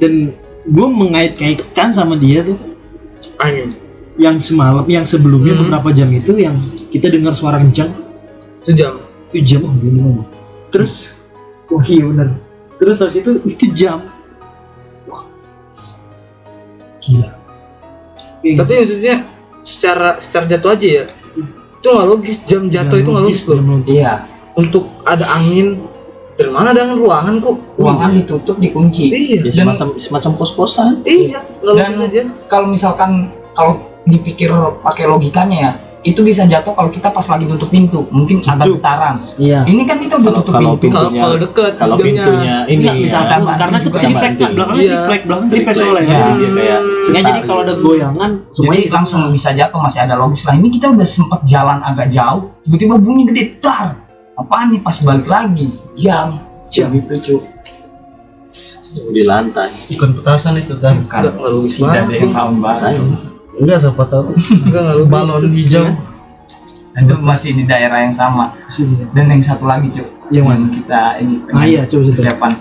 Dan 0.00 0.12
gue 0.66 0.86
mengait-ngaitkan 0.86 1.88
sama 1.94 2.14
dia 2.18 2.42
tuh. 2.46 2.58
Angin. 3.40 3.70
yang 4.20 4.36
semalam 4.36 4.84
yang 4.84 5.06
sebelumnya 5.08 5.56
Hmm. 5.56 5.64
beberapa 5.64 5.96
jam 5.96 6.12
itu 6.12 6.36
yang 6.36 6.52
kita 6.92 7.08
dengar 7.08 7.32
suara 7.32 7.56
kencang 7.56 7.88
Itu 8.60 8.72
jam. 8.74 8.94
itu 9.26 9.38
jam 9.46 9.62
oh 9.64 10.26
terus 10.68 11.14
oh 11.68 11.78
iya 11.82 12.02
bener 12.04 12.28
terus 12.76 12.98
habis 12.98 13.16
itu 13.16 13.30
itu 13.44 13.64
jam 13.72 14.10
Wah. 15.06 15.22
gila 17.00 17.30
Kayak 18.40 18.56
Tapi 18.58 18.72
maksudnya 18.74 19.16
secara 19.62 20.16
secara 20.16 20.48
jatuh 20.48 20.72
aja 20.72 20.86
ya. 20.88 21.04
Itu 21.76 21.86
nggak 21.86 22.08
logis. 22.08 22.36
Jam 22.42 22.66
jatuh 22.66 22.96
itu 22.96 23.04
nggak 23.06 23.20
logis 23.22 23.40
loh. 23.44 23.56
jam 23.56 23.66
logis. 23.70 23.92
iya 23.92 24.12
Untuk 24.54 24.84
ada 25.04 25.28
angin 25.30 25.84
dan 26.34 26.48
mana 26.50 26.72
ada 26.72 26.80
angin 26.82 26.98
ruangan 26.98 27.34
kok. 27.38 27.56
ruangan 27.76 28.16
ditutup 28.16 28.56
dikunci 28.56 29.12
Iya. 29.12 29.44
ya, 29.44 29.52
Dan- 29.52 29.68
semacam 29.70 29.86
semacam 29.94 30.30
kos 30.34 30.52
kosan 30.54 31.04
Iya, 31.04 31.44
nggak 31.60 31.68
Dan- 31.70 31.84
logis 31.86 31.98
aja. 32.02 32.22
kalau 32.46 32.66
misalkan 32.66 33.10
kalau 33.52 33.72
dipikir 34.02 34.48
pakai 34.80 35.04
logikanya 35.04 35.56
ya 35.60 35.72
itu 36.00 36.24
bisa 36.24 36.48
jatuh 36.48 36.72
kalau 36.72 36.88
kita 36.88 37.12
pas 37.12 37.20
lagi 37.28 37.44
tutup 37.44 37.68
pintu. 37.68 38.08
Mungkin 38.08 38.40
ada 38.40 38.64
getaran. 38.64 39.20
Iya. 39.36 39.68
Ini 39.68 39.84
kan 39.84 40.00
kita 40.00 40.16
udah 40.16 40.32
Kalau- 40.32 40.40
tutup 40.40 40.52
kalau 40.56 40.72
pintu. 40.80 40.96
Kalau 40.96 41.08
pintunya- 41.12 41.20
kalau 41.20 41.36
deket 41.36 41.72
kalau 41.76 41.94
jamnya. 42.00 42.08
pintunya 42.08 42.56
ini 42.64 42.80
Enggak, 42.80 42.94
bisa 43.04 43.18
ya, 43.20 43.36
karena 43.60 43.76
itu 43.76 43.88
triplek 43.90 44.32
kan 44.32 44.50
belakangnya 44.56 44.80
Iya. 44.80 44.88
triplek 44.96 45.22
belakang 45.28 45.48
triplek 45.52 45.74
triplek. 45.76 45.92
soalnya. 45.92 46.18
Dia 46.40 46.50
kayak 46.56 46.80
Sehingga 47.04 47.20
jadi 47.28 47.40
kalau 47.44 47.60
ada 47.60 47.74
goyangan 47.76 48.30
jadi 48.32 48.54
semuanya 48.56 48.88
langsung 48.96 49.20
bisa 49.28 49.48
jatuh 49.52 49.80
masih 49.80 50.00
ada 50.00 50.14
logis 50.16 50.42
lah. 50.48 50.54
Ini 50.56 50.68
kita 50.72 50.86
udah 50.88 51.06
sempet 51.06 51.40
jalan 51.44 51.78
agak 51.84 52.06
jauh 52.08 52.40
tiba-tiba 52.64 52.94
bunyi 52.96 53.22
gede 53.28 53.44
tar 53.60 54.00
apaan 54.36 54.72
nih 54.72 54.80
pas 54.80 54.96
balik 55.04 55.28
lagi? 55.28 55.68
Jam. 55.92 56.40
Jam 56.72 56.96
itu 56.96 57.12
cu 57.20 57.36
di 59.12 59.22
lantai. 59.22 59.68
Bukan 59.92 60.16
petasan 60.16 60.56
itu 60.56 60.74
kan. 60.80 60.96
logis 61.36 61.76
tidak 61.76 62.08
ada 62.08 62.14
yang 62.16 62.32
paham 62.32 62.56
banget 62.58 62.94
Enggak 63.60 63.78
siapa 63.84 64.02
tahu. 64.08 64.32
Enggak 64.66 64.80
nggak 64.80 64.96
logis. 64.96 65.12
balon 65.12 65.44
hijau. 65.52 65.84
Dan 66.90 67.00
itu 67.06 67.14
masih 67.22 67.50
di 67.54 67.64
daerah 67.68 68.02
yang 68.02 68.14
sama. 68.16 68.56
Dan 69.14 69.30
yang 69.30 69.42
satu 69.44 69.68
lagi 69.68 69.92
cu 69.94 70.02
Yang 70.30 70.44
mana? 70.46 70.66
kita 70.74 71.02
ini 71.22 71.34
ah 71.54 71.64
iya 71.66 71.82
coba 71.86 72.10
persiapan. 72.14 72.52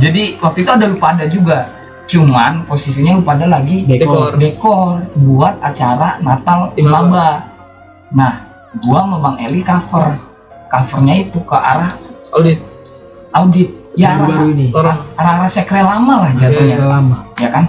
Jadi 0.00 0.22
waktu 0.40 0.58
itu 0.64 0.70
ada 0.70 0.86
lupa 0.88 1.06
ada 1.12 1.26
juga. 1.28 1.58
Cuman 2.06 2.64
posisinya 2.70 3.18
lupa 3.18 3.34
ada 3.34 3.46
lagi. 3.50 3.84
Dekor. 3.84 4.38
dekor. 4.38 5.02
Buat 5.18 5.60
acara 5.60 6.22
Natal. 6.22 6.72
Imaba 6.78 7.52
nah 8.14 8.46
gua 8.86 9.02
sama 9.02 9.16
Bang 9.18 9.36
Eli 9.42 9.60
cover. 9.66 10.14
Covernya 10.70 11.14
itu 11.26 11.38
ke 11.42 11.56
arah 11.56 11.92
Audit. 12.32 12.58
Audit. 13.34 13.68
Ya 13.96 14.12
arah 14.12 14.28
baru 14.28 14.52
ini. 14.52 14.66
orang 14.76 15.08
arah 15.16 15.32
arah 15.40 15.50
sekre 15.50 15.80
lama 15.80 16.28
lah 16.28 16.30
jatuhnya. 16.36 16.76
Lama 16.84 17.24
ya 17.40 17.48
kan 17.48 17.64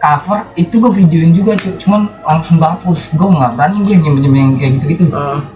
cover 0.00 0.48
itu 0.56 0.80
gue 0.80 0.92
videoin 0.92 1.32
juga 1.36 1.54
cuy 1.60 1.76
cuman 1.76 2.08
langsung 2.24 2.56
gue 2.56 2.68
hapus 2.68 3.14
gue 3.14 3.28
nggak 3.28 3.52
berani 3.54 3.76
gue 3.84 3.94
nyimpen 4.00 4.20
nyimpen 4.24 4.40
yang 4.40 4.52
kayak 4.56 4.72
gitu 4.80 4.84
gitu 4.96 5.04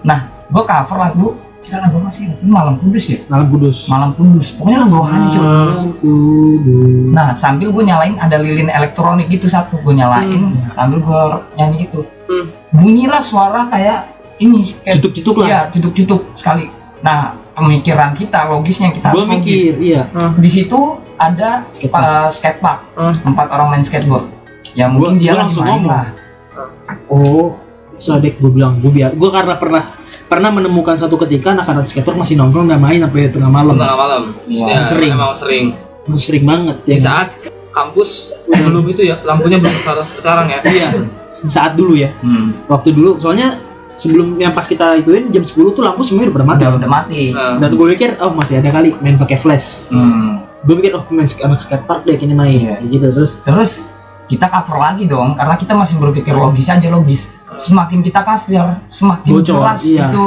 nah 0.05 0.29
gue 0.53 0.63
cover 0.63 0.97
lagu 1.01 1.27
kita 1.65 1.81
lagu 1.81 1.97
apa 1.97 2.13
sih? 2.13 2.29
Itu 2.29 2.45
malam 2.45 2.77
kudus 2.77 3.09
ya? 3.09 3.19
Malam 3.25 3.49
Kudus. 3.49 3.89
malam 3.89 4.13
kudus. 4.13 4.53
Pokoknya 4.53 4.85
lagu 4.85 5.01
rohani 5.01 5.27
cuy 5.33 5.41
Malam 5.41 5.89
Kudus. 5.97 7.09
nah 7.09 7.33
sambil 7.33 7.73
gue 7.73 7.83
nyalain 7.89 8.21
ada 8.21 8.37
lilin 8.37 8.69
elektronik 8.69 9.33
gitu 9.33 9.49
satu 9.49 9.81
gue 9.81 9.97
nyalain. 9.97 10.53
Sambil 10.69 11.01
gue 11.01 11.21
nyanyi 11.57 11.89
gitu. 11.89 12.05
Hmm. 12.25 12.49
bunyilah 12.73 13.21
suara 13.21 13.69
kayak 13.69 14.13
ini 14.41 14.61
kayak 14.61 14.97
Cutuk-cutuk 15.01 15.35
lah. 15.41 15.47
Iya, 15.47 15.59
cutuk-cutuk 15.69 16.21
sekali. 16.37 16.65
Nah, 17.05 17.37
pemikiran 17.53 18.17
kita, 18.17 18.49
logisnya 18.49 18.89
kita 18.89 19.13
Gue 19.13 19.29
mikir, 19.29 19.77
iya. 19.77 20.09
Di 20.35 20.49
situ 20.49 21.04
ada 21.17 21.65
Skatepark. 21.69 22.03
uh, 22.03 22.29
skatepark, 22.29 22.79
Hmm. 22.93 23.15
empat 23.25 23.47
orang 23.49 23.67
main 23.69 23.83
skateboard. 23.83 24.25
Ya 24.71 24.85
Gua- 24.85 25.07
mungkin 25.07 25.17
dia 25.17 25.31
gua 25.31 25.39
langsung 25.41 25.63
main 25.63 25.79
ngomong. 25.79 25.89
lah. 25.89 26.05
Oh, 27.07 27.55
sadek 27.95 28.37
gue 28.37 28.51
bilang 28.51 28.75
gue 28.77 28.89
biar 28.89 29.11
gue 29.11 29.29
karena 29.29 29.55
pernah 29.55 29.83
pernah 30.25 30.49
menemukan 30.49 30.95
satu 30.95 31.15
ketika 31.17 31.53
anak-anak 31.53 31.85
skater 31.85 32.11
masih 32.13 32.35
nongkrong 32.35 32.67
dan 32.67 32.77
main 32.77 32.99
sampai 32.99 33.29
tengah 33.29 33.47
malam. 33.47 33.73
tengah 33.73 33.95
malam 33.95 34.23
Iya. 34.43 34.65
ya, 34.69 34.79
Sering. 34.81 35.11
emang 35.11 35.31
sering 35.33 35.65
Masih 36.05 36.23
sering 36.23 36.43
banget 36.43 36.77
ya. 36.81 36.91
di 36.91 37.01
saat 37.01 37.27
kampus 37.71 38.35
belum 38.45 38.83
itu 38.87 39.01
ya 39.05 39.15
lampunya 39.21 39.57
belum 39.57 39.71
sekarang 39.75 40.05
sekarang 40.05 40.47
ya 40.49 40.59
Iya. 40.61 40.89
Saat 41.45 41.75
dulu 41.75 41.93
ya. 41.93 42.09
Hmm. 42.19 42.57
Waktu 42.65 42.91
dulu 42.91 43.15
soalnya 43.15 43.59
sebelum 43.93 44.33
yang 44.33 44.51
pas 44.51 44.65
kita 44.65 44.97
ituin 44.97 45.29
jam 45.29 45.41
10 45.41 45.71
tuh 45.71 45.79
lampu 45.79 46.01
semuanya 46.01 46.29
udah 46.29 46.35
pada 46.35 46.47
mati. 46.47 46.63
Udah 46.63 46.75
udah 46.75 46.91
mati. 46.91 47.23
Nah, 47.31 47.55
Dan 47.57 47.69
gue 47.71 47.87
pikir 47.93 48.09
oh 48.17 48.31
masih 48.31 48.59
ada 48.59 48.69
kali 48.71 48.91
main 48.97 49.15
pakai 49.15 49.37
flash. 49.37 49.87
Hmm. 49.87 50.41
Gue 50.65 50.81
pikir 50.81 50.97
oh 50.97 51.05
main 51.13 51.29
anak 51.29 51.59
skatepark 51.61 52.09
deh 52.09 52.17
kini 52.17 52.33
main. 52.33 52.81
Kayak 52.81 52.89
gitu 52.89 53.05
terus 53.13 53.33
Terus 53.45 53.71
kita 54.25 54.49
cover 54.49 54.77
lagi 54.81 55.05
dong, 55.05 55.37
karena 55.37 55.53
kita 55.53 55.73
masih 55.77 56.01
berpikir 56.01 56.33
logis 56.33 56.67
aja 56.69 56.89
logis. 56.89 57.29
Semakin 57.55 58.01
kita 58.01 58.25
cover, 58.25 58.81
semakin 58.89 59.31
Bocor, 59.37 59.45
jelas 59.45 59.81
iya. 59.85 60.09
itu, 60.09 60.25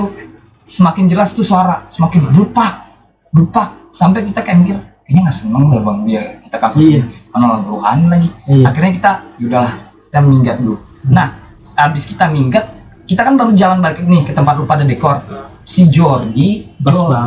semakin 0.64 1.04
jelas 1.10 1.34
tuh 1.34 1.42
suara, 1.42 1.84
semakin 1.90 2.30
berupak, 2.30 2.88
berupak. 3.34 3.74
Sampai 3.90 4.22
kita 4.22 4.46
kayak 4.46 4.58
mikir, 4.62 4.76
kayaknya 5.02 5.20
nggak 5.28 5.36
seneng 5.36 5.64
deh 5.72 5.80
bang 5.82 5.98
dia 6.06 6.22
kita 6.46 6.56
cover 6.62 6.78
Iya. 6.78 7.02
Mana 7.34 7.44
lagu 7.58 7.66
rohani 7.74 8.06
lagi. 8.06 8.28
Iya. 8.46 8.64
Akhirnya 8.70 8.92
kita, 8.94 9.12
yaudahlah, 9.42 9.74
kita 10.08 10.18
minggat 10.22 10.56
dulu. 10.62 10.76
Nah, 11.10 11.26
habis 11.76 12.04
kita 12.06 12.24
minggat, 12.30 12.64
kita 13.04 13.20
kan 13.26 13.34
baru 13.34 13.50
jalan 13.58 13.82
balik 13.82 14.06
nih 14.06 14.22
ke 14.24 14.32
tempat 14.32 14.54
lu 14.56 14.64
pada 14.64 14.86
dekor. 14.86 15.20
Si 15.66 15.90
Jordi. 15.90 16.64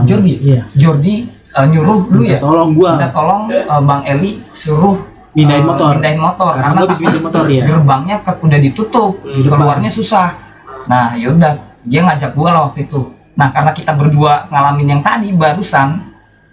Jordi, 0.08 0.34
Iya. 0.40 0.64
Jordi 0.74 1.41
eh, 1.52 1.66
nyuruh 1.68 2.00
lu 2.10 2.22
ya, 2.24 2.38
tolong 2.38 2.72
gua 2.72 2.96
minta 2.96 3.10
tolong 3.10 3.42
eh, 3.48 3.64
Bang 3.68 4.04
Eli 4.04 4.40
suruh 4.50 4.98
Pindahin 5.32 5.64
eh, 5.64 5.68
motor. 5.68 5.92
pindahin 5.96 6.20
motor 6.20 6.54
Karena 6.54 6.72
gua 6.74 6.84
habis 6.84 7.00
pindahin 7.00 7.24
motor, 7.24 7.44
ya. 7.48 7.64
gerbangnya 7.64 8.18
ke, 8.20 8.32
udah 8.38 8.60
ditutup 8.60 9.14
Di 9.22 9.42
depan. 9.42 9.58
keluarnya 9.58 9.88
susah 9.90 10.28
nah 10.82 11.14
yaudah 11.14 11.52
dia 11.82 12.02
ngajak 12.02 12.34
gua 12.34 12.50
lah 12.52 12.62
waktu 12.68 12.86
itu 12.86 13.02
nah 13.32 13.48
karena 13.48 13.72
kita 13.72 13.92
berdua 13.94 14.46
ngalamin 14.48 14.88
yang 14.90 15.02
tadi 15.02 15.32
barusan 15.32 16.04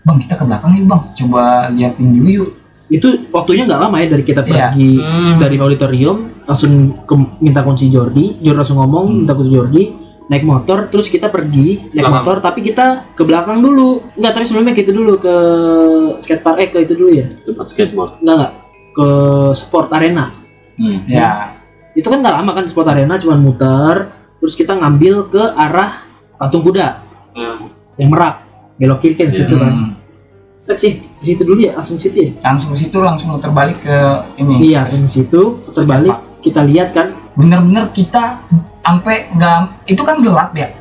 bang 0.01 0.19
kita 0.19 0.35
ke 0.35 0.45
belakang 0.45 0.73
yuk 0.75 0.87
bang 0.87 1.03
coba 1.17 1.43
liatin 1.69 2.09
dulu 2.13 2.29
yuk 2.31 2.51
itu 2.89 3.09
waktunya 3.29 3.67
nggak 3.67 3.81
lama 3.83 3.97
ya 3.99 4.07
dari 4.09 4.23
kita 4.23 4.41
Iya. 4.41 4.73
pergi 4.73 4.91
Hmm. 4.97 5.37
dari 5.37 5.57
auditorium 5.57 6.17
langsung 6.45 6.73
ke, 7.03 7.15
minta 7.39 7.61
kunci 7.61 7.89
Jordi 7.89 8.39
Jordi 8.39 8.57
langsung 8.57 8.79
ngomong 8.79 9.05
Hmm. 9.05 9.17
minta 9.21 9.35
kunci 9.35 9.51
Jordi 9.51 9.83
naik 10.29 10.45
motor 10.45 10.93
terus 10.93 11.09
kita 11.09 11.33
pergi 11.33 11.89
naik 11.93 12.05
Belakang. 12.05 12.15
motor 12.21 12.37
tapi 12.45 12.61
kita 12.61 13.17
ke 13.17 13.23
belakang 13.25 13.65
dulu. 13.65 14.05
Nggak 14.15 14.33
tapi 14.37 14.45
sebelumnya 14.45 14.77
kita 14.77 14.93
dulu 14.93 15.17
ke 15.17 15.35
skatepark 16.21 16.57
eh 16.61 16.69
ke 16.69 16.79
itu 16.85 16.95
dulu 16.95 17.11
ya? 17.17 17.27
Tempat 17.49 17.67
skateboard. 17.73 18.13
Nggak 18.21 18.35
nggak. 18.37 18.53
Ke 18.93 19.09
sport 19.57 19.89
arena. 19.97 20.31
Ya. 21.09 21.57
Itu 21.97 22.13
kan 22.13 22.21
nggak 22.21 22.35
lama 22.45 22.51
kan 22.55 22.65
sport 22.69 22.93
arena 22.93 23.17
cuman 23.17 23.41
muter 23.41 23.97
terus 24.39 24.55
kita 24.55 24.77
ngambil 24.79 25.33
ke 25.33 25.43
arah 25.57 26.05
patung 26.39 26.63
kuda. 26.63 27.09
Hmm. 27.39 27.71
yang 27.99 28.11
merak 28.11 28.43
belok 28.79 28.99
kiri 29.03 29.15
kan 29.15 29.31
situ 29.31 29.55
kan. 29.59 29.75
Hmm. 29.75 30.75
sih 30.75 31.03
ke 31.03 31.23
situ 31.23 31.43
dulu 31.47 31.59
ya 31.67 31.79
langsung 31.79 31.99
situ 31.99 32.17
ya? 32.19 32.31
Langsung 32.43 32.75
situ 32.75 32.99
langsung 32.99 33.39
muter 33.39 33.51
balik 33.51 33.79
ke 33.83 33.99
ini. 34.39 34.75
Iya 34.75 34.87
langsung 34.87 35.11
situ 35.11 35.63
terbalik 35.71 36.15
kita 36.43 36.63
lihat 36.63 36.95
kan. 36.95 37.15
Bener-bener 37.39 37.91
kita 37.95 38.43
sampai 38.89 39.17
nggak 39.31 39.59
itu 39.87 40.01
kan 40.01 40.17
gelap 40.19 40.51
ya? 40.55 40.73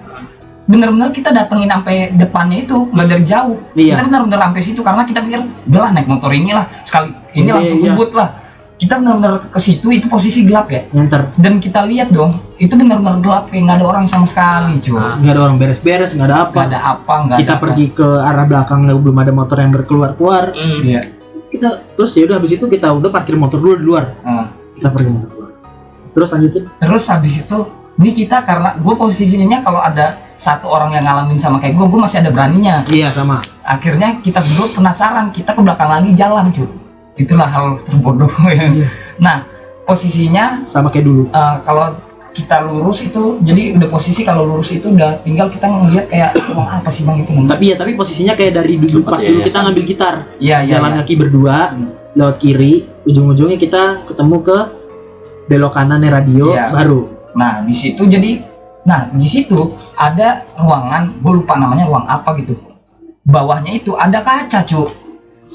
Bener-bener 0.64 1.12
kita 1.12 1.32
datengin 1.32 1.68
sampai 1.70 2.12
depannya 2.14 2.60
itu 2.62 2.88
nggak 2.88 3.08
dari 3.08 3.24
jauh. 3.24 3.55
Iya. 3.74 3.95
kita 3.95 4.03
bener-bener 4.05 4.39
sampai 4.41 4.62
situ 4.62 4.80
karena 4.82 5.03
kita 5.03 5.20
pikir 5.22 5.39
udahlah 5.66 5.91
naik 5.91 6.08
motor 6.08 6.28
inilah 6.30 6.68
sekali 6.82 7.12
ini 7.34 7.45
Iya, 7.45 7.53
langsung 7.53 7.80
iya. 7.80 7.91
ngebut 7.91 8.12
lah. 8.14 8.30
Kita 8.78 8.93
bener-bener 8.95 9.49
ke 9.49 9.58
situ 9.58 9.89
itu 9.89 10.05
posisi 10.05 10.43
gelap 10.43 10.68
ya? 10.68 10.86
Nyantar 10.91 11.34
dan 11.36 11.58
kita 11.58 11.82
lihat 11.82 12.12
dong 12.12 12.30
itu 12.58 12.70
bener-bener 12.70 13.18
gelap 13.20 13.47
kayak 13.47 13.64
nggak 13.64 13.78
ada 13.80 13.88
orang 13.88 14.05
sama 14.05 14.28
sekali 14.28 14.78
cuy. 14.78 14.99
Nggak 15.18 15.34
ada 15.34 15.41
orang 15.41 15.58
beres-beres 15.58 16.12
nggak 16.14 16.28
ada 16.28 16.38
apa. 16.41 16.51
Nggak 16.53 16.68
ada 16.68 16.80
apa 16.86 17.14
nggak 17.24 17.38
kita 17.38 17.53
ada 17.53 17.64
pergi 17.64 17.86
ke 17.89 18.08
arah 18.22 18.45
belakang 18.45 18.80
nggak- 18.84 19.01
belum 19.01 19.18
ada 19.18 19.32
motor 19.34 19.58
yang 19.58 19.72
berkeluar 19.72 20.10
keluar 20.14 20.43
Hmm. 20.51 20.62
apa. 20.78 20.84
Iya. 20.86 21.01
kita 21.47 21.68
terus 21.95 22.12
ya 22.12 22.28
udah 22.28 22.38
habis 22.38 22.51
itu 22.51 22.66
kita 22.68 22.91
udah 22.91 23.08
parkir 23.08 23.34
motor 23.34 23.55
dulu 23.55 23.74
di 23.74 23.86
luar. 23.88 24.20
Nah, 24.20 24.51
kita 24.74 24.91
pergi 24.91 25.10
motor 25.10 25.30
keluar. 25.32 25.51
Terus 26.12 26.30
lanjutin? 26.30 26.64
Terus 26.76 27.03
habis 27.08 27.34
itu 27.39 27.58
ini 27.97 28.13
kita 28.13 28.45
karena 28.45 28.77
gue 28.77 28.93
posisinya 28.93 29.61
kalau 29.61 29.81
ada 29.81 30.13
satu 30.33 30.69
orang 30.69 30.93
yang 30.93 31.03
ngalamin 31.03 31.41
sama 31.41 31.57
kayak 31.57 31.73
gue 31.73 31.85
gue 31.85 31.99
masih 31.99 32.21
ada 32.21 32.29
beraninya 32.29 32.85
iya 32.87 33.09
sama 33.09 33.41
akhirnya 33.65 34.21
kita 34.21 34.39
berdua 34.39 34.67
penasaran 34.71 35.33
kita 35.33 35.51
ke 35.51 35.61
belakang 35.61 35.89
lagi 35.89 36.13
jalan 36.13 36.53
cuy 36.53 36.69
itulah 37.17 37.49
hal 37.49 37.81
terbodoh 37.83 38.29
ya 38.45 38.69
Iya. 38.77 38.87
nah 39.17 39.37
posisinya 39.83 40.61
sama 40.61 40.93
kayak 40.93 41.05
dulu 41.05 41.23
eh, 41.27 41.55
kalau 41.65 41.97
kita 42.29 42.61
lurus 42.61 43.01
itu 43.01 43.41
jadi 43.41 43.81
udah 43.81 43.89
posisi 43.89 44.21
kalau 44.21 44.45
lurus 44.45 44.69
itu 44.69 44.93
udah 44.93 45.25
tinggal 45.25 45.49
kita 45.49 45.65
ngelihat 45.65 46.05
kayak 46.05 46.31
wah 46.53 46.77
apa 46.77 46.93
sih 46.93 47.01
bang 47.01 47.25
itu 47.25 47.33
tapi 47.49 47.73
ya 47.73 47.75
tapi 47.81 47.97
posisinya 47.97 48.37
kayak 48.37 48.61
dari 48.61 48.77
dulu 48.77 49.01
pas 49.01 49.17
dulu 49.17 49.41
kita 49.41 49.57
ngambil 49.65 49.83
gitar 49.89 50.15
iya 50.37 50.61
iya 50.61 50.77
jalan 50.77 50.93
iya. 50.93 50.97
kaki 51.01 51.13
berdua 51.17 51.73
Hmm. 51.73 51.89
lewat 52.13 52.37
kiri 52.37 52.85
ujung-ujungnya 53.09 53.57
kita 53.57 54.05
ketemu 54.05 54.37
ke 54.45 54.57
belok 55.49 55.73
kanannya 55.73 56.09
radio 56.13 56.53
Iya. 56.53 56.69
baru 56.69 57.16
nah 57.38 57.61
di 57.61 57.71
situ 57.71 58.01
jadi 58.09 58.41
nah 58.81 59.05
di 59.13 59.27
situ 59.29 59.77
ada 59.93 60.41
ruangan 60.57 61.21
gue 61.21 61.33
lupa 61.43 61.53
namanya 61.53 61.85
ruang 61.85 62.09
apa 62.09 62.33
gitu. 62.41 62.57
Bawahnya 63.27 63.75
itu 63.75 63.93
ada 63.93 64.23
kaca 64.25 64.63
cuy 64.65 64.89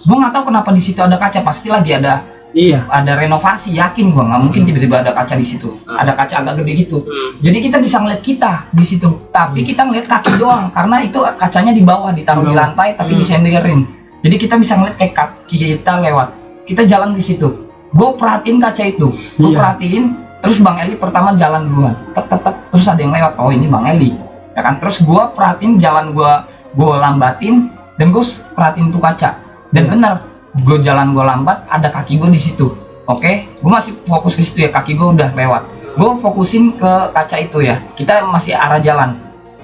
gue 0.03 0.17
nggak 0.19 0.33
tahu 0.35 0.45
kenapa 0.51 0.71
di 0.75 0.83
situ 0.83 0.99
ada 1.03 1.15
kaca 1.19 1.41
pasti 1.43 1.71
lagi 1.71 1.95
ada 1.95 2.23
iya. 2.53 2.85
ada 2.91 3.15
renovasi 3.17 3.73
yakin 3.79 4.11
gua 4.13 4.27
nggak 4.29 4.41
mungkin 4.45 4.61
tiba-tiba 4.67 5.01
ada 5.01 5.15
kaca 5.15 5.35
di 5.39 5.47
situ. 5.47 5.73
Ada 5.87 6.13
kaca 6.13 6.35
agak 6.43 6.61
gede 6.63 6.73
gitu. 6.87 6.99
Hmm. 7.07 7.31
jadi 7.39 7.59
kita 7.63 7.77
bisa 7.81 7.97
ngeliat 8.03 8.21
kita 8.21 8.67
di 8.75 8.85
situ 8.85 9.09
tapi 9.33 9.63
kita 9.65 9.87
ngeliat 9.89 10.07
kaki 10.11 10.37
doang 10.37 10.69
karena 10.75 11.01
itu 11.01 11.19
kacanya 11.39 11.73
di 11.73 11.83
bawah 11.87 12.11
ditaruh 12.13 12.45
Di 12.45 12.55
lantai 12.55 12.95
tapi 12.99 13.15
Hmm. 13.17 13.21
disenderin. 13.23 13.81
Jadi 14.23 14.37
kita 14.39 14.55
bisa 14.55 14.79
ngeliat 14.79 14.97
kayak 15.01 15.15
kaki 15.19 15.57
kita 15.79 15.99
lewat. 15.99 16.29
Kita 16.69 16.83
jalan 16.87 17.15
di 17.17 17.23
situ. 17.25 17.49
Gue 17.91 18.11
perhatiin 18.15 18.59
kaca 18.61 18.85
itu. 18.87 19.09
Gue 19.41 19.51
Iya. 19.51 19.59
perhatiin 19.59 20.05
terus 20.43 20.59
bang 20.61 20.77
Eli 20.83 20.95
pertama 20.99 21.33
jalan 21.33 21.71
duluan. 21.71 21.95
Tep, 22.13 22.27
tep, 22.27 22.41
tep. 22.43 22.55
terus 22.75 22.87
ada 22.91 23.01
yang 23.01 23.15
lewat 23.15 23.39
oh 23.39 23.49
ini 23.55 23.71
bang 23.71 23.85
Eli. 23.95 24.11
Ya 24.53 24.61
kan? 24.61 24.77
Terus 24.83 25.01
gue 25.01 25.23
perhatiin 25.33 25.79
jalan 25.79 26.13
gue 26.13 26.33
gue 26.75 26.95
lambatin 26.99 27.71
dan 27.97 28.07
gue 28.11 28.25
perhatiin 28.53 28.91
tuh 28.91 29.01
kaca. 29.01 29.39
Dan 29.73 29.89
Iya. 29.89 29.91
benar 29.97 30.15
gue 30.53 30.79
jalan 30.85 31.17
gue 31.17 31.25
lambat 31.25 31.65
ada 31.71 31.89
kaki 31.89 32.21
gue 32.21 32.29
di 32.29 32.41
situ. 32.43 32.75
Oke? 33.09 33.49
Gue 33.63 33.71
masih 33.73 33.97
fokus 34.05 34.37
ke 34.37 34.43
situ 34.45 34.67
ya 34.67 34.71
kaki 34.75 34.99
gue 34.99 35.09
udah 35.17 35.33
lewat. 35.33 35.63
Gue 35.97 36.11
fokusin 36.21 36.77
ke 36.77 36.93
kaca 37.15 37.37
itu 37.41 37.65
ya. 37.65 37.81
Kita 37.97 38.27
masih 38.29 38.59
arah 38.59 38.83
jalan. 38.83 39.17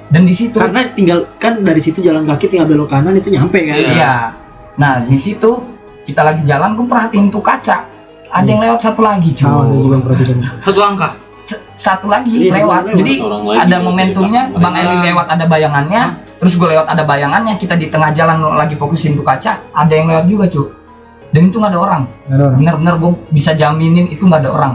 Dan 0.08 0.24
di 0.24 0.32
situ 0.32 0.56
karena 0.56 0.88
tinggal 0.96 1.28
kan 1.36 1.60
dari 1.60 1.84
situ 1.84 2.00
jalan 2.00 2.24
kaki 2.24 2.48
tinggal 2.48 2.64
belok 2.64 2.88
kanan 2.88 3.12
itu 3.12 3.28
nyampe 3.28 3.60
kan? 3.68 3.76
Iya. 3.76 3.92
iya 3.92 4.14
nah 4.78 5.02
di 5.02 5.18
situ 5.18 5.58
kita 6.06 6.22
lagi 6.22 6.46
jalan 6.46 6.78
gue 6.78 6.86
perhatiin 6.86 7.34
tuh 7.34 7.42
kaca 7.42 7.82
ada 8.28 8.44
yang 8.44 8.60
lewat 8.60 8.80
satu 8.80 9.00
lagi 9.00 9.30
sama 9.32 9.64
saya 9.64 9.78
juga 9.78 9.96
cuy 9.96 10.04
perhatikan. 10.04 10.36
Satu 10.60 10.78
langkah 10.78 11.10
S- 11.32 11.62
satu 11.72 12.06
lagi 12.06 12.50
Iya, 12.50 12.60
lewat. 12.60 12.82
lewat. 12.84 12.96
jadi 12.98 13.12
lagi 13.22 13.58
ada 13.58 13.76
momentumnya 13.78 14.42
bang 14.52 14.74
Eli 14.74 14.86
mereka. 14.90 15.06
lewat 15.08 15.26
ada 15.30 15.44
bayangannya. 15.46 16.02
Terus 16.38 16.52
gue 16.54 16.68
lewat 16.70 16.86
ada 16.86 17.02
bayangannya. 17.02 17.54
Kita 17.56 17.74
di 17.74 17.86
tengah 17.88 18.10
jalan 18.12 18.54
lagi 18.54 18.74
fokusin 18.74 19.14
tuh 19.14 19.24
kaca 19.24 19.58
ada 19.70 19.90
yang 19.90 20.06
lewat 20.06 20.24
juga 20.26 20.44
cuy 20.46 20.68
dan 21.28 21.42
itu 21.46 21.56
nggak 21.56 21.72
ada 21.72 21.80
orang. 21.80 22.02
Nggak 22.24 22.34
ada 22.34 22.44
orang. 22.44 22.58
Bener-bener 22.58 22.94
gue 22.96 23.10
bisa 23.30 23.50
jaminin 23.52 24.06
itu 24.06 24.22
nggak 24.22 24.40
ada 24.44 24.50
orang. 24.50 24.72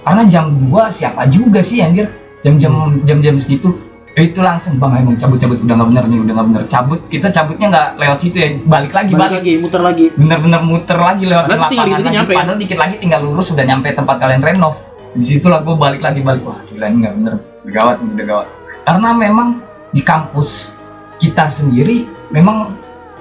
Karena 0.00 0.22
jam 0.24 0.44
2 0.54 0.86
siapa 0.88 1.26
juga 1.26 1.60
sih 1.60 1.82
anjir? 1.82 2.06
Jam-jam 2.38 3.00
jam-jam 3.02 3.34
segitu 3.36 3.74
Eh, 4.16 4.32
itu 4.32 4.40
langsung 4.40 4.80
bang 4.80 5.04
emang 5.04 5.20
cabut-cabut. 5.20 5.60
Udah 5.60 5.76
nggak 5.76 5.88
bener 5.92 6.04
nih 6.08 6.18
udah 6.24 6.32
nggak 6.40 6.48
bener. 6.48 6.62
Cabut 6.72 7.00
kita 7.04 7.28
cabutnya 7.28 7.66
nggak 7.68 7.88
lewat 8.00 8.18
situ 8.24 8.36
ya. 8.40 8.48
Balik 8.64 8.96
lagi 8.96 9.12
balik 9.12 9.20
balik, 9.20 9.36
lagi 9.44 9.52
muter 9.60 9.82
lagi. 9.84 10.06
Bener-bener 10.16 10.60
muter 10.64 10.96
lagi 10.96 11.24
lewat 11.28 11.44
tinggal 11.44 11.60
lapangan 11.60 11.84
dikit 11.84 12.00
lagi. 12.00 12.16
nyampe, 12.16 12.32
kan? 12.32 12.38
padahal 12.40 12.58
dikit 12.58 12.78
lagi 12.80 12.94
tinggal 12.96 13.20
lurus 13.20 13.46
udah 13.52 13.64
nyampe 13.68 13.88
tempat 13.92 14.16
kalian 14.16 14.40
renov. 14.40 14.74
Di 15.12 15.24
situlah 15.36 15.60
gue 15.60 15.76
balik 15.76 16.00
lagi 16.00 16.20
balik. 16.24 16.42
Wah 16.48 16.64
gila 16.64 16.86
ini 16.88 16.96
nggak 17.04 17.14
bener. 17.20 17.34
Udah 17.60 17.72
gawat 17.76 17.96
udah 18.00 18.24
gawat. 18.24 18.48
Karena 18.88 19.08
memang 19.12 19.48
di 19.92 20.00
kampus 20.00 20.72
kita 21.20 21.52
sendiri 21.52 22.08
memang 22.32 22.72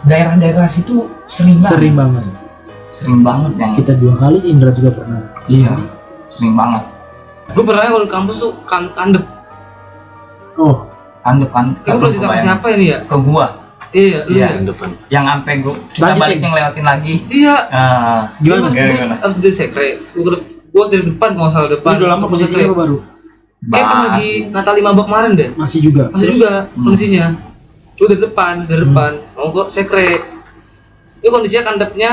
daerah-daerah 0.07 0.63
situ 0.63 1.11
sering 1.27 1.59
banget. 1.59 1.75
Sering 1.75 1.95
banget. 1.99 2.23
Sering 2.87 3.19
banget 3.19 3.51
yang 3.59 3.71
kita 3.75 3.91
dua 3.99 4.15
kali 4.15 4.39
Indra 4.47 4.71
juga 4.71 4.95
pernah. 4.95 5.27
Iya 5.51 5.75
sering 6.31 6.55
banget. 6.55 6.87
Gue 7.51 7.67
pernah 7.67 7.83
kalau 7.83 8.07
di 8.07 8.11
kampus 8.15 8.35
tuh 8.39 8.55
kan 8.63 8.95
kandep 8.95 9.35
oh 10.59 10.84
kandep 11.25 11.49
kan 11.49 11.65
Itu 11.75 11.89
pernah 11.91 12.11
cerita 12.11 12.27
ke 12.29 12.37
siapa 12.39 12.67
ini 12.71 12.85
ya? 12.87 12.99
ke 13.01 13.17
gua 13.17 13.47
Iya, 13.89 14.27
lu 14.27 14.35
Iya. 14.35 14.43
ya. 14.43 14.49
yang 14.53 14.65
depan 14.65 14.89
yang 15.07 15.23
sampai 15.25 15.53
gua 15.57 15.73
kita 15.89 16.03
Lanjutin. 16.03 16.21
balik 16.21 16.37
yang 16.37 16.53
lewatin 16.53 16.85
lagi 16.85 17.13
Iya. 17.27 17.55
nah 17.65 18.21
gimana 18.37 18.67
Gimana, 18.67 18.91
gimana? 18.91 19.15
Harus 19.17 19.35
dari 19.37 19.55
sekre. 19.55 19.87
Gua 20.13 20.35
gua 20.69 20.85
dari 20.85 21.03
depan 21.05 21.29
kalau 21.31 21.41
nggak 21.41 21.53
salah 21.53 21.69
depan. 21.71 21.91
Udah 21.95 22.09
lama 22.09 22.25
posisinya 22.27 22.67
baru 22.71 22.97
Kayak 23.65 23.85
pas 23.87 23.99
lagi 24.05 24.29
Natal 24.47 24.73
lima 24.75 24.89
bak 24.91 25.05
kemarin 25.05 25.31
deh. 25.33 25.49
masih 25.55 25.79
juga 25.81 26.03
Masih 26.11 26.27
juga 26.31 26.51
Hmm. 26.69 26.83
kondisinya. 26.83 27.25
Lu 27.95 28.05
dari 28.05 28.21
depan, 28.21 28.53
dari 28.61 28.77
Hmm. 28.77 28.85
depan. 28.85 29.11
Mau 29.33 29.47
gua 29.49 29.65
sekre. 29.67 30.09
Itu 31.17 31.29
kondisinya 31.29 31.63
kandepnya 31.65 32.11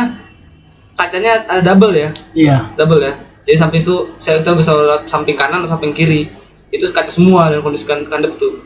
kacanya 0.94 1.44
ada 1.44 1.60
double 1.66 1.92
ya, 1.92 2.08
iya 2.32 2.56
double 2.74 3.02
ya. 3.02 3.12
Jadi 3.42 3.56
samping 3.58 3.82
itu 3.82 3.96
saya 4.16 4.38
bisa 4.38 4.70
lihat 4.72 5.04
samping 5.04 5.34
kanan 5.34 5.60
atau 5.60 5.74
samping 5.74 5.90
kiri. 5.90 6.30
Itu 6.70 6.86
kaca 6.88 7.10
semua 7.10 7.50
dan 7.50 7.60
kondisi 7.60 7.82
kan- 7.82 8.06
kandep 8.06 8.38
tuh. 8.38 8.62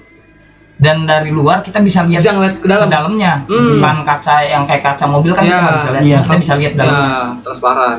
Dan 0.77 1.05
dari 1.05 1.31
luar 1.31 1.61
kita 1.61 1.81
bisa 1.81 2.05
lihat 2.05 2.21
Bisa 2.21 2.33
ngeliat 2.33 2.55
ke 2.57 2.67
dalam. 2.67 2.87
dalamnya 2.87 3.49
Hmm. 3.49 3.81
bukan 3.81 3.97
kaca 4.05 4.37
yang 4.41 4.63
kayak 4.65 4.83
kaca 4.85 5.05
mobil 5.07 5.33
kan 5.33 5.41
kita 5.41 5.49
Iya. 5.49 5.59
nggak 5.59 5.75
bisa 5.75 5.89
lihat 5.89 6.03
Iya. 6.05 6.19
kita 6.21 6.37
bisa 6.37 6.55
lihat 6.55 6.73
dalamnya 6.75 7.09
Ya, 7.09 7.21
transparan. 7.41 7.97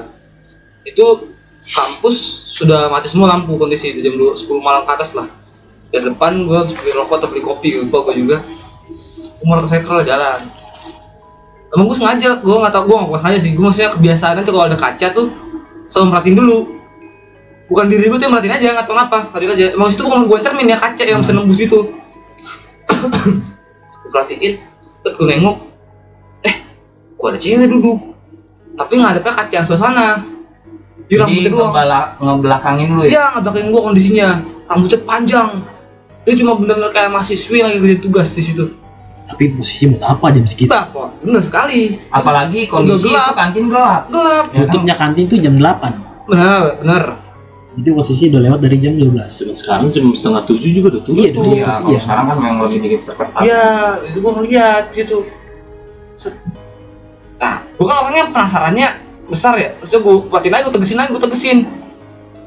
Itu 0.83 1.05
kampus 1.59 2.15
sudah 2.47 2.87
mati 2.87 3.07
semua 3.07 3.27
lampu 3.27 3.55
kondisi 3.55 3.91
itu 3.91 3.99
jam 3.99 4.13
2, 4.13 4.31
10 4.31 4.61
malam 4.61 4.81
ke 4.81 4.91
atas 4.91 5.11
lah. 5.11 5.25
Dari 5.87 6.05
depan 6.05 6.45
gua 6.45 6.63
beli 6.63 6.91
rokok 6.91 7.15
atau 7.17 7.27
beli 7.27 7.41
kopi 7.41 7.77
lupa 7.77 8.03
gua 8.03 8.13
juga. 8.13 8.37
Umur 9.39 9.63
ke 9.63 9.73
cycle 9.73 10.03
jalan. 10.03 10.39
Emang 11.67 11.85
gua 11.85 11.97
sengaja, 11.97 12.39
gua 12.39 12.61
nggak 12.61 12.73
tahu 12.73 12.83
gua 12.85 12.97
nggak 13.03 13.21
sengaja 13.21 13.39
sih. 13.39 13.51
Gua 13.51 13.63
maksudnya 13.67 13.89
kebiasaan 13.91 14.39
tuh 14.41 14.53
kalau 14.53 14.65
ada 14.65 14.77
kaca 14.77 15.07
tuh 15.11 15.27
selalu 15.87 16.05
merhatiin 16.09 16.35
dulu. 16.35 16.57
Bukan 17.67 17.85
diri 17.87 18.05
gua 18.05 18.15
tuh 18.15 18.25
yang 18.25 18.33
merhatiin 18.33 18.53
aja, 18.53 18.67
nggak 18.71 18.85
tahu 18.85 18.95
kenapa. 18.95 19.17
Merhatiin 19.27 19.51
aja. 19.51 19.65
Emang 19.73 19.89
itu 19.89 20.01
bukan 20.01 20.21
gua 20.25 20.37
cermin 20.39 20.67
ya 20.67 20.77
kaca 20.77 21.03
yang 21.03 21.19
bisa 21.19 21.33
nembus 21.33 21.57
itu. 21.57 21.79
Gua 22.87 24.09
perhatiin, 24.11 24.53
terus 25.03 25.13
gua 25.19 25.27
nengok, 25.27 25.57
eh, 26.47 26.55
kok 27.19 27.27
ada 27.27 27.39
cewek 27.39 27.67
duduk? 27.67 27.99
Tapi 28.77 28.93
ngadepnya 29.01 29.33
kaca 29.33 29.53
yang 29.53 29.65
sebelah 29.65 29.81
sana 29.81 30.07
di 31.07 31.15
jadi 31.15 31.21
rambutnya 31.23 31.49
doang. 31.51 31.73
ngebelakangin 32.21 32.87
lu 32.93 33.01
ya? 33.03 33.09
Iya 33.09 33.23
ngebelakangin 33.35 33.69
gua 33.73 33.81
kondisinya. 33.91 34.29
Rambutnya 34.67 34.99
panjang. 35.03 35.49
Dia 36.27 36.33
cuma 36.43 36.59
bener-bener 36.59 36.91
kayak 36.91 37.09
mahasiswi 37.15 37.63
lagi 37.63 37.77
kerja 37.79 37.97
tugas 38.03 38.35
di 38.35 38.43
situ. 38.43 38.65
Tapi 39.27 39.59
posisi 39.59 39.91
buat 39.91 40.03
apa 40.07 40.31
jam 40.31 40.43
segitu? 40.47 40.71
Apa 40.71 41.11
bener 41.23 41.43
sekali. 41.43 41.99
Apalagi 42.11 42.67
kondisi 42.67 43.11
gelap. 43.11 43.31
itu 43.31 43.33
kantin 43.35 43.65
gelap. 43.67 44.01
Gelap. 44.11 44.45
Ya 44.51 44.63
kan? 44.63 44.71
tutupnya 44.71 44.95
kantin 44.95 45.25
tuh 45.27 45.39
jam 45.39 45.55
8 45.59 46.07
bener 46.27 46.83
bener 46.83 47.03
itu 47.77 47.93
posisi 47.93 48.33
udah 48.33 48.41
lewat 48.41 48.59
dari 48.65 48.81
jam 48.81 48.97
12 48.97 49.13
Cuman 49.13 49.53
sekarang 49.53 49.85
jam 49.93 50.05
setengah 50.09 50.41
tujuh 50.49 50.71
juga 50.73 50.87
udah 50.97 51.01
tutup 51.05 51.21
Iya, 51.21 51.29
tuh. 51.29 51.43
iya 51.45 51.65
kalau 51.69 51.89
Iya. 51.93 51.99
sekarang 52.01 52.25
kan 52.25 52.37
memang 52.41 52.59
lebih 52.65 52.79
dikit 52.81 53.01
terketat 53.05 53.41
iya 53.45 53.63
itu 54.01 54.17
gua 54.17 54.31
ngeliat 54.41 54.83
Set. 56.17 56.33
nah 57.37 57.61
gua 57.77 57.85
kan 57.85 57.97
orangnya 58.01 58.23
penasarannya 58.33 58.87
besar 59.29 59.53
ya. 59.61 59.69
Terus 59.85 60.01
gua 60.01 60.25
buatin 60.25 60.49
aja 60.49 60.65
gua 60.65 60.73
tegesin 60.73 60.97
aja 60.97 61.09
gua 61.13 61.21
tegesin. 61.21 61.57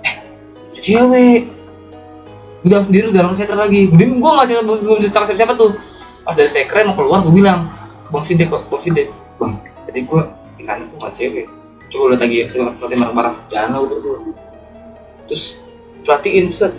Eh 0.03 0.14
ada 0.74 0.81
cewek. 0.83 1.41
Gua 2.61 2.68
jalan 2.68 2.85
sendiri 2.91 3.05
di 3.09 3.16
dalam 3.16 3.31
sekre 3.31 3.55
lagi. 3.55 3.87
Gua 3.87 3.99
diem 4.03 4.18
gua 4.18 4.31
nggak 4.35 4.47
cerita 4.51 4.62
belum 4.66 4.78
belum 4.83 4.99
cerita 4.99 5.18
siapa 5.22 5.39
siapa 5.39 5.55
tuh. 5.55 5.70
Pas 6.26 6.35
dari 6.35 6.51
sekre 6.51 6.83
mau 6.83 6.99
keluar 6.99 7.22
gua 7.22 7.31
bilang 7.31 7.70
ke 8.03 8.11
bang 8.11 8.24
Sidek 8.26 8.51
kok 8.51 8.66
bang 8.66 8.83
Sidek 8.83 9.07
bang 9.39 9.53
jadi 9.87 9.99
gua 10.11 10.22
di 10.59 10.64
sana 10.66 10.83
tuh 10.91 10.99
nggak 10.99 11.14
cewek. 11.14 11.47
Coba 11.87 12.05
lihat 12.11 12.20
lagi 12.26 12.37
perhatiin 12.51 12.99
marah-marah. 12.99 13.35
Jangan 13.47 13.68
lah 13.70 13.78
gua 13.78 13.91
berdua 13.95 14.16
terus 15.31 15.62
perhatiin 16.03 16.51
set 16.51 16.74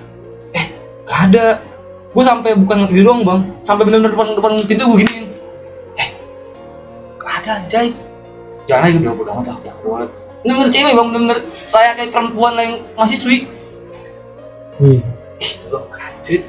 eh 0.51 0.67
gak 1.07 1.31
ada. 1.31 1.45
Gue 2.11 2.27
sampai 2.27 2.59
bukan 2.59 2.91
ngeliat 2.91 3.07
doang 3.07 3.23
bang. 3.23 3.41
Sampai 3.63 3.87
bener-bener 3.87 4.11
depan 4.11 4.35
depan 4.35 4.51
pintu 4.67 4.83
gue 4.91 5.07
giniin. 5.07 5.31
Eh 5.95 6.09
gak 7.15 7.33
ada 7.47 7.63
anjay. 7.63 7.95
Jangan 8.67 8.83
lagi 8.91 8.97
bilang 8.99 9.15
bodoh 9.15 9.33
amat 9.39 9.47
lah 9.47 9.57
ya 9.65 9.73
keluar 9.81 10.05
ini 10.41 10.51
bener 10.57 10.69
cewek 10.69 10.91
bang 10.93 11.07
bener-bener. 11.07 11.39
Kayak 11.71 11.93
kayak 11.97 12.11
perempuan 12.11 12.53
yang 12.59 12.73
mahasiswi 12.99 13.47
iya. 14.83 14.99
Ih 15.41 15.51
lo 15.71 15.87
anjir 15.95 16.43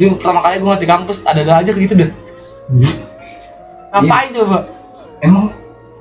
dia 0.00 0.08
pertama 0.08 0.40
kali 0.40 0.56
gue 0.58 0.66
ngeliat 0.66 0.82
di 0.82 0.88
kampus 0.88 1.22
ada-ada 1.28 1.60
aja 1.60 1.70
kayak 1.76 1.84
gitu 1.84 1.94
deh. 2.00 2.10
Ngapain 3.92 4.32
coba? 4.32 4.58
Emang 5.20 5.52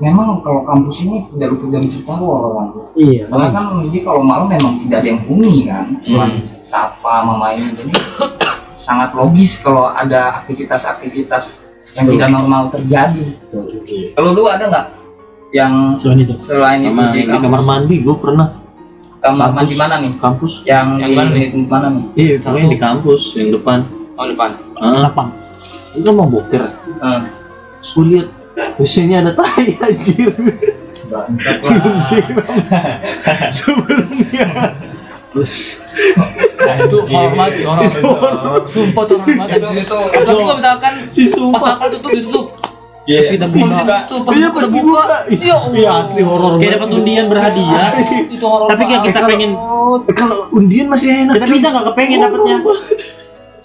memang 0.01 0.41
kalau 0.41 0.65
kampus 0.65 1.05
ini 1.05 1.29
tidak 1.29 1.61
cerita 1.85 2.17
horor 2.17 2.51
kan 2.57 2.67
iya 2.97 3.29
karena 3.29 3.47
kan 3.53 3.63
jadi 3.85 3.99
kalau 4.01 4.21
malam 4.25 4.49
memang 4.49 4.81
tidak 4.81 5.05
ada 5.05 5.07
yang 5.13 5.21
huni 5.29 5.69
kan. 5.69 5.85
Cuma 6.01 6.25
Hmm. 6.25 6.41
sapa 6.65 7.13
mama 7.21 7.53
ini 7.53 7.69
jadi 7.77 7.93
sangat 8.73 9.13
logis 9.13 9.61
kalau 9.61 9.93
ada 9.93 10.41
aktivitas-aktivitas 10.41 11.69
yang 11.93 12.05
tidak 12.09 12.29
normal 12.33 12.73
terjadi. 12.73 13.25
Kalau 14.17 14.33
lu 14.33 14.49
ada 14.49 14.65
nggak 14.65 14.85
yang 15.53 15.93
selain 15.99 16.25
itu. 16.25 16.33
selain 16.41 16.79
itu 16.81 16.89
sama 16.89 17.13
di 17.13 17.21
yang 17.21 17.27
di 17.27 17.37
kampus? 17.37 17.45
kamar 17.45 17.61
mandi 17.61 17.95
gue 18.01 18.15
pernah. 18.17 18.47
Kamar 19.21 19.53
kampus. 19.53 19.53
mandi 19.53 19.73
mana 19.77 19.95
nih? 20.01 20.11
Kampus. 20.17 20.51
Yang, 20.65 20.87
Yang 20.97 21.09
di, 21.11 21.15
mana? 21.19 21.29
nih? 21.29 21.45
di 21.51 21.67
mana 21.69 21.87
nih? 21.93 22.05
Iya 22.17 22.33
pokoknya 22.41 22.67
di 22.73 22.79
kampus 22.81 23.21
yang 23.37 23.49
depan. 23.53 23.79
Oh 24.17 24.25
depan. 24.25 24.49
Ah 24.81 24.97
sapam. 24.97 25.27
Itu 25.93 26.09
mau 26.15 26.25
boker. 26.25 26.63
Eh, 27.03 27.21
terus 27.83 27.89
gue 27.93 28.05
lihat 28.17 28.27
biasanya 28.77 29.15
ada 29.25 29.31
tai 29.35 29.67
anjir. 29.79 30.31
Belum 31.67 31.95
sih 31.99 32.23
sebelumnya. 33.59 34.47
Nah, 36.61 36.75
itu 36.79 36.97
horor 37.07 37.31
banget 37.35 37.53
sih 37.59 37.65
horor 37.67 38.63
sumpah 38.63 39.03
tuh 39.07 39.17
anjir 39.23 39.59
itu 39.75 39.91
apalagi 39.91 40.23
kalau 40.23 40.55
misalkan 40.55 40.93
pas 41.03 41.15
disumpah 41.15 41.59
kapal 41.75 41.87
tutup. 41.91 42.11
Ditutup 42.11 42.45
Iya, 43.09 43.33
kita 43.33 43.49
buka. 43.49 43.81
Iya, 44.29 44.47
buka 44.53 44.59
pas 44.61 44.69
buka. 44.69 44.69
dibuka. 44.69 45.03
iya. 45.33 45.57
Iya, 45.73 45.91
asli 46.05 46.21
horor 46.21 46.61
kayak 46.61 46.77
dapat 46.77 46.89
undian 46.93 47.25
berhadiah. 47.33 47.97
Itu 48.29 48.45
horor 48.45 48.69
tapi 48.69 48.83
kayak 48.85 49.01
kita 49.09 49.19
pengen 49.25 49.51
kalau 50.13 50.37
undian 50.53 50.85
masih 50.87 51.25
enak 51.25 51.41
tapi 51.41 51.59
kita 51.59 51.67
nggak 51.73 51.85
kepengen 51.91 52.19
dapatnya 52.21 52.57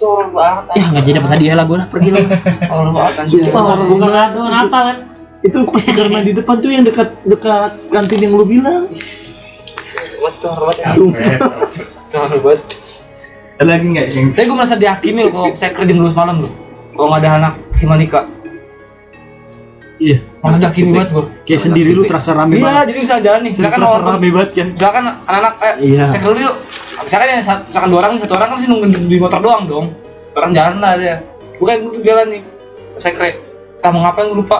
horor 0.04 0.28
banget 0.34 0.64
ya 0.76 0.84
nggak 0.92 1.02
jadi 1.06 1.16
dapat 1.22 1.30
hadiah 1.38 1.54
lah 1.56 1.64
gue 1.64 1.76
lah 1.80 1.88
pergi 1.88 2.10
lah. 2.12 2.22
Horor 2.68 2.90
banget 2.92 3.14
anjir 3.24 3.40
Sumpah, 3.48 3.62
horor 3.64 3.86
bukan 3.88 4.08
banget. 4.08 4.30
kado 4.34 4.40
apa 4.44 4.78
kan 4.82 4.96
itu 5.46 5.56
pasti 5.68 5.90
karena 5.94 6.18
di 6.26 6.32
depan 6.34 6.56
tuh 6.58 6.70
yang 6.74 6.84
dekat 6.84 7.08
dekat 7.22 7.72
kantin 7.94 8.18
yang 8.18 8.34
lu 8.34 8.44
bilang. 8.44 8.90
Wah, 10.20 10.30
itu 10.32 10.46
banget 10.48 10.76
ya. 10.82 10.88
Itu 12.06 12.38
banget 12.42 12.60
ada 13.56 13.70
lagi 13.72 13.86
nggak 13.88 14.06
yang 14.12 14.28
tapi 14.36 14.44
gue 14.52 14.56
merasa 14.56 14.76
dihakimi 14.76 15.20
loh 15.28 15.32
kalau 15.32 15.46
saya 15.56 15.72
kerja 15.72 15.92
12 15.96 16.12
malam 16.12 16.36
loh 16.44 16.52
kalau 16.92 17.08
nggak 17.12 17.22
ada 17.24 17.30
anak 17.40 17.52
himanika 17.80 18.28
iya. 19.98 20.18
Merasa 20.44 20.58
dihakimi 20.60 20.90
banget 20.92 21.10
gue 21.12 21.24
kayak 21.44 21.60
sendiri 21.62 21.90
lu 21.96 22.02
terasa 22.04 22.30
rame 22.32 22.56
iya 22.56 22.64
banget. 22.64 22.84
jadi 22.92 22.98
bisa 23.00 23.14
jalan 23.20 23.40
nih. 23.44 23.52
Misalkan 23.56 23.78
terasa 23.80 23.96
orang 23.96 24.08
rame 24.16 24.28
banget 24.32 24.50
kan 24.52 24.66
misalkan 24.72 25.04
anak-anak 25.26 25.54
eh 25.60 25.74
Iya. 25.82 26.04
saya 26.08 26.20
dulu 26.22 26.40
yuk. 26.40 26.56
Misalkan 26.96 27.26
yang 27.28 27.42
satu, 27.44 27.62
misalkan 27.68 27.88
dua 27.92 27.98
orang 28.04 28.12
satu 28.16 28.32
orang 28.34 28.48
kan 28.48 28.58
sih 28.58 28.68
nungguin 28.68 28.90
di 29.08 29.16
motor 29.16 29.40
doang 29.40 29.64
dong. 29.64 29.86
Satu 30.32 30.38
orang 30.44 30.52
jalan 30.52 30.76
lah 30.80 30.92
aja 30.96 31.14
gue 31.56 31.64
kayak 31.64 31.80
gue 31.88 32.04
jalan 32.04 32.26
nih 32.28 32.42
saya 32.96 33.12
kira 33.16 33.26
kita 33.32 33.88
mau 33.92 34.00
ngapain? 34.04 34.28
Gue 34.28 34.38
lupa. 34.44 34.58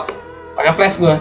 Pakai 0.57 0.73
flash 0.73 0.97
gue 0.97 1.13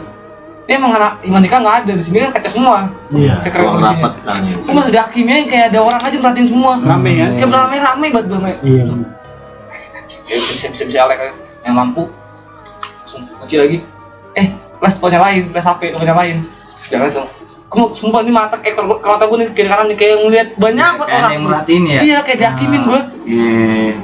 ini 0.67 0.83
emang 0.83 0.99
anak 0.99 1.23
Imanika 1.23 1.63
nggak 1.63 1.77
ada. 1.87 1.93
Di 1.95 2.03
sini 2.03 2.19
kan 2.27 2.35
kaca 2.35 2.49
semua. 2.51 2.91
Iya 3.15 3.39
saya 3.39 3.51
kira 3.55 3.63
Ruang 3.63 3.79
kondisinya 3.79 3.99
rapat 4.03 4.13
kan 4.27 4.37
ya. 4.43 4.55
gue 4.59 4.73
masih 4.75 4.93
dihakimi 4.93 5.35
kayak 5.47 5.65
ada 5.71 5.79
orang 5.79 6.01
aja 6.03 6.17
merhatiin 6.19 6.49
semua. 6.51 6.73
Rame 6.83 7.13
kan 7.15 7.31
kayak 7.39 7.51
rame 7.55 7.77
rame 7.79 8.07
banget 8.11 8.27
banget 8.27 8.57
iya. 8.67 8.85
Ya 10.27 10.37
bisa 10.51 10.67
bisa 10.75 10.83
bisa 10.91 10.99
alek 11.07 11.19
yang 11.63 11.79
lampu. 11.79 12.11
Langsung 12.99 13.23
kunci 13.39 13.57
lagi 13.63 13.79
eh 14.37 14.47
flash 14.77 14.97
pokoknya 14.97 15.21
lain 15.23 15.43
flash 15.51 15.67
HP 15.67 15.83
pokoknya 15.93 16.15
lain. 16.15 16.37
Jangan 16.87 17.05
langsung 17.05 17.29
gue 17.67 17.77
mau 17.77 17.91
sumpah 17.91 18.23
ini 18.23 18.31
mata 18.31 18.57
kayak 18.57 18.79
kalau 18.79 18.95
mata 18.95 19.27
gue 19.27 19.39
nih 19.39 19.49
kiri 19.51 19.67
kanan 19.67 19.91
nih 19.91 19.99
kayak 19.99 20.15
ngeliat 20.23 20.49
banyak 20.55 20.93
banget 20.97 21.17
orang. 21.19 21.33
yang 21.33 21.43
merhatiin 21.43 21.85
ya? 21.85 22.01
Iya 22.01 22.19
kayak 22.23 22.39
dihakimin 22.39 22.83
gue 22.85 23.01
iya 23.27 23.95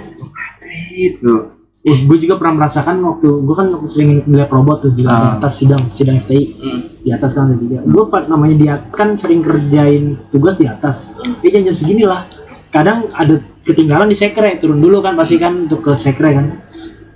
itu 0.93 1.35
Uh, 1.83 1.99
gue 2.07 2.15
juga 2.15 2.39
pernah 2.39 2.63
merasakan 2.63 3.03
waktu 3.03 3.43
gue 3.43 3.55
kan 3.59 3.67
waktu 3.75 3.89
sering 3.91 4.11
ngeliat 4.23 4.55
robot 4.55 4.87
tuh 4.87 4.95
di 4.95 5.03
Ah. 5.03 5.35
atas 5.35 5.59
sidang 5.59 5.83
sidang 5.91 6.15
FTI 6.15 6.55
Hmm. 6.55 6.81
di 7.03 7.11
atas 7.11 7.35
kan 7.35 7.51
juga 7.59 7.83
gue 7.83 8.03
namanya 8.31 8.55
dia 8.55 8.75
kan 8.95 9.19
sering 9.19 9.43
kerjain 9.43 10.15
tugas 10.31 10.63
di 10.63 10.71
atas. 10.71 11.19
Ya 11.43 11.51
jam-jam 11.51 11.75
segini 11.75 12.07
lah. 12.07 12.23
Kadang 12.71 13.11
ada 13.11 13.35
ketinggalan 13.67 14.07
di 14.07 14.15
sekre 14.15 14.55
turun 14.57 14.79
dulu 14.79 15.03
kan 15.03 15.19
pasti 15.19 15.43
kan 15.43 15.67
untuk 15.67 15.83
ke 15.83 15.91
sekre 15.93 16.31
kan. 16.31 16.63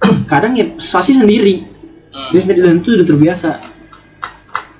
Kadang 0.26 0.58
ya 0.58 0.66
pasti 0.74 1.14
sendiri 1.14 1.62
dia 2.32 2.40
sendiri 2.40 2.60
dan 2.64 2.74
itu 2.80 2.88
udah 2.96 3.06
terbiasa. 3.06 3.50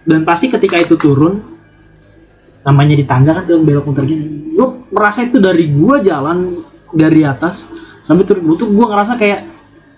Dan 0.07 0.23
pasti 0.23 0.47
ketika 0.47 0.79
itu 0.79 0.95
turun 0.95 1.43
namanya 2.67 2.99
di 2.99 3.05
tangga 3.07 3.31
kan 3.39 3.47
tuh 3.47 3.63
belok 3.63 3.87
muter 3.87 4.03
gini 4.03 4.51
gue 4.59 4.91
merasa 4.91 5.23
itu 5.23 5.39
dari 5.39 5.71
gue 5.71 6.03
jalan 6.03 6.67
dari 6.91 7.23
atas 7.23 7.71
sampai 8.03 8.27
turun 8.27 8.43
gue 8.43 8.57
tuh 8.59 8.69
gue 8.75 8.87
ngerasa 8.91 9.15
kayak 9.15 9.47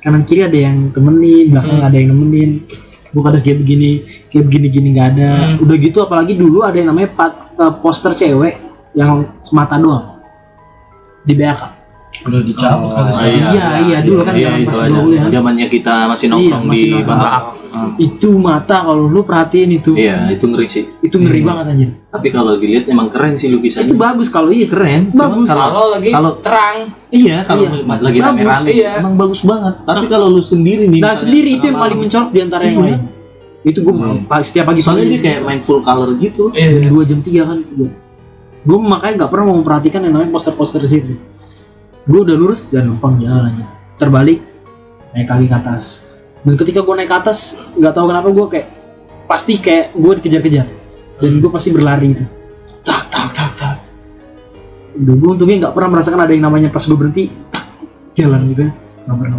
kanan 0.05 0.29
kiri 0.29 0.45
ada 0.45 0.59
yang 0.69 0.93
temenin 0.93 1.49
belakang 1.49 1.81
ada 1.81 1.97
yang 1.97 2.13
nemenin. 2.13 2.69
Gue 3.09 3.25
bukan 3.25 3.31
ada 3.37 3.41
kayak 3.41 3.59
begini 3.65 3.91
kayak 4.29 4.45
begini 4.53 4.67
gini 4.69 4.89
nggak 4.93 5.09
ada. 5.17 5.31
Hmm. 5.33 5.65
udah 5.65 5.77
gitu 5.81 5.99
apalagi 6.05 6.37
dulu 6.37 6.61
ada 6.61 6.77
yang 6.77 6.93
namanya 6.93 7.09
pat- 7.17 7.57
eh, 7.57 7.75
poster 7.81 8.13
cewek 8.13 8.61
yang 8.93 9.33
semata 9.41 9.81
doang. 9.81 10.21
Di 11.25 11.33
BAK 11.33 11.78
udah 12.19 12.41
dicabut 12.41 12.89
Oh, 12.89 12.95
kali 12.95 13.05
Ah, 13.05 13.13
sekarang. 13.13 13.37
iya, 13.53 13.67
iya, 13.81 13.99
dulu 14.01 14.21
kan 14.23 14.33
iya, 14.33 14.49
zaman 14.49 14.59
itu 14.59 14.69
pas 14.71 14.89
kuliah. 14.89 15.23
Zamannya 15.29 15.67
kita 15.69 15.95
masih 16.07 16.25
Iya, 16.25 16.33
nongkrong 16.33 16.65
masih 16.65 16.81
di 16.81 16.93
nongkrong. 16.97 17.21
Bahak. 17.21 17.45
itu 17.97 18.29
mata 18.35 18.77
kalau 18.81 19.07
lu 19.07 19.21
perhatiin 19.23 19.71
itu 19.73 19.93
Iya, 19.93 20.33
itu 20.33 20.45
ngeri 20.45 20.67
sih. 20.67 20.85
itu 20.99 21.15
ngeri 21.15 21.41
banget 21.43 21.65
anjir 21.69 21.91
Tapi 22.09 22.29
kalau 22.29 22.57
dilihat 22.57 22.89
emang 22.89 23.07
keren 23.09 23.35
sih 23.35 23.49
lukisannya. 23.49 23.87
itu 23.87 23.95
bagus 23.95 24.29
kalau 24.29 24.49
iya 24.49 24.67
keren. 24.67 25.13
Bagus 25.13 25.47
Kalau 25.47 25.93
lagi 25.93 26.11
kalau- 26.11 26.37
terang. 26.39 26.77
iya, 27.09 27.45
kalau 27.45 27.69
Iya. 27.69 27.85
lagi 27.95 28.19
Bagus, 28.19 28.25
rame-rame 28.25 28.71
iya. 28.73 28.93
emang 28.99 29.15
bagus 29.15 29.41
banget. 29.43 29.75
Tapi 29.85 30.05
kalau 30.07 30.27
lu 30.29 30.41
sendiri 30.41 30.85
nih 30.87 30.99
nah 30.99 31.15
sendiri 31.15 31.51
itu 31.53 31.65
yang 31.67 31.79
paling 31.79 31.99
mencolok 31.99 32.31
di 32.31 32.41
antara 32.41 32.63
yang 32.65 32.75
Iya. 32.75 32.87
lain 32.89 33.01
itu 33.61 33.79
gue 33.79 33.93
Iya. 33.93 34.01
mau 34.25 34.41
setiap 34.41 34.65
pagi 34.67 34.81
Soalnya 34.81 35.07
dia 35.07 35.21
kayak 35.21 35.41
main 35.45 35.61
full 35.61 35.79
color 35.79 36.17
gitu. 36.17 36.49
dua 36.89 37.05
jam 37.05 37.21
tiga 37.21 37.45
kan 37.45 37.61
gue 37.61 37.91
gue 38.59 38.79
makanya 38.81 39.15
nggak 39.19 39.31
pernah 39.31 39.45
mau 39.47 39.57
memperhatikan 39.57 40.01
yang 40.01 40.13
namanya 40.15 40.33
poster-poster 40.33 40.81
di 40.81 40.91
situ 40.91 41.15
gue 42.09 42.21
udah 42.25 42.37
lurus 42.41 42.73
dan 42.73 42.89
numpang 42.89 43.21
jalan 43.21 43.53
aja 43.53 43.67
terbalik 44.01 44.41
naik 45.13 45.29
kaki 45.29 45.47
ke 45.47 45.57
atas. 45.57 46.09
Dan 46.43 46.57
ketika 46.57 46.81
gue 46.81 46.95
naik 46.97 47.13
ke 47.13 47.17
atas 47.21 47.61
nggak 47.77 47.93
tahu 47.93 48.07
kenapa 48.09 48.29
gue 48.33 48.47
kayak 48.49 48.67
pasti 49.29 49.61
kayak 49.61 49.93
gue 49.93 50.13
dikejar-kejar. 50.19 50.67
Dan 51.21 51.45
gue 51.45 51.51
pasti 51.53 51.69
berlari 51.75 52.17
itu 52.17 52.25
tak 52.81 53.13
tak 53.13 53.29
tak 53.37 53.51
tak. 53.61 53.77
Udah 54.97 55.15
gue 55.15 55.31
untungnya 55.37 55.69
nggak 55.69 55.75
pernah 55.77 55.91
merasakan 55.93 56.21
ada 56.25 56.33
yang 56.33 56.49
namanya 56.49 56.73
pas 56.73 56.83
gue 56.89 56.97
berhenti 56.97 57.29
tak, 57.53 57.69
jalan 58.17 58.41
gitu 58.57 58.61
ya. 58.67 58.73
Nggak 59.05 59.19
pernah 59.21 59.39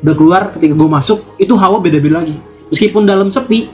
udah 0.00 0.14
keluar 0.16 0.42
ketika 0.56 0.72
gue 0.72 0.88
masuk 0.88 1.18
itu 1.36 1.52
hawa 1.58 1.82
beda-beda 1.82 2.24
lagi. 2.24 2.36
Meskipun 2.72 3.04
dalam 3.04 3.28
sepi 3.28 3.68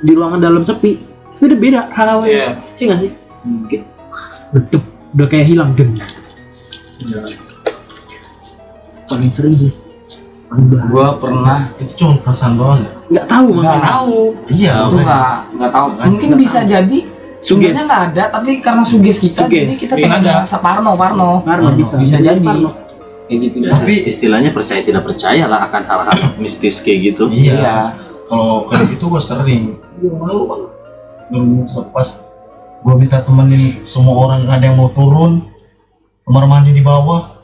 di 0.00 0.12
ruangan 0.16 0.40
dalam 0.40 0.64
sepi 0.64 0.96
itu 1.36 1.44
udah 1.46 1.58
beda 1.60 1.80
hawa. 1.92 2.24
Iya. 2.24 2.56
nggak 2.80 3.00
sih? 3.00 3.10
Betul 4.50 4.82
udah 5.14 5.26
kayak 5.26 5.46
hilang 5.46 5.74
gen 7.02 7.24
paling 9.06 9.30
sering 9.30 9.54
sih 9.54 9.72
paling 10.46 10.66
bahaya 10.66 10.86
Gua 10.88 11.06
pernah 11.16 11.58
itu 11.76 11.92
cuma 11.96 12.18
perasaan 12.18 12.54
doang 12.54 12.80
ya 12.80 12.92
nggak 13.08 13.26
tahu 13.26 13.46
nggak 13.56 13.82
tahu. 13.82 14.16
iya 14.48 14.74
nggak 14.84 15.32
nggak 15.52 15.70
tahu. 15.70 15.86
Mungkin 16.04 16.28
Nggak 16.28 16.40
bisa 16.40 16.58
tahu. 16.60 16.70
jadi 16.70 16.98
Suges. 17.40 17.46
sebenarnya 17.72 17.82
nggak 17.82 18.02
ada, 18.06 18.24
tapi 18.30 18.50
karena 18.60 18.82
suges 18.84 19.16
kita, 19.18 19.38
Suges. 19.40 19.50
jadi 19.50 19.74
kita 19.74 19.94
Iya, 19.94 20.02
kayak 20.04 20.14
ada. 20.14 20.30
ngerasa 20.36 20.56
parno, 20.60 20.92
parno. 20.94 21.30
Parno 21.40 21.68
bisa 21.72 21.94
Bisa 21.96 22.20
jadi. 22.20 22.44
Parno. 22.44 22.70
Kayak 23.24 23.38
gitu. 23.40 23.56
Tapi 23.64 23.94
istilahnya 24.04 24.50
percaya 24.50 24.80
tidak 24.80 25.02
percaya 25.02 25.44
lah 25.46 25.64
akan 25.64 25.82
hal-hal 25.82 26.18
mistis 26.42 26.78
kayak 26.80 26.98
gitu. 27.10 27.26
iya 27.26 27.54
Iya. 27.56 27.76
kalau 28.26 28.68
kayak 28.68 28.92
gitu 28.92 29.04
gue 29.08 29.18
sering 29.20 29.62
gue 29.96 30.12
malu 30.12 30.42
banget 30.46 30.70
dulu 31.26 31.62
pas 31.90 32.08
gue 32.80 32.94
minta 32.94 33.18
temenin 33.20 33.62
semua 33.80 34.14
orang 34.20 34.46
ada 34.46 34.62
yang 34.62 34.76
mau 34.76 34.86
turun 34.88 35.49
kamar 36.30 36.46
mandi 36.46 36.70
di 36.70 36.78
bawah. 36.78 37.42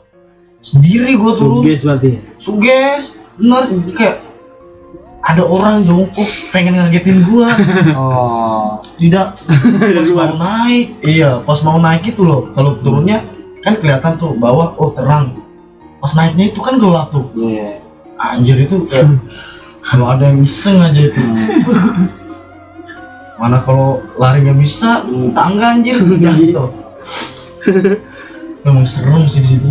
Sendiri 0.63 1.19
gue 1.19 1.31
turun. 1.35 1.59
Suges 1.59 1.83
berarti. 1.83 2.11
Suges 2.39 3.03
bener. 3.35 3.67
Kayak 3.91 4.23
ada 5.27 5.43
orang 5.43 5.83
jongkok 5.83 6.23
pengen 6.55 6.79
ngagetin 6.79 7.19
gua. 7.27 7.51
Oh. 7.99 8.79
tidak. 8.95 9.35
Pas 9.43 10.07
mau 10.15 10.39
naik. 10.39 11.03
Iya 11.03 11.43
pas 11.43 11.59
mau 11.67 11.75
naik 11.83 12.15
itu 12.15 12.23
loh. 12.23 12.47
Kalau 12.55 12.79
turunnya 12.79 13.27
kan 13.59 13.75
kelihatan 13.75 14.15
tuh 14.15 14.31
bawah 14.39 14.79
oh 14.79 14.95
terang. 14.95 15.35
Pas 15.99 16.15
naiknya 16.15 16.55
itu 16.55 16.63
kan 16.63 16.79
gelap 16.79 17.11
tuh. 17.11 17.27
Iya. 17.35 17.83
anjir 18.17 18.57
itu 18.57 18.87
kayak 18.89 19.19
kalau 19.83 20.09
ada 20.15 20.31
yang 20.31 20.47
iseng 20.47 20.79
aja 20.79 21.11
itu. 21.11 21.21
Mana 23.35 23.59
kalau 23.61 23.99
lari 24.15 24.47
nggak 24.47 24.57
bisa 24.63 25.03
tangga 25.35 25.75
anjir. 25.75 25.99
Gitu 26.39 26.63
itu 28.67 28.75
emang 28.75 28.83
serem 28.83 29.23
sih 29.31 29.39
di 29.39 29.49
situ 29.55 29.69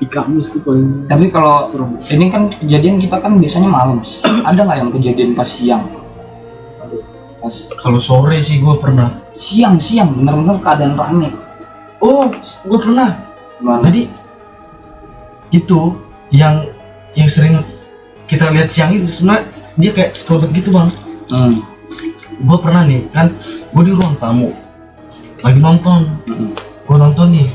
di 0.00 0.06
kamus 0.08 0.56
tuh 0.56 0.64
paling 0.64 1.04
Tapi 1.12 1.28
kalau 1.28 1.60
serem 1.60 2.00
ini 2.08 2.32
kan 2.32 2.48
kejadian 2.48 2.96
kita 2.98 3.20
kan 3.20 3.36
biasanya 3.36 3.68
malam. 3.68 4.00
Ada 4.42 4.58
nggak 4.64 4.78
yang 4.80 4.90
kejadian 4.96 5.30
pas 5.36 5.44
siang? 5.46 5.84
Pas 7.38 7.54
kalau 7.78 8.00
sore 8.00 8.40
sih 8.40 8.64
gua 8.64 8.80
pernah 8.80 9.20
siang 9.36 9.76
siang 9.76 10.16
bener-bener 10.16 10.56
keadaan 10.64 10.96
rame. 10.96 11.36
oh 12.00 12.32
gua 12.66 12.78
pernah 12.80 13.08
Gimana? 13.60 13.84
jadi 13.84 14.08
itu 15.52 15.94
yang 16.32 16.72
yang 17.12 17.28
sering 17.28 17.60
kita 18.26 18.48
lihat 18.50 18.72
siang 18.72 18.96
itu 18.96 19.04
sebenarnya 19.04 19.44
dia 19.76 19.90
kayak 19.92 20.16
sekelebat 20.16 20.48
gitu 20.56 20.72
bang 20.72 20.88
Hmm. 21.32 21.64
gue 22.44 22.58
pernah 22.60 22.84
nih 22.84 23.08
kan 23.08 23.32
gue 23.72 23.82
di 23.88 23.92
ruang 23.96 24.16
tamu 24.20 24.52
lagi 25.40 25.60
nonton 25.60 26.12
Hmm. 26.28 26.52
gue 26.84 26.96
nonton 26.98 27.26
nih 27.32 27.46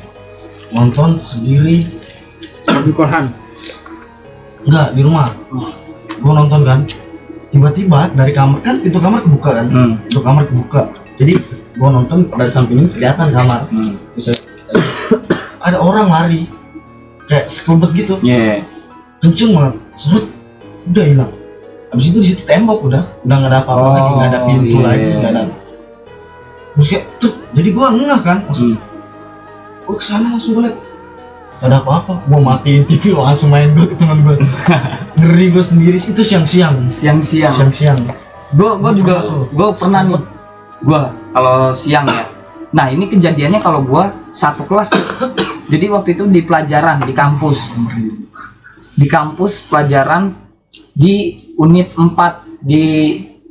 nonton 0.74 1.20
sendiri. 1.20 1.84
Di 2.84 2.92
koran? 2.92 3.32
Enggak 4.68 4.88
di 4.94 5.02
rumah. 5.04 5.32
Gue 6.18 6.34
nonton 6.34 6.62
kan. 6.64 6.80
Tiba-tiba 7.48 8.12
dari 8.12 8.36
kamar 8.36 8.60
kan 8.60 8.84
pintu 8.84 9.00
kamar 9.00 9.24
kebuka 9.24 9.50
kan? 9.64 9.68
Hmm. 9.72 9.94
pintu 10.04 10.20
kamar 10.20 10.44
kebuka. 10.52 10.82
Jadi 11.16 11.34
gue 11.78 11.90
nonton 11.90 12.28
dari 12.28 12.52
samping 12.52 12.84
ini 12.84 12.90
kelihatan 12.92 13.32
kamar. 13.32 13.66
Hmm. 13.72 13.96
bisa 14.14 14.36
ada 15.64 15.78
orang 15.80 16.12
lari. 16.12 16.42
Kayak 17.28 17.52
sekelebat 17.52 17.92
gitu. 17.96 18.16
Iya. 18.24 18.64
kenceng 19.20 19.52
banget. 19.58 19.74
Serut. 19.98 20.26
Udah 20.88 21.04
hilang. 21.04 21.32
Habis 21.92 22.06
itu 22.12 22.18
di 22.20 22.28
situ 22.28 22.44
tembok 22.44 22.84
udah. 22.88 23.04
Udah 23.24 23.36
nggak 23.42 23.52
ada 23.52 23.60
apa-apa 23.64 23.84
Oh, 23.84 23.92
lagi. 23.96 24.12
Nggak 24.14 24.28
ada 24.30 24.40
pintu 24.46 24.78
iya. 24.78 24.86
lagi 24.86 25.06
nggak 25.18 25.32
ada. 25.32 25.42
Terus 26.76 26.88
kayak 26.92 27.04
tuh. 27.18 27.34
Jadi 27.58 27.70
gua 27.74 27.88
ngeh 27.96 28.22
kan. 28.22 28.38
Langsung 28.48 28.76
Hmm. 28.76 28.87
Gua 29.88 29.96
ke 29.96 30.06
sana 30.06 30.36
langsung 30.36 30.60
gua 30.60 30.70
liat. 30.70 30.78
Gak 31.58 31.68
ada 31.74 31.78
apa-apa 31.82 32.14
gua 32.28 32.40
matiin 32.44 32.84
TV 32.86 33.16
langsung 33.16 33.50
main 33.50 33.72
gua 33.72 33.88
ke 33.88 33.96
teman 33.96 34.22
gua. 34.22 34.36
Ngeri 35.18 35.56
gua 35.56 35.64
sendiri 35.64 35.98
itu 35.98 36.22
siang-siang. 36.22 36.92
Siang-siang. 36.92 37.56
siang-siang. 37.56 38.28
Gue 38.56 38.80
gue 38.80 38.92
juga 39.04 39.28
gue 39.52 39.70
pernah 39.76 40.02
nih. 40.08 40.22
Gue 40.80 41.02
kalau 41.36 41.76
siang 41.76 42.08
ya. 42.08 42.24
Nah 42.72 42.88
ini 42.88 43.12
kejadiannya 43.12 43.60
kalau 43.60 43.84
gue 43.84 44.04
satu 44.32 44.64
kelas. 44.64 44.88
Jadi 45.72 45.86
waktu 45.92 46.16
itu 46.16 46.24
di 46.32 46.42
pelajaran 46.48 47.04
di 47.04 47.12
kampus. 47.12 47.76
Di 48.96 49.08
kampus 49.12 49.68
pelajaran 49.68 50.32
di 50.96 51.36
unit 51.60 51.92
4 51.92 52.64
di 52.64 52.84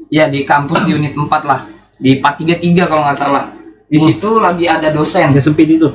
ya 0.08 0.32
di 0.32 0.48
kampus 0.48 0.88
di 0.88 0.96
unit 0.96 1.12
4 1.12 1.28
lah. 1.44 1.68
Di 2.00 2.16
433 2.20 2.88
kalau 2.88 3.02
nggak 3.04 3.18
salah. 3.20 3.52
Di 3.86 3.98
situ 4.00 4.40
lagi 4.40 4.64
ada 4.64 4.88
dosen. 4.96 5.28
Yang 5.28 5.52
sempit 5.52 5.68
itu 5.68 5.92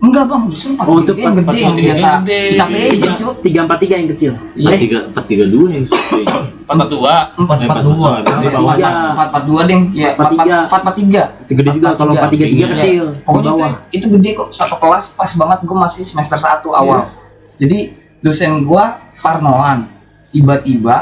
enggak 0.00 0.24
bang. 0.26 0.42
Justru 0.48 0.70
433 0.74 0.88
Oh, 0.88 0.96
untuk 0.96 1.16
yang 1.16 1.34
gede 1.36 1.56
yang 1.56 1.74
433 1.76 1.84
biasa. 1.84 2.08
Yang 2.08 2.20
gede. 2.20 2.40
kita 2.40 2.64
PJ 2.72 3.04
cu 3.14 3.28
tiga 3.40 3.60
empat 3.62 3.78
tiga 3.78 3.94
yang 3.94 4.08
kecil. 4.08 4.32
Iya. 4.54 4.68
Eh, 4.68 4.78
tiga 4.80 4.98
empat 5.06 5.24
tiga 5.26 5.44
dua 5.46 5.66
yang 5.70 5.84
seperti 5.84 6.22
empat 6.60 6.74
empat 6.74 6.88
dua. 6.88 7.14
Empat 7.36 7.56
empat 7.60 7.82
dua. 7.82 8.10
Tiga. 8.20 8.88
empat 9.12 9.26
empat 9.28 9.44
dua 9.44 9.60
deng. 9.64 9.82
Ya 9.92 10.08
empat 10.14 10.26
443. 10.32 10.66
empat 10.66 10.80
empat 10.80 10.94
tiga. 10.96 11.22
Itu 11.40 11.52
gede 11.54 11.70
juga 11.76 11.88
kalau 11.94 12.12
empat 12.12 12.30
tiga 12.30 12.46
tiga 12.46 12.64
Iya. 12.64 12.74
kecil. 12.74 13.04
pokoknya 13.20 13.42
itu, 13.42 13.50
bawah. 13.52 13.72
itu 13.90 14.06
gede 14.08 14.30
kok. 14.34 14.48
Satu 14.50 14.76
kelas 14.76 15.04
pas 15.14 15.30
banget 15.30 15.58
gue 15.62 15.76
masih 15.78 16.02
semester 16.02 16.38
1 16.38 16.70
awal. 16.70 17.00
Yes. 17.00 17.20
jadi 17.56 17.78
dosen 18.20 18.64
gue 18.64 18.84
parnoan. 19.14 19.84
Tiba-tiba 20.30 20.96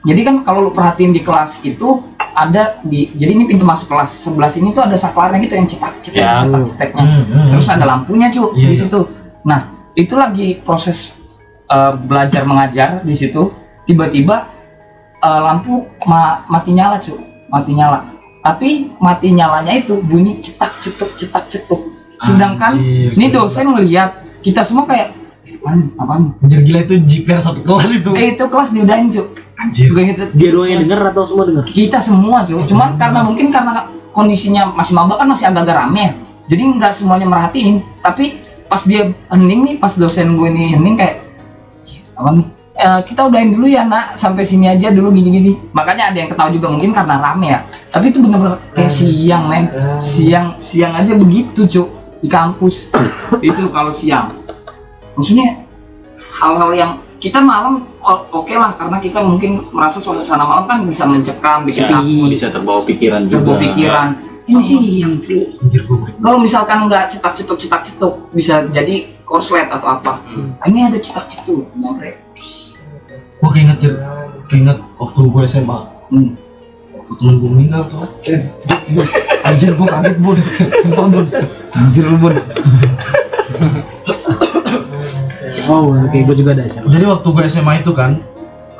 jadi 0.00 0.20
kan 0.24 0.36
kalau 0.40 0.64
lu 0.64 0.72
perhatiin 0.72 1.12
di 1.12 1.20
kelas 1.20 1.60
itu 1.62 2.00
ada 2.32 2.62
di 2.82 3.10
jadi 3.12 3.32
ini 3.32 3.44
pintu 3.44 3.62
masuk 3.62 3.88
kelas. 3.88 4.10
Sebelah 4.20 4.46
sini 4.46 4.70
tuh 4.70 4.82
ada 4.82 4.94
saklarnya 4.94 5.38
gitu 5.40 5.54
yang 5.54 5.66
cetak 5.66 5.94
cetak 6.00 6.18
Ya. 6.18 6.32
cetak 6.40 6.62
cetaknya 6.68 7.02
Hmm, 7.02 7.22
hmm, 7.24 7.46
terus 7.50 7.66
hmm. 7.66 7.74
ada 7.74 7.84
lampunya 7.86 8.26
cu 8.28 8.44
Iya, 8.52 8.66
di 8.66 8.74
iya. 8.74 8.80
situ. 8.80 9.00
Nah 9.42 9.60
itu 9.92 10.14
lagi 10.14 10.48
proses 10.58 11.14
eh, 11.66 11.92
belajar 12.02 12.42
mengajar 12.42 12.88
di 13.00 13.12
situ. 13.12 13.50
Tiba-tiba 13.84 14.36
eh, 15.16 15.40
lampu 15.40 15.86
ma- 16.04 16.46
mati 16.46 16.70
nyala 16.70 16.98
cu 16.98 17.18
mati 17.46 17.72
nyala. 17.72 18.06
Tapi 18.40 18.96
mati 18.96 19.30
nyalanya 19.30 19.74
itu 19.74 20.00
bunyi 20.00 20.38
cetak 20.38 20.80
cetuk 20.80 21.10
cetak 21.14 21.44
cetuk. 21.46 21.80
Sedangkan 22.16 22.76
Anjir. 22.76 23.16
ini 23.16 23.26
dosen 23.28 23.68
ngeliat 23.68 24.12
kita 24.40 24.60
semua 24.60 24.84
kayak 24.84 25.16
apaan 25.50 25.92
apaan 25.94 26.22
anjir 26.40 26.64
gila 26.64 26.80
itu 26.82 26.96
jiper 27.00 27.36
satu 27.36 27.60
kelas 27.60 27.92
itu. 27.92 28.10
Eh 28.12 28.32
itu 28.32 28.44
kelas 28.44 28.72
diudahin 28.72 29.08
cu 29.08 29.28
anjir. 29.60 29.92
Gue 29.92 30.02
gitu. 30.08 30.24
Dia 30.32 30.48
doang 30.50 30.68
yang 30.72 30.80
denger 30.80 31.00
atau 31.12 31.24
semua 31.28 31.44
denger? 31.46 31.64
Kita 31.68 31.98
semua 32.00 32.48
cuy 32.48 32.64
cuman 32.64 32.96
karena 32.96 33.20
mungkin 33.22 33.52
karena 33.52 33.86
kondisinya 34.10 34.72
masih 34.74 34.96
maba 34.96 35.20
kan 35.20 35.28
masih 35.28 35.46
agak-agak 35.52 35.76
rame. 35.76 36.00
Ya 36.00 36.12
jadi 36.50 36.62
nggak 36.66 36.90
semuanya 36.90 37.30
merhatiin. 37.30 37.86
Tapi 38.02 38.42
pas 38.66 38.82
dia 38.82 39.14
hening 39.30 39.60
nih 39.70 39.74
pas 39.78 39.94
dosen 39.94 40.34
gue 40.34 40.50
ini 40.50 40.74
hening 40.74 40.98
kayak 40.98 41.22
"Ih, 41.86 42.02
apa 42.18 42.28
nih? 42.34 42.46
Eh, 42.80 43.00
kita 43.06 43.28
udahin 43.30 43.54
dulu 43.54 43.70
ya 43.70 43.86
nak. 43.86 44.18
Sampai 44.18 44.42
sini 44.42 44.66
aja 44.66 44.90
dulu 44.90 45.14
gini-gini. 45.14 45.54
Makanya 45.70 46.10
ada 46.10 46.18
yang 46.18 46.28
ketawa 46.32 46.50
juga 46.50 46.66
mungkin 46.74 46.90
karena 46.90 47.22
rame 47.22 47.46
ya. 47.54 47.60
Tapi 47.92 48.10
itu 48.10 48.18
bener-bener 48.18 48.58
kayak 48.74 48.90
siang 48.90 49.46
men. 49.46 49.64
Siang 50.02 50.58
siang 50.58 50.96
aja 50.98 51.12
begitu 51.14 51.70
cuy 51.70 51.86
di 52.20 52.28
kampus. 52.28 52.90
Itu 53.48 53.70
kalau 53.70 53.94
siang. 53.94 54.32
Maksudnya 55.14 55.64
hal-hal 56.40 56.70
yang 56.72 56.92
kita 57.20 57.38
malam 57.44 57.84
o- 58.00 58.26
oke 58.32 58.54
lah 58.56 58.72
karena 58.80 58.96
kita 58.98 59.20
mungkin 59.20 59.68
merasa 59.76 60.00
suasana 60.00 60.48
malam 60.48 60.64
kan 60.64 60.78
bisa 60.88 61.04
mencekam 61.04 61.68
bisa 61.68 61.84
Ya, 61.84 62.00
takut 62.00 62.32
bisa 62.32 62.48
terbawa 62.48 62.80
pikiran 62.88 63.28
juga. 63.28 63.36
terbawa 63.44 63.56
pikiran. 63.60 64.08
Ini 64.50 64.58
sih 64.58 64.78
yang 64.98 65.14
kalau 66.18 66.42
misalkan 66.42 66.88
nggak 66.90 67.12
cetak 67.12 67.38
cetuk 67.38 67.60
cetak 67.60 67.86
cetuk 67.86 68.14
bisa 68.34 68.66
jadi 68.72 69.06
korslet 69.22 69.68
atau 69.70 70.00
apa. 70.00 70.24
Ini 70.66 70.90
ada 70.90 70.98
cetak 70.98 71.28
cetuk 71.28 71.70
nyampe 71.76 72.16
gue 73.40 73.50
keinget 73.56 73.76
cer 73.80 73.92
keinget 74.52 74.76
waktu 75.00 75.20
gue 75.24 75.42
SMA 75.48 75.78
hmm. 76.12 76.30
waktu 76.92 77.12
temen 77.16 77.34
gue 77.40 77.50
meninggal 77.56 77.82
tuh 77.88 78.04
anjir 79.48 79.72
gue 79.72 79.86
kaget 79.88 80.16
bun. 80.20 80.36
Sumpah 80.84 81.06
bun. 81.08 81.24
Anjir 81.72 82.04
lu 82.04 82.16
bun 82.20 82.34
oh 85.68 85.92
oke 85.92 86.16
gue 86.16 86.36
juga 86.38 86.56
ada 86.56 86.64
SMA 86.64 86.88
jadi 86.88 87.04
waktu 87.04 87.26
gue 87.28 87.44
SMA 87.50 87.84
itu 87.84 87.92
kan 87.92 88.24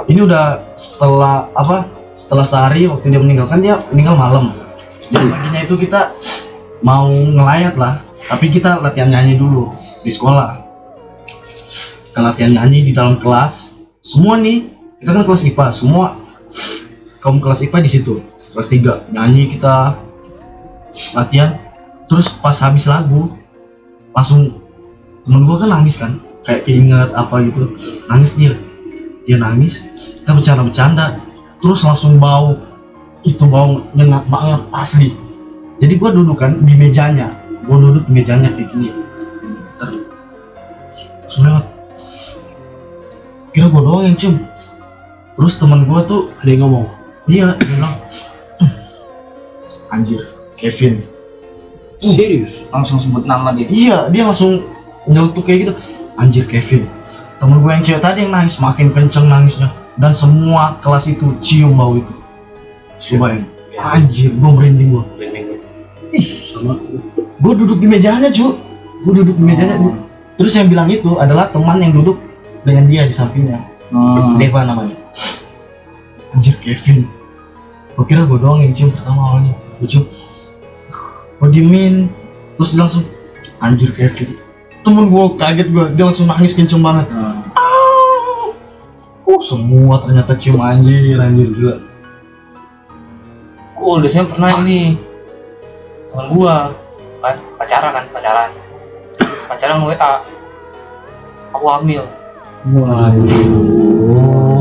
ini 0.08 0.24
udah 0.24 0.74
setelah 0.78 1.52
apa 1.52 2.00
setelah 2.16 2.46
sehari 2.46 2.88
waktu 2.88 3.12
dia 3.12 3.20
meninggal 3.20 3.46
kan 3.48 3.60
dia 3.60 3.78
meninggal 3.92 4.16
malam. 4.16 4.44
Jadi 5.10 5.26
paginya 5.26 5.60
itu 5.64 5.74
kita 5.80 6.00
mau 6.86 7.10
ngelayat 7.10 7.74
lah 7.76 8.04
tapi 8.30 8.52
kita 8.52 8.78
latihan 8.80 9.10
nyanyi 9.10 9.36
dulu 9.36 9.72
di 10.02 10.10
sekolah. 10.12 10.60
Kita 12.10 12.20
latihan 12.20 12.52
nyanyi 12.60 12.90
di 12.90 12.92
dalam 12.92 13.18
kelas. 13.18 13.74
Semua 14.00 14.40
nih 14.40 14.68
kita 15.00 15.16
kan 15.16 15.24
kelas 15.24 15.42
IPA 15.48 15.66
semua 15.72 16.16
kaum 17.20 17.40
kelas 17.40 17.64
IPA 17.64 17.78
di 17.84 17.90
situ 17.90 18.14
kelas 18.52 18.68
3 18.68 19.14
nyanyi 19.14 19.52
kita 19.52 19.96
latihan. 21.14 21.56
Terus 22.10 22.26
pas 22.42 22.58
habis 22.58 22.90
lagu 22.90 23.30
langsung 24.10 24.58
temen 25.22 25.46
gua 25.46 25.62
kan 25.62 25.70
nangis 25.70 25.94
kan 25.94 26.18
kayak 26.46 26.62
keinget 26.68 27.10
apa 27.12 27.34
gitu. 27.48 27.74
Nangis 28.08 28.36
dia. 28.36 28.54
Dia 29.28 29.36
nangis 29.36 29.84
kita 30.20 30.32
bercanda-bercanda 30.36 31.20
terus 31.60 31.84
langsung 31.84 32.16
bau. 32.16 32.56
Itu 33.20 33.44
bau 33.44 33.84
nyengat 33.92 34.24
banget 34.32 34.60
asli. 34.72 35.12
Jadi 35.80 35.96
gua 36.00 36.10
duduk 36.12 36.40
kan 36.40 36.60
di 36.64 36.72
mejanya. 36.76 37.32
Gua 37.68 37.76
duduk 37.76 38.08
di 38.08 38.12
mejanya 38.16 38.52
kayak 38.52 38.68
gini. 38.72 38.88
Langsung 41.24 41.44
lewat. 41.46 41.64
Kira 43.52 43.66
gua 43.68 43.82
doang 43.84 44.04
yang 44.08 44.16
cium. 44.16 44.36
Terus 45.36 45.56
teman 45.60 45.84
gua 45.84 46.04
tuh 46.04 46.32
ada 46.40 46.48
yang 46.48 46.64
ngomong 46.68 47.00
dia 47.28 47.54
bilang 47.60 47.94
"Hmm, 48.58 48.72
anjir 49.92 50.26
Kevin. 50.56 51.04
Serius? 52.00 52.64
langsung 52.72 52.96
sebut 52.96 53.28
nama 53.28 53.52
dia. 53.52 53.68
Iya, 53.68 53.98
dia 54.08 54.22
langsung 54.24 54.64
nyeletuk 55.04 55.44
kayak 55.44 55.58
gitu. 55.68 55.72
Anjir 56.20 56.44
Kevin. 56.44 56.84
Temen 57.40 57.64
gue 57.64 57.70
yang 57.72 57.80
cewek 57.80 58.02
tadi 58.04 58.28
yang 58.28 58.36
nangis 58.36 58.60
makin 58.60 58.92
kenceng 58.92 59.32
nangisnya 59.32 59.72
dan 59.96 60.12
semua 60.12 60.76
kelas 60.84 61.08
itu 61.08 61.32
cium 61.40 61.80
bau 61.80 61.96
itu. 61.96 62.12
Coba 63.00 63.40
ya. 63.40 63.42
Anjir, 63.80 64.36
gue 64.36 64.50
merinding 64.52 64.88
gue. 64.92 65.04
sama 66.52 66.76
Gue 67.40 67.52
duduk 67.56 67.80
di 67.80 67.88
mejanya 67.88 68.28
cu. 68.28 68.52
Gue 69.08 69.12
duduk 69.24 69.40
di 69.40 69.44
mejanya. 69.48 69.80
Terus 70.36 70.52
yang 70.52 70.68
bilang 70.68 70.92
itu 70.92 71.16
adalah 71.16 71.48
teman 71.48 71.80
yang 71.80 71.96
duduk 71.96 72.20
dengan 72.68 72.84
dia 72.84 73.08
di 73.08 73.14
sampingnya. 73.16 73.64
Hmm. 73.88 74.36
Deva 74.36 74.68
namanya. 74.68 74.92
Anjir 76.36 76.60
Kevin. 76.60 77.08
Gue 77.96 78.04
kira 78.04 78.28
gue 78.28 78.36
doang 78.36 78.60
yang 78.60 78.76
cium 78.76 78.92
pertama 78.92 79.32
awalnya. 79.32 79.56
Gue 79.80 79.88
cium. 79.88 80.04
Gue 81.40 81.48
diemin. 81.48 82.12
Terus 82.60 82.76
langsung 82.76 83.08
anjir 83.64 83.96
Kevin. 83.96 84.49
Temen 84.80 85.12
gue 85.12 85.24
kaget 85.36 85.68
gue. 85.68 85.84
Dia 85.94 86.04
langsung 86.08 86.26
nangis 86.28 86.56
kenceng 86.56 86.80
banget. 86.80 87.06
Ah. 87.12 87.36
Oh 89.30 89.38
semua 89.38 90.02
ternyata 90.02 90.34
cium 90.34 90.58
anjir 90.58 91.14
anjir 91.22 91.54
gila. 91.54 91.78
Gua 93.78 94.02
udah 94.02 94.10
saya 94.10 94.26
pernah 94.26 94.60
ini 94.66 94.98
teman 96.10 96.26
gua 96.34 96.74
kan 97.22 97.36
pacaran 97.56 97.90
kan 97.94 98.04
pacaran 98.10 98.50
pacaran 99.46 99.86
WA 99.86 100.12
aku 101.54 101.64
hamil 101.70 102.04
Oh 102.60 102.84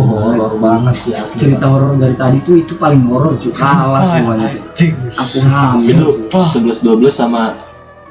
horor 0.07 0.55
banget 0.63 0.95
sih 1.03 1.11
asli. 1.11 1.51
cerita 1.51 1.67
horor 1.67 1.99
dari 1.99 2.15
tadi 2.15 2.39
tuh 2.47 2.63
itu 2.63 2.79
paling 2.79 3.03
horor 3.11 3.35
cuy 3.35 3.51
kalah 3.51 4.07
semuanya 4.07 4.55
aku 5.19 5.37
hamil 5.43 5.99
sebelas 6.53 6.79
dua 6.79 6.95
belas 6.95 7.19
sama 7.19 7.59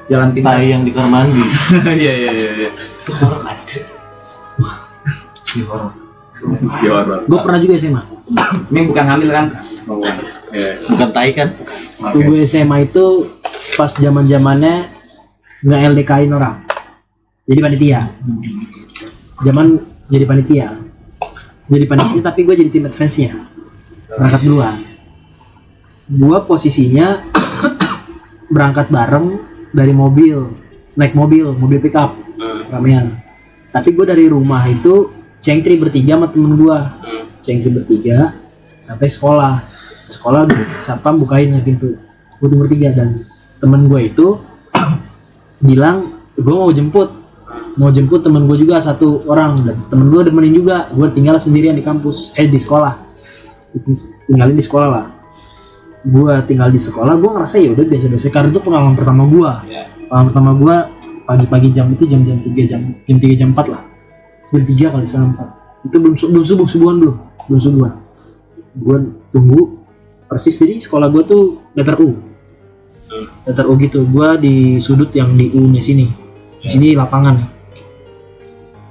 jalan 0.09 0.29
pintas. 0.33 0.57
Tai 0.57 0.65
yang 0.65 0.83
di 0.83 0.91
kamar 0.91 1.09
mandi. 1.23 1.43
Iya 2.01 2.13
iya 2.17 2.31
iya. 2.33 2.49
iya. 2.57 2.69
itu 2.73 3.11
horor 3.21 3.45
anjir 3.45 3.85
Si 5.45 5.61
horor. 5.63 5.93
Si 6.67 6.85
horor. 6.89 7.19
gue 7.29 7.39
pernah 7.39 7.59
juga 7.61 7.73
SMA 7.77 8.01
ini 8.73 8.79
bukan 8.89 9.05
hamil 9.05 9.29
kan? 9.29 9.45
Oh, 9.85 10.01
iya. 10.53 10.81
bukan 10.89 11.09
tai 11.13 11.31
kan? 11.37 11.53
Waktu 12.01 12.17
gue 12.25 12.37
SMA 12.45 12.89
itu 12.89 13.29
pas 13.77 13.89
zaman 13.93 14.25
zamannya 14.25 14.89
nggak 15.63 15.79
LDK-in 15.93 16.33
orang. 16.33 16.65
Jadi 17.49 17.59
panitia. 17.61 18.01
Zaman 19.41 19.65
jadi 20.09 20.25
panitia. 20.25 20.67
Jadi 21.69 21.85
panitia 21.85 22.21
tapi 22.21 22.45
gue 22.45 22.55
jadi 22.57 22.69
tim 22.69 22.85
advance-nya. 22.89 23.33
Berangkat 24.09 24.41
duluan. 24.45 24.75
Gue 26.09 26.37
posisinya 26.45 27.21
berangkat 28.53 28.89
bareng 28.89 29.48
dari 29.73 29.93
mobil 29.93 30.49
naik 30.97 31.13
mobil 31.13 31.53
mobil 31.55 31.79
pickup 31.79 32.17
ramean. 32.73 33.19
Tapi 33.69 33.93
gue 33.93 34.05
dari 34.05 34.25
rumah 34.25 34.65
itu 34.65 35.13
cengtri 35.39 35.77
bertiga 35.77 36.17
sama 36.17 36.27
temen 36.33 36.57
gue 36.57 36.77
cengtri 37.45 37.69
bertiga 37.69 38.33
sampai 38.81 39.07
sekolah. 39.07 39.53
Sekolah 40.09 40.49
satpam 40.81 41.21
bukain 41.21 41.53
pintu 41.61 41.93
gue 42.39 42.47
tuh 42.49 42.57
bertiga 42.57 42.89
dan 42.95 43.21
temen 43.61 43.85
gue 43.85 44.09
itu 44.09 44.41
bilang 45.67 46.17
gue 46.35 46.55
mau 46.55 46.73
jemput. 46.73 47.13
Mau 47.79 47.93
jemput 47.95 48.25
temen 48.25 48.43
gue 48.43 48.59
juga 48.59 48.83
satu 48.83 49.23
orang 49.29 49.63
dan 49.63 49.77
temen 49.87 50.09
gue 50.09 50.21
demenin 50.25 50.51
juga. 50.51 50.89
Gue 50.91 51.07
tinggal 51.13 51.37
sendirian 51.37 51.77
di 51.77 51.85
kampus 51.85 52.33
eh 52.35 52.49
di 52.49 52.57
sekolah. 52.57 52.97
Tinggalin 54.25 54.57
di 54.57 54.65
sekolah 54.65 54.89
lah 54.89 55.18
gue 56.05 56.33
tinggal 56.47 56.71
di 56.71 56.79
sekolah 56.79 57.19
gue 57.19 57.29
ngerasa 57.29 57.55
ya 57.59 57.69
udah 57.75 57.85
biasa-biasa. 57.85 58.27
Karena 58.31 58.47
itu 58.51 58.61
pengalaman 58.63 58.95
pertama 58.95 59.23
gue 59.27 59.51
pengalaman 60.07 60.27
pertama 60.31 60.51
gue 60.55 60.75
pagi-pagi 61.29 61.69
jam 61.69 61.87
itu 61.93 62.03
jam-jam 62.09 62.41
tiga 62.41 62.63
jam 62.65 62.81
jam 63.05 63.17
tiga 63.19 63.35
jam 63.35 63.49
empat 63.51 63.67
lah. 63.67 63.81
Jam 64.55 64.63
tiga 64.65 64.85
kali 64.95 65.05
setengah 65.05 65.29
empat. 65.35 65.49
Itu 65.87 65.95
belum 65.99 66.15
belum 66.15 66.45
subuh 66.45 66.67
subuhan 66.67 66.95
belum 67.03 67.15
belum 67.47 67.61
subuhan. 67.61 67.93
Gue 68.79 68.97
tunggu 69.29 69.61
persis 70.29 70.55
jadi 70.55 70.79
sekolah 70.79 71.07
gue 71.11 71.23
tuh 71.27 71.43
letter 71.75 71.95
U. 71.99 72.15
Letter 73.45 73.65
U 73.67 73.73
gitu. 73.77 74.05
Gue 74.07 74.29
di 74.39 74.55
sudut 74.77 75.11
yang 75.11 75.35
di 75.35 75.51
U 75.53 75.67
nya 75.67 75.83
sini. 75.83 76.07
Di 76.59 76.67
sini 76.67 76.91
lapangan. 76.95 77.35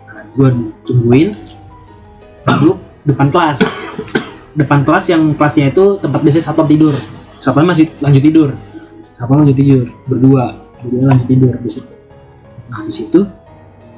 Nah, 0.08 0.24
gue 0.36 0.48
tungguin 0.88 1.30
duduk 2.48 2.80
depan 3.04 3.28
kelas 3.28 3.60
depan 4.58 4.82
kelas 4.82 5.06
yang 5.14 5.38
kelasnya 5.38 5.70
itu 5.70 6.02
tempat 6.02 6.18
biasa 6.26 6.42
satpam 6.42 6.66
tidur. 6.66 6.90
Satpam 7.38 7.70
masih 7.70 7.86
lanjut 8.02 8.22
tidur. 8.22 8.48
Satpam 9.14 9.46
lanjut 9.46 9.54
tidur 9.54 9.86
berdua. 10.10 10.58
Berdua 10.82 11.02
lanjut 11.14 11.26
tidur 11.30 11.54
di 11.62 11.70
situ. 11.70 11.92
Nah 12.68 12.82
di 12.82 12.92
situ 12.92 13.20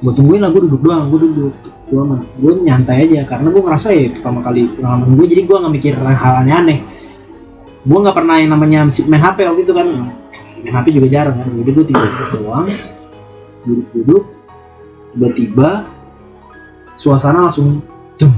gue 0.00 0.12
tungguin 0.16 0.40
lah 0.40 0.48
gue 0.48 0.62
duduk 0.68 0.80
doang 0.84 1.08
gue 1.08 1.20
duduk. 1.24 1.54
Gue 1.88 2.02
mah 2.04 2.20
gue 2.20 2.52
nyantai 2.60 3.08
aja 3.08 3.24
karena 3.24 3.48
gue 3.48 3.62
ngerasa 3.64 3.88
ya 3.96 4.12
pertama 4.12 4.44
kali 4.44 4.68
pengalaman 4.76 5.16
gue 5.16 5.26
jadi 5.26 5.42
gue 5.48 5.56
nggak 5.56 5.74
mikir 5.80 5.92
hal 5.96 6.34
aneh-aneh. 6.44 6.78
Gue 7.80 7.98
nggak 8.04 8.16
pernah 8.16 8.36
yang 8.36 8.52
namanya 8.52 8.84
main 9.08 9.22
HP 9.24 9.38
waktu 9.48 9.62
itu 9.64 9.72
kan. 9.72 9.88
Main 10.60 10.74
HP 10.76 10.86
juga 11.00 11.08
jarang 11.08 11.40
kan 11.40 11.48
jadi 11.48 11.70
gue 11.72 11.84
tidur 11.88 12.08
doang. 12.36 12.68
Duduk-duduk 13.64 14.24
tiba-tiba 15.16 15.88
suasana 17.00 17.48
langsung 17.48 17.80
jem 18.20 18.28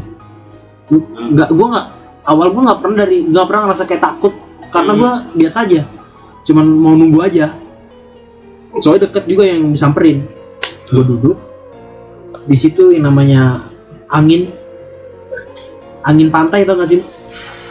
nggak 1.35 1.51
gue 1.51 1.66
nggak 1.66 1.87
awal 2.27 2.55
gue 2.55 2.62
nggak 2.62 2.81
pernah 2.83 2.97
dari 3.03 3.18
nggak 3.27 3.47
pernah 3.49 3.62
ngerasa 3.68 3.85
kayak 3.89 4.03
takut. 4.03 4.35
Karena 4.73 4.93
gue 4.97 5.12
biasa 5.43 5.57
aja. 5.68 5.83
Cuman 6.49 6.66
mau 6.66 6.95
nunggu 6.97 7.18
aja. 7.20 7.53
Soalnya 8.81 9.11
deket 9.11 9.29
juga 9.29 9.45
yang 9.45 9.68
disamperin. 9.68 10.25
Gue 10.89 11.05
duduk. 11.05 11.37
Di 12.49 12.57
situ 12.57 12.91
yang 12.95 13.12
namanya 13.12 13.68
angin. 14.09 14.49
Angin 16.03 16.33
pantai 16.35 16.66
tau 16.66 16.75
gak 16.81 16.91
sih? 16.91 17.03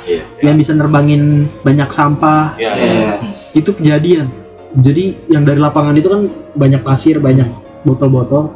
Iya. 0.02 0.26
yang 0.42 0.58
bisa 0.58 0.74
nerbangin 0.74 1.46
banyak 1.62 1.90
sampah. 1.94 2.58
Ya 2.58 2.74
Eh, 2.74 3.14
itu 3.54 3.70
kejadian. 3.70 4.34
Jadi 4.82 5.30
yang 5.30 5.46
dari 5.46 5.62
lapangan 5.62 5.94
itu 5.94 6.10
kan 6.10 6.26
banyak 6.58 6.82
pasir 6.82 7.22
banyak 7.22 7.46
botol-botol. 7.86 8.50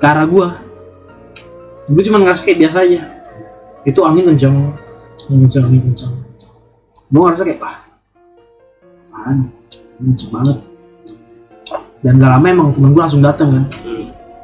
Ke 0.00 0.06
arah 0.08 0.24
gua. 0.24 0.48
Gue 1.92 2.02
cuma 2.08 2.22
ngerasa 2.24 2.40
kayak 2.46 2.58
biasa 2.66 2.76
aja. 2.88 3.00
Itu 3.84 4.06
angin 4.06 4.32
kencang 4.32 4.54
angin 4.54 4.91
kencang 5.28 5.64
angin 5.68 5.82
kencang. 5.92 6.12
Gue 7.12 7.20
ngerasa 7.22 7.42
kayak 7.44 7.60
wah 7.60 7.76
apaan 9.12 9.52
ini 10.00 10.10
kenceng 10.16 10.30
banget. 10.32 10.58
Dan 12.02 12.18
gak 12.18 12.30
lama 12.34 12.46
emang 12.50 12.68
temen 12.74 12.90
gue 12.90 13.02
langsung 13.02 13.22
datang 13.22 13.48
kan. 13.54 13.64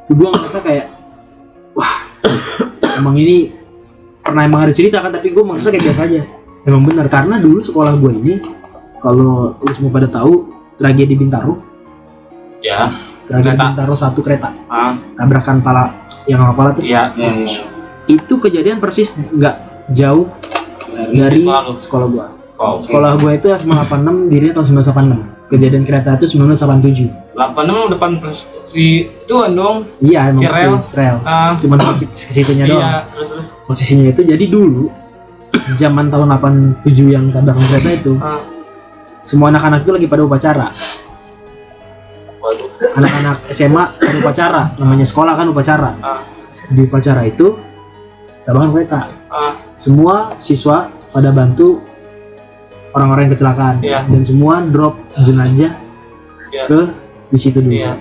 Itu 0.07 0.11
gue 0.15 0.27
ngerasa 0.31 0.59
kayak 0.63 0.87
wah 1.75 1.93
emang 2.99 3.15
ini 3.19 3.51
pernah 4.23 4.45
emang 4.45 4.69
ada 4.69 4.73
cerita 4.75 5.01
kan 5.01 5.11
tapi 5.11 5.33
gue 5.33 5.43
merasa 5.43 5.73
kayak 5.73 5.83
biasa 5.91 6.01
aja. 6.07 6.21
Emang 6.63 6.83
benar 6.87 7.07
karena 7.11 7.35
dulu 7.41 7.59
sekolah 7.59 7.97
gue 7.99 8.11
ini 8.15 8.33
kalau 8.99 9.55
lu 9.59 9.71
semua 9.75 9.91
pada 9.91 10.07
tahu 10.07 10.51
tragedi 10.79 11.15
Bintaro. 11.17 11.59
Ya. 12.63 12.91
Tragedi 13.27 13.55
Kereta. 13.55 13.63
Bintaro 13.71 13.93
satu 13.95 14.19
kereta. 14.23 14.49
Ah. 14.71 14.95
Tabrakan 15.15 15.59
pala 15.63 16.07
yang 16.27 16.45
kepala 16.51 16.75
tuh. 16.75 16.83
Iya. 16.83 17.11
Itu 18.07 18.39
kejadian 18.39 18.79
persis 18.79 19.17
nggak 19.17 19.55
jauh 19.93 20.29
dari 21.07 21.39
sekolah 21.39 21.61
lu? 21.63 21.73
sekolah 21.75 22.07
gua. 22.11 22.27
Oh, 22.59 22.75
oke. 22.75 22.83
sekolah 22.83 23.11
gua 23.23 23.31
itu 23.39 23.47
1986 23.47 24.31
dirinya 24.31 24.53
tahun 24.59 24.65
1986 24.83 25.39
kejadian 25.49 25.83
kereta 25.83 26.09
itu 26.21 26.25
1987 26.37 27.33
86 27.33 27.93
depan 27.97 28.11
si 28.67 29.09
tuan 29.25 29.57
dong. 29.57 29.89
Iya 30.03 30.29
emang 30.29 30.43
Si 30.43 30.47
rel? 30.47 30.73
rel. 30.77 31.17
Ah. 31.25 31.57
Cuma 31.57 31.75
sedikit 31.81 32.09
situnya 32.37 32.65
doang. 32.69 32.83
Iya 32.83 32.91
terus 33.09 33.27
terus. 33.33 33.47
Posisinya 33.65 34.05
itu 34.13 34.21
jadi 34.21 34.45
dulu 34.45 34.91
zaman 35.81 36.13
tahun 36.13 36.29
87 36.83 37.15
yang 37.15 37.33
tabrakan 37.33 37.65
kereta 37.73 37.89
itu 37.95 38.13
ah. 38.21 38.43
semua 39.25 39.49
anak-anak 39.49 39.83
itu 39.83 39.91
lagi 39.95 40.05
pada 40.05 40.21
upacara. 40.23 40.67
Anak-anak 42.79 43.37
SMA 43.51 43.83
pada 43.97 44.17
upacara 44.19 44.61
namanya 44.77 45.05
sekolah 45.07 45.33
kan 45.33 45.47
upacara. 45.49 45.91
Ah. 46.03 46.21
Di 46.69 46.85
upacara 46.85 47.25
itu 47.25 47.57
tabrakan 48.45 48.69
kereta. 48.75 48.99
Ah 49.31 49.58
semua 49.73 50.37
siswa 50.37 50.89
pada 51.13 51.33
bantu 51.33 51.81
orang-orang 52.93 53.29
yang 53.29 53.33
kecelakaan. 53.37 53.75
Iya. 53.85 53.99
dan 54.09 54.21
semua 54.25 54.65
drop 54.65 54.97
jenazah 55.21 55.73
Iya. 56.49 56.65
ke 56.65 56.79
di 57.29 57.37
situ 57.37 57.61
dulu. 57.61 57.73
Iya. 57.77 57.93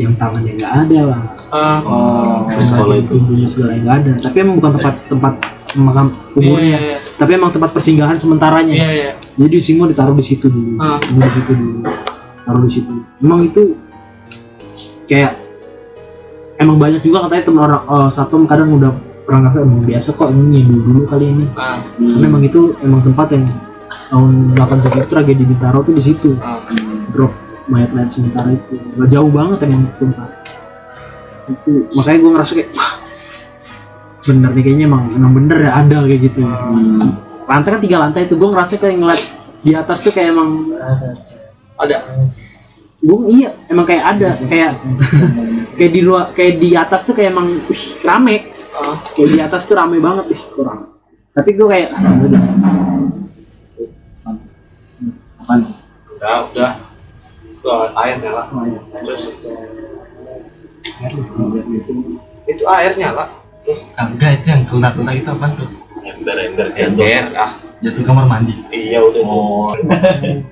yang 0.00 0.16
tangannya 0.16 0.56
nggak 0.56 0.72
ada 0.88 1.00
lah. 1.04 1.22
Ah. 1.52 1.80
Oh, 1.84 2.38
sekolah 2.48 2.96
itu. 3.04 3.12
tubuhnya 3.12 3.44
segala 3.44 3.76
yang 3.76 3.84
nggak 3.84 3.96
ada. 4.00 4.12
Tapi 4.24 4.36
emang 4.40 4.56
bukan 4.56 4.72
tempat 4.80 4.94
tempat 5.04 5.34
makam 5.76 6.06
iya 6.08 6.32
kuburnya 6.32 6.78
iya. 6.80 6.96
Tapi 7.20 7.30
emang 7.36 7.50
tempat 7.52 7.70
persinggahan 7.76 8.16
sementaranya. 8.16 8.72
Iya 8.72 8.88
iya. 8.88 9.12
Jadi 9.36 9.56
semua 9.60 9.92
ditaruh 9.92 10.16
di 10.16 10.24
situ 10.24 10.48
dulu. 10.48 10.80
Semua 10.80 11.22
di 11.28 11.32
situ 11.36 11.52
dulu. 11.52 11.78
Taruh 12.48 12.62
di 12.64 12.72
situ. 12.72 12.92
Emang 13.20 13.40
itu 13.44 13.76
kayak 15.12 15.36
emang 16.56 16.80
banyak 16.80 17.04
juga 17.04 17.28
katanya 17.28 17.44
teman 17.44 17.62
orang 17.68 17.82
oh, 17.84 18.08
satpam 18.08 18.48
kadang 18.48 18.72
udah 18.72 18.96
pernah 19.22 19.46
ngasih 19.46 19.60
emang 19.62 19.82
biasa 19.86 20.08
kok 20.18 20.28
ini 20.34 20.62
yang 20.62 20.66
dulu 20.70 20.80
dulu 20.82 21.02
kali 21.06 21.26
ini. 21.30 21.44
Ah 21.54 21.78
karena 21.98 22.26
emang 22.26 22.42
itu 22.42 22.74
emang 22.82 23.00
tempat 23.06 23.26
yang 23.34 23.44
tahun 24.12 24.30
87 24.58 24.98
itu 24.98 25.08
tragedi 25.08 25.44
Bintaro 25.46 25.78
tuh 25.86 25.94
di 25.94 26.02
situ. 26.02 26.30
Ah 26.42 26.58
drop 27.14 27.32
mayat-mayat 27.70 28.10
sementara 28.10 28.52
itu. 28.54 28.74
Nggak 28.98 29.08
jauh 29.10 29.30
banget 29.30 29.58
emang 29.66 29.86
itu 29.86 29.96
tempat. 30.02 30.30
Itu 31.48 31.72
makanya 31.94 32.18
gue 32.18 32.30
ngerasa 32.34 32.52
kayak 32.58 32.70
wah 32.74 32.92
bener 34.22 34.50
nih 34.54 34.62
kayaknya 34.62 34.84
emang 34.86 35.02
emang 35.18 35.32
bener 35.34 35.58
ya 35.66 35.72
ada 35.82 35.96
kayak 36.06 36.20
gitu. 36.30 36.40
Lantai 37.46 37.70
kan 37.74 37.80
tiga 37.82 37.96
lantai 37.98 38.22
itu 38.26 38.34
gue 38.38 38.48
ngerasa 38.50 38.78
kayak 38.78 38.96
ngeliat 38.98 39.22
di 39.62 39.72
atas 39.78 39.98
tuh 40.02 40.12
kayak 40.14 40.34
emang 40.34 40.70
ada? 41.78 41.96
Gue 43.02 43.18
iya 43.34 43.50
emang 43.66 43.86
kayak 43.86 44.04
ada 44.18 44.30
kayak 44.46 44.78
kayak 45.78 45.92
di 45.94 46.00
luar 46.06 46.30
kayak 46.34 46.62
di 46.62 46.70
atas 46.78 47.02
tuh 47.02 47.14
kayak 47.18 47.34
emang 47.34 47.50
wih, 47.66 47.82
rame 48.06 48.51
ah 48.72 48.96
kayak 49.12 49.28
di 49.28 49.38
atas 49.40 49.68
tuh 49.68 49.76
rame 49.76 50.00
banget 50.00 50.32
ih 50.32 50.42
kurang. 50.56 50.96
Tapi 51.32 51.50
gue 51.56 51.66
kayak 51.68 51.90
ah 51.92 52.02
udah 52.22 52.40
udah. 56.22 56.36
Udah 56.52 56.72
tuh 57.62 57.94
air 57.94 58.16
nyala 58.18 58.42
terus 59.06 59.22
itu 62.50 62.64
air 62.66 62.92
nyala 62.98 63.24
terus? 63.62 63.86
Kagak 63.94 64.42
itu 64.42 64.46
yang 64.50 64.62
keluar-keluar 64.66 65.14
itu 65.14 65.30
apa 65.30 65.46
tuh? 65.54 65.70
Ember-ember 66.02 66.66
jatuh. 66.74 66.98
ember 66.98 67.24
ah. 67.38 67.52
Jatuh 67.78 68.02
kamar 68.02 68.26
mandi. 68.26 68.54
iya 68.74 68.98
udah 68.98 69.22
tuh 69.22 69.66